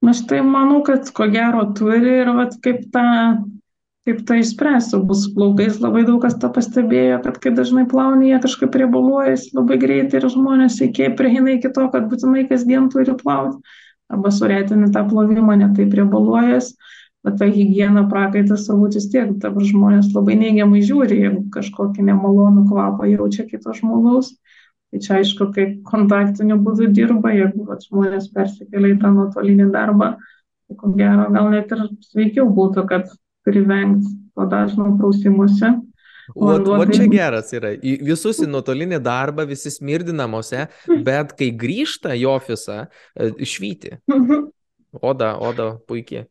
[0.01, 3.03] Aš tai manau, kad ko gero turi ir vat, kaip tą,
[4.09, 5.01] kaip tą išspręsti.
[5.07, 9.77] Bus plaukais labai daug kas tą pastebėjo, kad kai dažnai plauni, jie kažkaip riebaluojasi labai
[9.83, 13.61] greitai ir žmonės iki prieina iki to, kad būtinai kasdien turi plauti.
[14.11, 16.73] Arba surėtini tą plovimą, netaip riebaluojas.
[17.21, 22.65] Bet ta hygiena prakaitas turbūt vis tiek dabar žmonės labai neigiamai žiūri, jeigu kažkokį nemalonų
[22.71, 24.33] kvapą jaučia kito žmogaus.
[24.91, 30.17] Tai čia aišku, kai kontaktiniu būdu dirba, jeigu vat, žmonės persikelia į tą nuotolinį darbą,
[30.67, 33.07] tai ko gero gal net ir sveikiau būtų, kad
[33.47, 35.77] privengti to dažno prausimuose.
[36.35, 37.73] O, o čia geras yra.
[37.83, 40.67] Visus į nuotolinį darbą, visi smirdi namuose,
[41.07, 42.85] bet kai grįžta į ofisą,
[43.15, 43.97] e, švyti.
[44.11, 44.51] Mhm.
[45.07, 46.27] Oda, oda puikiai.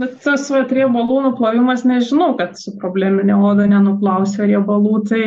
[0.00, 5.22] Bet tas va, riebalų nuplovimas, nežinau, kad su probleminė oda nenuplausė riebalų, tai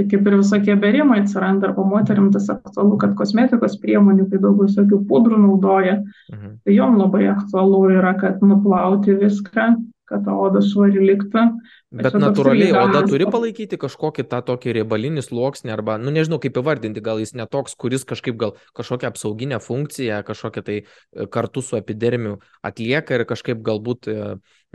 [0.00, 4.62] Tai kaip ir visokie berimai atsiranda, arba moterim tas aktualu, kad kosmetikos priemonių, kai daug
[4.62, 5.98] visokių pudrų naudoja,
[6.32, 6.54] mhm.
[6.64, 9.66] tai jom labai aktualu yra, kad nuplauti viską,
[10.08, 11.44] kad ta oda švari liktų.
[11.90, 17.02] Bet natūraliai oda turi palaikyti kažkokį tą tokį riebalinį sluoksnį arba, nu nežinau kaip įvardinti,
[17.02, 22.38] gal jis netoks, kuris kažkaip gal kažkokią apsauginę funkciją, kažkokią tai e, kartu su epidermiu
[22.62, 24.18] atlieka ir kažkaip galbūt e,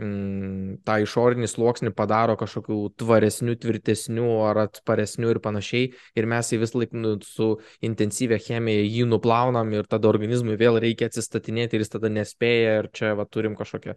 [0.02, 5.88] mm, tą išorinį sluoksnį padaro kažkokių tvaresnių, tvirtesnių ar atsparesnių ir panašiai.
[6.20, 7.48] Ir mes jį vis laik nu, su
[7.86, 12.90] intensyvia chemija jį nuplaunam ir tada organizmui vėl reikia atsistatinėti ir jis tada nespėja ir
[12.92, 13.96] čia va, turim kažkokią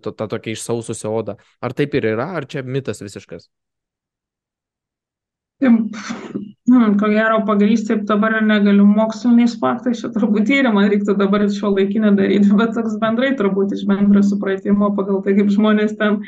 [0.00, 1.36] tą tokią išsaususią odą.
[1.60, 3.48] Ar taip ir yra, ar čia mitas visiškas?
[5.62, 11.44] Hmm, ko gero pagrįsti taip dabar ir negaliu moksliniais faktais, čia turbūt tyrimą reiktų dabar
[11.52, 16.22] šio laikinę daryti, bet toks bendrai turbūt iš bendro supratimo pagal tai, kaip žmonės ten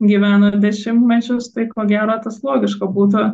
[0.00, 3.26] gyvena dešimtmečius, tai ko gero tas logiška būtų,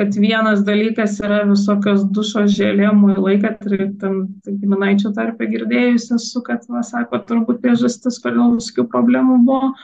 [0.00, 6.42] kad vienas dalykas yra visokios dušo žėlė muilai, kad ir ten giminaičių tarpe girdėjusi esu,
[6.46, 9.74] kad, va, sako, turbūt priežastis, kodėl visokių problemų buvo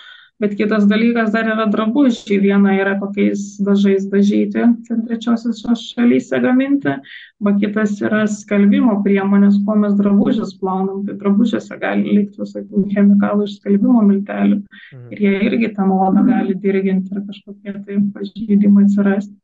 [0.42, 2.38] bet kitas dalykas dar yra drabužiai.
[2.42, 6.96] Viena yra kokiais dažais dažyti, ten trečiosios šalyse gaminti,
[7.40, 11.04] o kitas yra skalbimo priemonės, kuo mes drabužius plaunam.
[11.06, 14.60] Tai drabužiuose gali likti visokių chemikalų iš skalbimo miltelių.
[14.60, 15.08] Mhm.
[15.16, 19.34] Ir jie irgi tą odą gali dirginti ir kažkokie tai pažydimai atsirasti.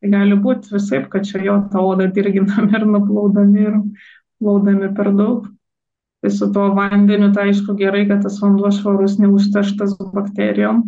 [0.00, 3.80] Tai gali būti visai, kad čia jo tą odą dirginami ir nuplaudami ir
[4.40, 5.48] plaudami per daug.
[6.20, 10.82] Tai su tuo vandeniu, tai aišku, gerai, kad tas vanduo švarus, neužterštas bakterijom,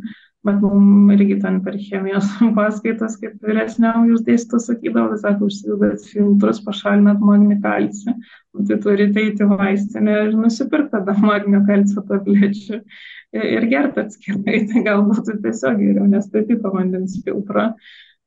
[0.44, 2.28] bet mums irgi ten per chemijos
[2.58, 8.16] paskaitas, kaip vyresniam jūs dėstytos sakydavo, sako, užsidedat filtrus, pašalinat magnį kalcį,
[8.68, 12.82] tai turite įti vaistinę ir nusipirkti tada magnio kalcio tablečių
[13.32, 17.70] ir gerti atskirai, tai galbūt tiesiog geriau nestatyti vandens filtrą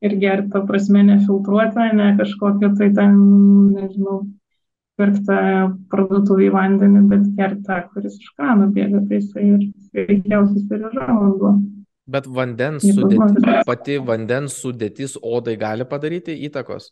[0.06, 3.22] ir gerti, ta prasme, nefiltruotą, ne kažkokią tai ten,
[3.76, 4.24] nežinau,
[5.00, 5.38] pirktą
[5.92, 11.08] parduotuvėje vandenį, bet gerti tą, kuris iš krano bėga, tai jisai ir sveikiausias ir yra
[11.12, 11.56] vanduo.
[12.06, 16.92] Bet vandens sudėtis, pati vandens sudėtis odai gali padaryti įtakos?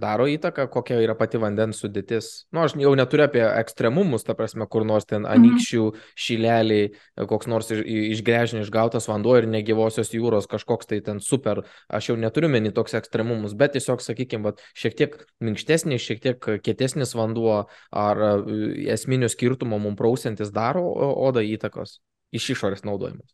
[0.00, 2.28] Daro įtaką, kokia yra pati vandens sudėtis.
[2.50, 5.30] Na, nu, aš jau neturiu apie ekstremumus, ta prasme, kur nors ten mhm.
[5.36, 5.84] anykščių
[6.18, 6.88] šileliai,
[7.30, 7.84] koks nors iš,
[8.16, 11.62] išgrėžinį išgautas vanduo ir negyvosios jūros kažkoks tai ten super.
[11.86, 17.14] Aš jau neturiu meni toks ekstremumus, bet tiesiog, sakykime, šiek tiek minkštesnis, šiek tiek kietesnis
[17.18, 17.64] vanduo
[17.94, 18.34] ar e,
[18.96, 20.82] esminio skirtumo mums prausiantis daro
[21.28, 22.00] odą įtakos
[22.34, 23.30] iš išorės naudojimas.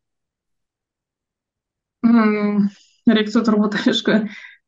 [2.05, 2.69] Mm,
[3.09, 4.17] reiktų turbūt, aišku,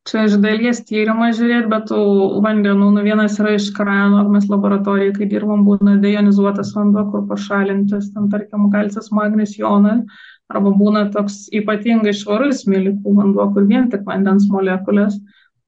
[0.08, 2.00] čia iš dalies tyrimą žiūrėt, bet tų
[2.42, 8.10] vandenų, nu vienas yra iš krano, mes laboratorijoje, kai dirbam, būna deionizuotas vanduo, kur pašalintas,
[8.14, 10.02] ten tarkim, kalcis, magnis, jonas,
[10.52, 15.16] arba būna toks ypatingai švarus milikų vanduo, kur vien tik vandens molekulės,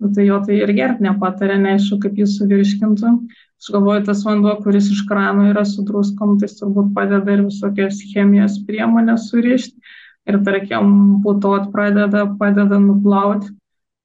[0.03, 3.17] nu, tai jo tai ir gert nepatarė, neaišku, kaip jis suvirškintų.
[3.65, 8.03] Aš galvoju, tas vanduo, kuris iš krano yra su druskom, tai turbūt padeda ir visokios
[8.11, 9.79] chemijos priemonės surišti.
[10.29, 13.53] Ir tarkim, putot pradeda, padeda nuplauti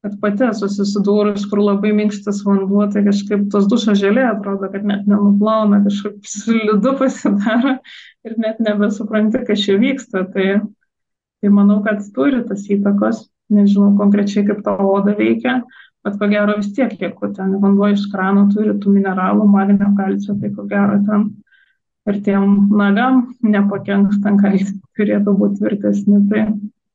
[0.04, 4.86] kad pati esu susidūrus, kur labai minkštas vanduo, tai kažkaip tos dušo žėlė atrodo, kad
[4.88, 7.76] net nenuplauna, kažkaip slidu pasidaro
[8.28, 10.24] ir net nebesupranti, kas čia vyksta.
[10.32, 10.48] Tai,
[11.44, 15.60] tai manau, kad turi tas įtakos, nežinau konkrečiai, kaip ta oda veikia,
[16.06, 20.38] bet ko gero vis tiek, jeigu ten vanduo iš krano turi tų mineralų, magnio, kalcio,
[20.40, 21.30] tai ko gero ten
[22.10, 26.24] ir tiem nagam nepakenks, ten kalcio turėtų būti tvirtesni.
[26.32, 26.46] Tai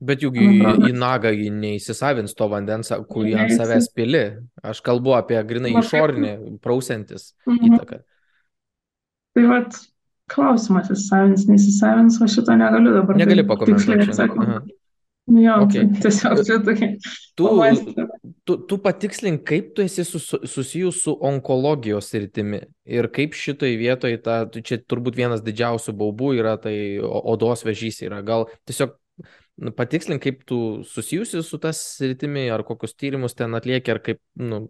[0.05, 0.49] Bet juk į,
[0.89, 4.25] į nagą neįsisavins to vandens, kurį ant savęs pili.
[4.65, 7.73] Aš kalbu apie grinai išorinį, prausiantis mhm.
[7.73, 8.01] įtaką.
[9.35, 9.77] Tai vad,
[10.31, 13.19] klausimas, įsisavins, neįsisavins, o šito negaliu dabar.
[13.19, 14.75] Negali pakomentuoti.
[15.27, 15.87] Nu jo, okay.
[16.03, 16.91] tiesiog čia tokia.
[17.35, 17.49] Tu,
[18.45, 24.21] tu, tu patikslink, kaip tu esi sus, susijus su onkologijos rytimi ir kaip šitoj vietoje,
[24.21, 28.21] ta, čia turbūt vienas didžiausių baubų yra, tai odos vežys yra.
[28.27, 28.93] Gal tiesiog
[29.77, 34.65] patikslink, kaip tu susijusi su tas sritimi, ar kokius tyrimus ten atlieki, ar kaip, nu,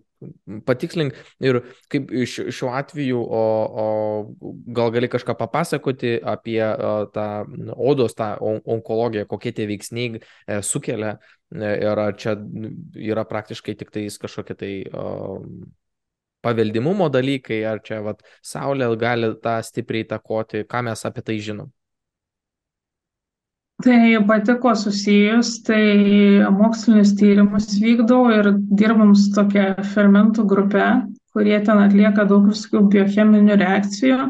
[0.68, 1.60] patikslink ir
[1.92, 3.44] kaip šiuo atveju, o,
[3.84, 7.28] o gal gali kažką papasakoti apie o, tą
[7.76, 12.36] odos, tą onkologiją, kokie tie veiksniai e, sukelia e, ir ar čia
[13.00, 15.06] yra praktiškai tik tais kažkokie tai o,
[16.44, 21.72] paveldimumo dalykai, ar čia vat, saulė gali tą stipriai įtakoti, ką mes apie tai žinom.
[23.82, 30.84] Tai pati kuo susijus, tai mokslinius tyrimus vykdau ir dirbam su tokia fermentų grupe,
[31.34, 34.28] kurie ten atlieka daug visokių biocheminių reakcijų.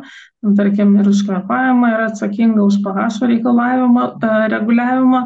[0.56, 5.22] Tarkim, ir už kvepavimą yra atsakinga už pH reikalavimą, e, reguliavimą,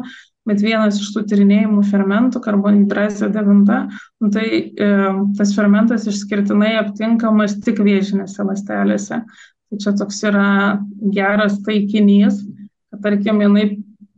[0.47, 3.75] bet vienas iš tų tyrinėjimų fermentų, karbonhidrazė 9,
[4.19, 4.93] nu tai e,
[5.39, 9.23] tas fermentas išskirtinai aptinkamas tik vėžinėse lastelėse.
[9.23, 10.47] Tai čia toks yra
[11.15, 12.43] geras taikinys,
[12.91, 13.69] kad tarkim, jinai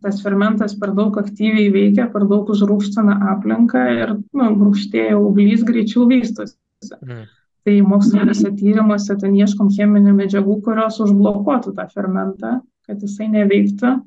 [0.01, 6.07] tas fermentas per daug aktyviai veikia, per daug užrūkština aplinką ir nu, rūkštėja auglys greičiau
[6.09, 6.57] vystosi.
[7.01, 7.29] Mm.
[7.61, 12.55] Tai moksliniuose tyrimuose ten ieškom cheminių medžiagų, kurios užblokuotų tą fermentą,
[12.89, 13.99] kad jisai neveiktų.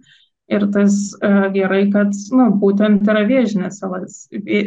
[0.53, 3.89] Ir tas uh, gerai, kad nu, būtent yra vėžinėse,
[4.45, 4.59] vė,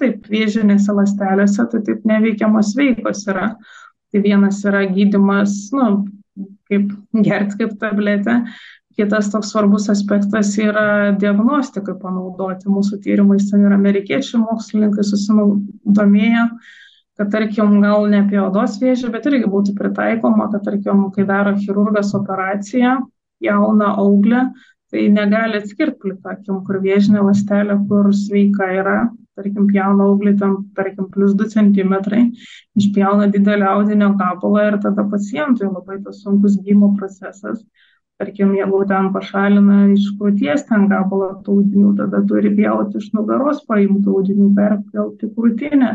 [0.00, 3.50] taip, vėžinėse lastelėse, tai taip neveikiamos veikos yra.
[4.14, 6.06] Tai vienas yra gydimas, nu,
[6.70, 6.94] kaip
[7.26, 8.38] gerti kaip tabletė,
[8.96, 12.70] Kitas toks svarbus aspektas yra diagnostikai panaudoti.
[12.72, 16.46] Mūsų tyrimais ten ir amerikiečių mokslininkai susidomėjo,
[17.20, 21.52] kad tarkim gal ne apie odos vėžį, bet irgi būtų pritaikoma, kad tarkim, kai daro
[21.60, 22.94] chirurgas operaciją,
[23.44, 24.46] jauna auglė,
[24.88, 28.98] tai negali atskirti plikakim, kur vėžinė lastelė, kur sveika yra,
[29.36, 31.98] tarkim, pjauna auglį tam, tarkim, plus 2 cm,
[32.80, 37.60] išpjauna didelį audinio gabalą ir tada pacientui labai tas sunkus gymo procesas
[38.20, 43.62] tarkim jeigu ten pašalina iš krūties ten gabalą tų audinių, tada turi pjauti iš nugaros
[43.68, 45.90] paimtų audinių, perpjauti krūtinę.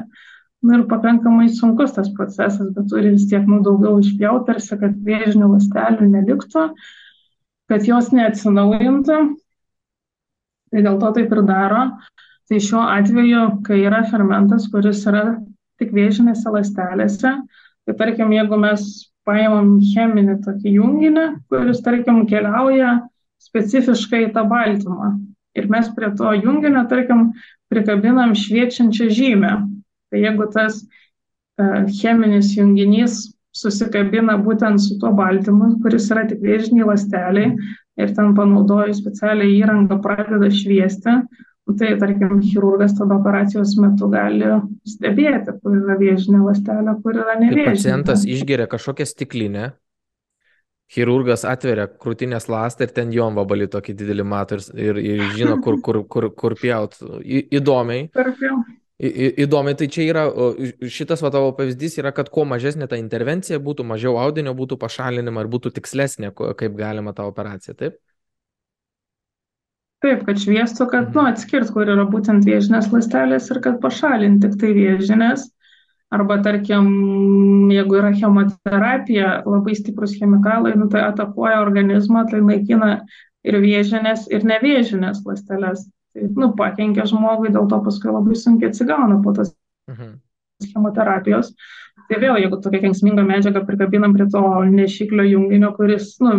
[0.61, 4.99] Na ir pakankamai sunkus tas procesas, bet turi vis tiek nu, daugiau išpjauti, tarsi, kad
[5.07, 6.67] vėžinių lastelių neliktų,
[7.71, 9.21] kad jos neatsinaujintų.
[10.71, 11.85] Tai dėl to taip ir daro.
[12.51, 15.39] Tai šiuo atveju, kai yra fermentas, kuris yra
[15.81, 17.31] tik vėžinėse lastelėse,
[17.87, 22.99] tai tarkim, jeigu mes paimam cheminį tokį junginį, kuris, tarkim, keliauja
[23.41, 25.15] specifiškai į tą baltymą.
[25.57, 27.31] Ir mes prie to junginio, tarkim,
[27.71, 29.51] prikabinam šviečiančią žymę.
[30.11, 33.21] Tai jeigu tas uh, cheminis junginys
[33.55, 37.51] susikabina būtent su tuo baltymu, kuris yra tik vėžiniai lasteliai
[37.99, 41.17] ir ten panaudojus specialią įrangą pradeda šviesti,
[41.79, 44.47] Tai tarkim, chirurgas tada operacijos metu gali
[44.87, 47.65] stebėti, kur yra vėžinė lastelė, kur yra nevėžinė.
[47.67, 49.71] Tai pacientas išgeria kažkokią stiklinę,
[50.91, 55.57] chirurgas atveria krūtinės lastą ir ten jom vabalį tokį didelį mato ir, ir, ir žino,
[55.63, 56.97] kur, kur, kur, kur pjaut.
[57.21, 58.09] Į, įdomiai.
[59.01, 60.27] Į, įdomiai, tai čia yra,
[60.93, 65.45] šitas va tavo pavyzdys yra, kad kuo mažesnė ta intervencija būtų, mažiau audinio būtų pašalinima
[65.45, 67.97] ir būtų tikslesnė, kaip galima ta operacija, taip?
[70.01, 71.33] Taip, kad šviestų, kad nu, mhm.
[71.35, 75.49] atskirt, kur yra būtent vėžinės lastelės ir kad pašalinti tik tai vėžinės.
[76.11, 76.87] Arba, tarkim,
[77.71, 82.89] jeigu yra chemoterapija, labai stiprus chemikalai, nu, tai atakuoja organizmą, tai naikina
[83.47, 85.85] ir vėžinės, ir nevėžinės lastelės.
[86.11, 89.53] Tai, nu, pakenkia žmogui, dėl to paskui labai sunkiai atsigauna po tos
[89.87, 90.17] mhm.
[90.73, 91.53] chemoterapijos.
[92.09, 96.33] Tai vėl, jeigu tokia kenksminga medžiaga prikabinam prie to nešiklio junginio, kuris, nu,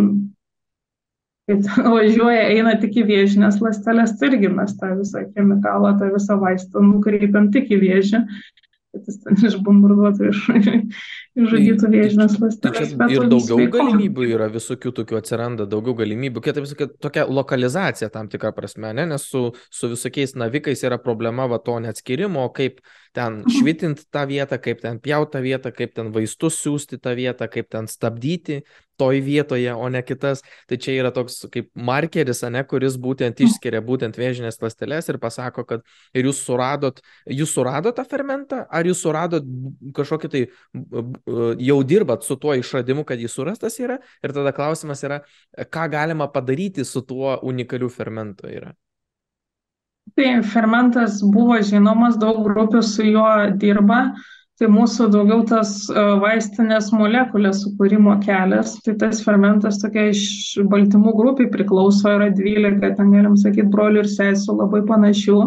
[1.49, 1.59] kai
[1.95, 6.83] važiuoja, eina tik į vėžinės ląstelės, tai irgi mes tą visą chemikalą, tą visą vaistą
[6.85, 8.23] nukreipiam tik į vėžį,
[8.93, 10.43] kad jis ten išbombarduotų iš,
[11.37, 12.93] išžudytų vėžinės ląstelės.
[12.97, 13.77] Tai ir daugiau sveiko.
[13.77, 19.07] galimybių yra visokių tokių atsiranda, daugiau galimybių, kitaip sakant, tokia lokalizacija tam tikrą prasme, ne?
[19.13, 22.83] nes su, su visokiais navikais yra problema va to neatskirimo, kaip
[23.13, 23.57] ten mhm.
[23.57, 27.69] švitint tą vietą, kaip ten pjauti tą vietą, kaip ten vaistus siūsti tą vietą, kaip
[27.73, 28.63] ten stabdyti
[28.97, 30.43] toj vietoje, o ne kitas.
[30.69, 33.49] Tai čia yra toks kaip markeris, ne, kuris būtent mhm.
[33.49, 38.89] išskiria būtent vėžinės ląsteles ir pasako, kad ir jūs suradot, jūs suradot tą fermentą, ar
[38.89, 39.47] jūs suradot
[39.97, 40.43] kažkokį tai,
[41.59, 43.99] jau dirbat su tuo išradimu, kad jis surastas yra.
[44.23, 45.21] Ir tada klausimas yra,
[45.55, 48.73] ką galima padaryti su tuo unikaliu fermentu yra.
[50.17, 54.09] Tai fermentas buvo žinomas, daug grupių su juo dirba.
[54.61, 58.75] Tai mūsų daugiau tas e, vaistinės molekulės sukūrimo kelias.
[58.85, 64.11] Tai tas fermentas tokia iš baltymų grupiai priklauso, yra 12, ten galim sakyti, brolių ir
[64.11, 65.39] sesų labai panašių.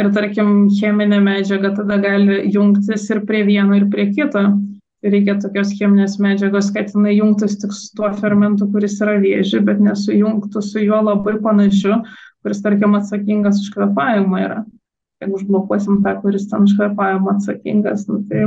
[0.00, 4.46] Ir tarkim, cheminė medžiaga tada gali jungtis ir prie vieno, ir prie kito.
[5.00, 9.80] Reikia tokios cheminės medžiagos, kad jinai jungtųsi tik su tuo fermentu, kuris yra vėži, bet
[9.80, 12.02] nesujungtų su juo labai panašiu,
[12.44, 14.58] kuris, tarkim, atsakingas už kvepavimą yra.
[15.20, 18.44] Jeigu užblokuosim tą, kuris ten už kvepavimą atsakingas, nu, tai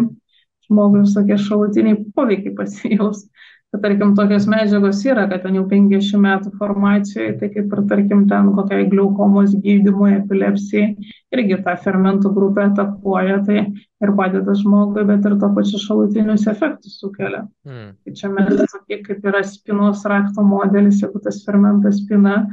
[0.67, 3.25] žmogui visokie šalutiniai poveikiai pasijaus.
[3.73, 8.19] Kad, tarkim, tokios medžiagos yra, kad ten jau 50 metų formacijoje, tai kaip ir, tarkim,
[8.29, 10.91] ten kokiai gliaukomos gydymui, epilepsijai,
[11.33, 16.99] irgi tą fermentų grupę atakuoja, tai ir padeda žmogui, bet ir to pačiu šalutinius efektus
[17.01, 17.47] sukelia.
[17.65, 17.87] Mm.
[17.97, 22.43] Tai čia mes tokie, kaip yra spinos rakto modelis, jeigu tas fermentas spina,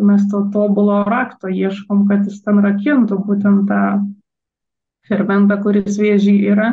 [0.00, 3.82] mes to tobulo rakto ieškom, kad jis ten rakintų būtent tą
[5.12, 6.72] fermentą, kuris vėžį yra,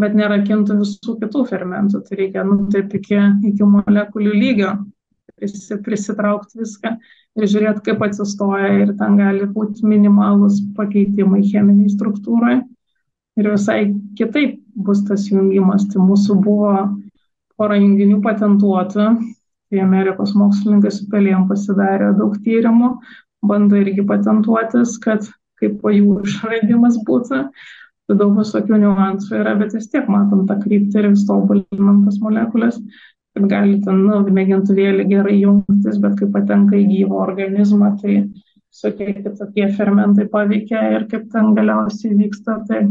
[0.00, 2.02] bet nerakintų visų kitų fermentų.
[2.06, 4.72] Tai reikia, nu, taip iki, iki molekulių lygio
[5.36, 6.96] prisi, prisitraukti viską
[7.38, 12.60] ir žiūrėti, kaip atsistoja ir ten gali būti minimalus pakeitimai cheminiai struktūrai.
[13.34, 13.88] Ir visai
[14.18, 15.88] kitaip bus tas jungimas.
[15.90, 16.74] Tai mūsų buvo
[17.58, 19.08] pora junginių patentuotų
[19.74, 22.92] tai Amerikos mokslininkai su pelėm pasidarė daug tyrimų,
[23.42, 25.26] bando irgi patentuotis, kad
[25.60, 27.48] kaip po jų išradimas būtų.
[28.12, 32.76] Daug visokių niuansų yra, bet vis tiek matom tą kryptį ir vis tobulinam tas molekulės,
[33.34, 38.18] kad gali ten, nu, mėgintuvėlį gerai jungtis, bet kai patenka į gyvą organizmą, tai
[38.74, 42.84] visokie kitokie fermentai paveikia ir kaip ten galiausiai vyksta, tai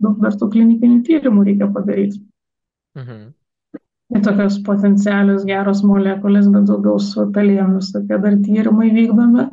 [0.00, 2.22] daug dar tų klinikinių tyrimų reikia padaryti.
[2.98, 3.28] Mhm.
[4.10, 9.46] Tai tokios potencialios geros molekulės, bet daugiau su pelėm visokie dar tyrimai vykdomi.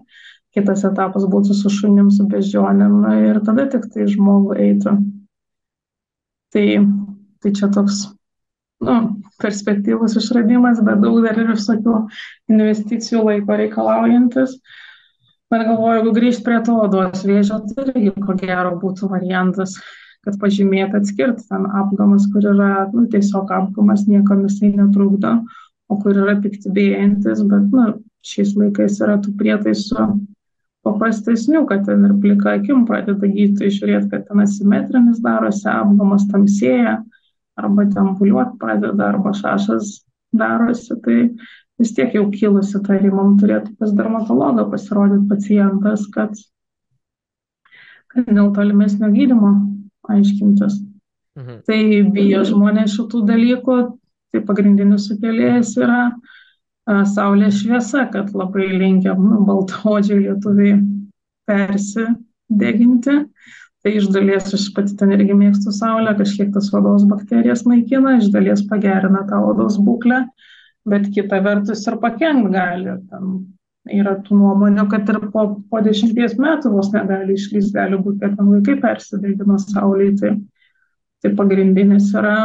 [0.58, 4.96] Kitas etapas būtų su šunim, su bežionėm ir tada tik tai žmogų eitų.
[6.56, 6.66] Tai,
[7.44, 8.08] tai čia toks
[8.88, 8.96] nu,
[9.44, 12.00] perspektyvus išradimas, bet daug dar ir visokių
[12.50, 14.58] investicijų laiko reikalaujantis.
[15.54, 19.78] Bet galvoju, jeigu grįžti prie to odos vėžio, tai irgi ko gero būtų variantas
[20.28, 25.38] kad pažymėti, atskirti ten apgamas, kur yra nu, tiesiog apgamas, niekam jisai netrukdo,
[25.88, 27.86] o kur yra piktybėjantis, bet nu,
[28.28, 30.10] šiais laikais yra tų prietaisų
[30.88, 36.98] paprastesnių, kad ten ir plika akim pradeda gydytojai žiūrėti, kad ten asimetrinis darosi, apgamas tamsėja,
[37.60, 39.98] arba ten puliuot pradeda, arba šašas
[40.36, 41.18] darosi, tai
[41.78, 46.34] vis tiek jau kilusi tarimam turėtų pas dermatologą pasirodyti pacientas, kad,
[48.14, 49.54] kad dėl tolimesnio gydimo
[50.10, 50.82] aiškintis.
[51.38, 51.62] Mhm.
[51.70, 51.80] Tai
[52.16, 53.78] bijo žmonės šitų dalykų,
[54.34, 56.02] tai pagrindinis sukėlėjas yra
[56.88, 60.78] saulės šviesa, kad labai linkia nu, baltaodžiai lietuviai
[61.48, 63.18] persideginti.
[63.84, 68.32] Tai iš dalies aš pati ten irgi mėgstu saulę, kažkiek tas odos bakterijas naikina, iš
[68.34, 70.24] dalies pagerina tą odos būklę,
[70.90, 72.98] bet kita vertus ir pakengti gali.
[73.12, 73.38] Ten
[73.94, 78.36] yra tų nuomonių, kad ir po, po dešimties metų vos negali išlysti, gali būti, kad
[78.40, 80.18] ten vaikai persidegino saulėje.
[80.22, 80.34] Tai,
[81.24, 82.36] tai pagrindinis yra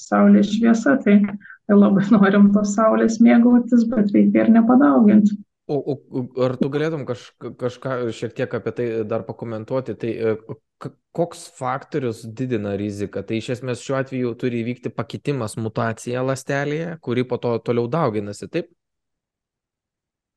[0.00, 1.20] saulės šviesa, tai,
[1.66, 5.38] tai labai norim tos saulės mėgautis, bet reikia ir nepadauginti.
[5.66, 7.24] O, o ar tu galėtum kaž,
[7.58, 9.96] kažką šiek tiek apie tai dar pakomentuoti?
[9.98, 10.34] Tai e,
[11.16, 13.24] koks faktorius didina riziką?
[13.26, 18.46] Tai iš esmės šiuo atveju turi įvykti pakitimas, mutacija lastelėje, kuri po to toliau dauginasi,
[18.52, 18.70] taip?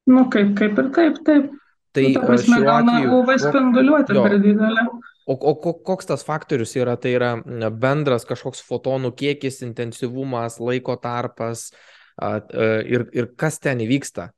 [0.09, 1.53] Nu, kaip, kaip ir taip, taip.
[1.93, 3.13] Tai nu, prasme, šiuo atveju...
[3.19, 4.87] UV spinduliuotė per didelė.
[5.29, 5.53] O, o
[5.85, 6.95] koks tas faktorius yra?
[6.97, 7.31] Tai yra
[7.69, 11.69] bendras kažkoks fotonų kiekis, intensyvumas, laiko tarpas
[12.19, 14.29] ir, ir kas ten įvyksta.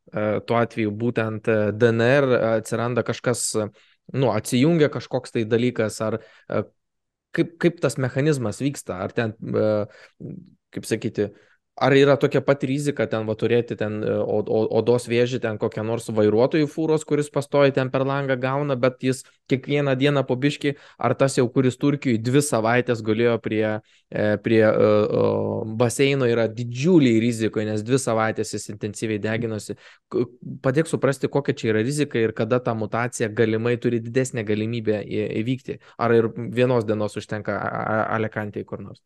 [0.47, 1.47] Tuo atveju būtent
[1.79, 2.27] DNR
[2.57, 3.45] atsiranda kažkas,
[4.11, 6.19] nu, atsijungia kažkoks tai dalykas, ar
[7.35, 9.33] kaip, kaip tas mechanizmas vyksta, ar ten,
[10.75, 11.31] kaip sakyti,
[11.79, 14.15] Ar yra tokia pat rizika ten va, turėti ten e,
[14.75, 19.23] odos vėžį, ten kokią nors vairuotojų fūros, kuris pastoja ten per langą gauna, bet jis
[19.49, 23.63] kiekvieną dieną po biški, ar tas jau, kuris Turkijoje dvi savaitės gulėjo prie,
[24.11, 29.77] e, prie uh, baseino, yra didžiuliai rizikoje, nes dvi savaitės jis intensyviai deginosi.
[30.61, 34.99] Padėk suprasti, kokia čia yra rizika ir kada ta mutacija galimai turi didesnę galimybę
[35.39, 35.79] įvykti.
[35.97, 37.55] Ar ir vienos dienos užtenka
[38.11, 39.01] Alikantėje kur nors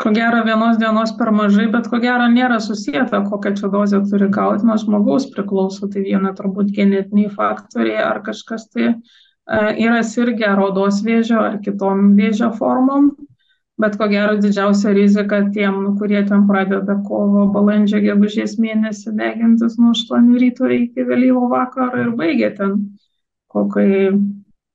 [0.00, 4.28] ko gero vienos dienos per mažai, bet ko gero nėra susijęta, kokią čia dozę turi
[4.32, 5.88] gauti, nuo žmogaus priklauso.
[5.92, 8.94] Tai viena turbūt genetiniai faktoriai ar kažkas tai e,
[9.84, 13.10] yra sirgę ar odos vėžio ar kitom vėžio formom.
[13.80, 19.76] Bet ko gero didžiausia rizika tiem, nu, kurie ten pradeda kovo, balandžio, gegužės mėnesį degintis
[19.80, 22.74] nuo 8 ryto iki vėlyvo vakaro ir baigia ten,
[23.52, 24.10] ko, kai,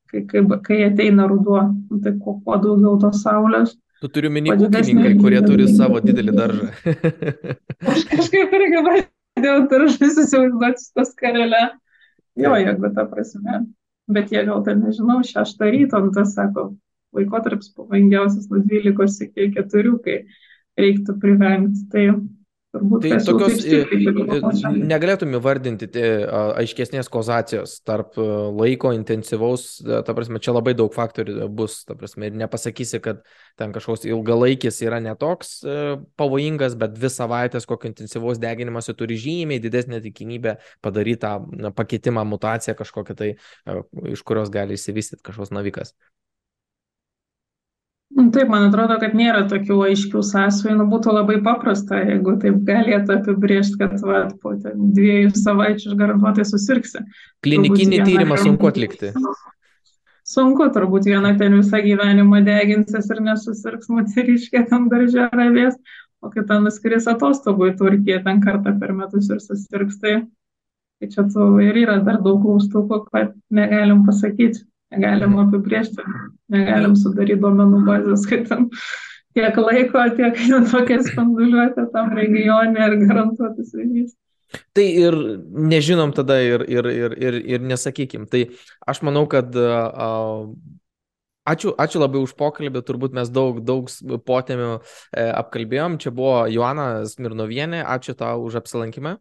[0.09, 4.51] kai, kai, kai ateina ruduo, nu, tai kuo, kuo daugiau tos saulės, Tu turiu mini
[4.51, 6.69] ūkininkai, kurie turi savo didelį daržą.
[7.93, 11.63] Aš kažkaip irgi pradėjau daržus įsivaizduoti su tas karelė.
[12.35, 13.61] Jo, jeigu ta prasme.
[14.11, 16.73] Bet jie gal ten, nežinau, šeštą ryto, nu tas sako,
[17.15, 20.17] laikotarpis pavojingiausias nuo 12 iki 4, kai
[20.77, 21.85] reiktų privengti.
[21.93, 22.03] Tai
[22.75, 25.87] Turbūt tai tokios negalėtum įvardinti
[26.59, 32.39] aiškesnės kozacijos tarp laiko intensyvaus, ta prasme, čia labai daug faktorių bus, ta prasme, ir
[32.41, 33.21] nepasakysi, kad
[33.59, 35.61] ten kažkoks ilgalaikis yra netoks
[36.19, 42.75] pavojingas, bet dvi savaitės kokio intensyvaus deginimosi turi žymiai didesnė tikimybė padaryti tą pakeitimą, mutaciją
[42.75, 43.31] kažkokią tai,
[44.11, 45.95] iš kurios gali įsivystyti kažkoks navikas.
[48.13, 50.75] Nu, taip, man atrodo, kad nėra tokių aiškių sąsajų.
[50.77, 57.01] Nu, būtų labai paprasta, jeigu taip galėtų apibriežti, kad va, po dviejų savaičių garantuotai susirksi.
[57.45, 59.11] Klinikinį tyrimą sunku atlikti.
[60.25, 65.75] Sunku, turbūt viena ten visą gyvenimą deginsis ir nesusirks moteriškė tam daržė ravės,
[66.21, 69.99] o kita nuskris atostogų į Turkiją ten kartą per metus ir susirks.
[70.01, 70.15] Tai,
[71.01, 74.63] tai čia tų ir yra dar daug klaustukų, kad negalim pasakyti
[74.95, 76.03] negalim apibriežti,
[76.51, 78.69] negalim sudaryti duomenų bazės, kad ten
[79.35, 80.39] tiek laiko, tiek
[80.71, 84.15] tokia spinduliuotė tam regione ir garantuotas ryšys.
[84.77, 85.15] Tai ir
[85.51, 88.27] nežinom tada ir, ir, ir, ir, ir nesakykim.
[88.31, 88.45] Tai
[88.87, 90.45] aš manau, kad uh,
[91.49, 93.89] ačiū, ačiū labai už pokalbį, turbūt mes daug, daug
[94.27, 95.99] potėmių e, apkalbėjom.
[96.01, 99.17] Čia buvo Joana Smirnovienė, ačiū tau už apsilankymą.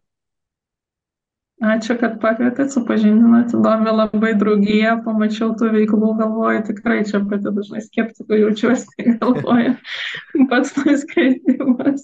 [1.63, 7.79] Ačiū, kad pakvietėt, supažindinot, įdomi labai draugija, pamačiau tų veiklų, galvoju, tikrai čia pati dažnai
[7.85, 9.77] skeptikų jaučiuosi, galvoju,
[10.51, 12.03] pats nuskaitimas.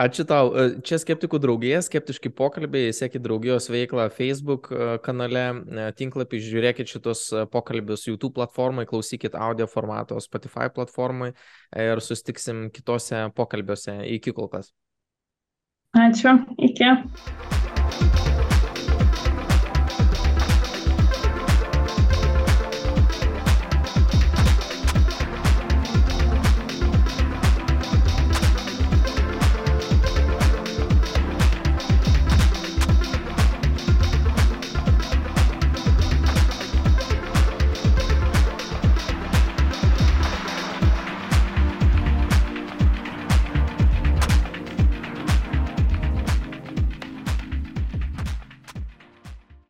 [0.00, 0.52] Ačiū tau.
[0.54, 6.88] E, čia skeptikų draugija, skeptiški pokalbiai, sekit draugijos veiklą Facebook e, kanale, e, tinklapį, žiūrėkit
[6.88, 11.32] šitos pokalbius YouTube platformai, klausykit audio formato Spotify platformai
[11.76, 13.98] ir sustiksim kitose pokalbiuose.
[14.16, 14.72] Iki kol kas.
[15.96, 16.38] Ačiū,
[16.70, 16.94] iki.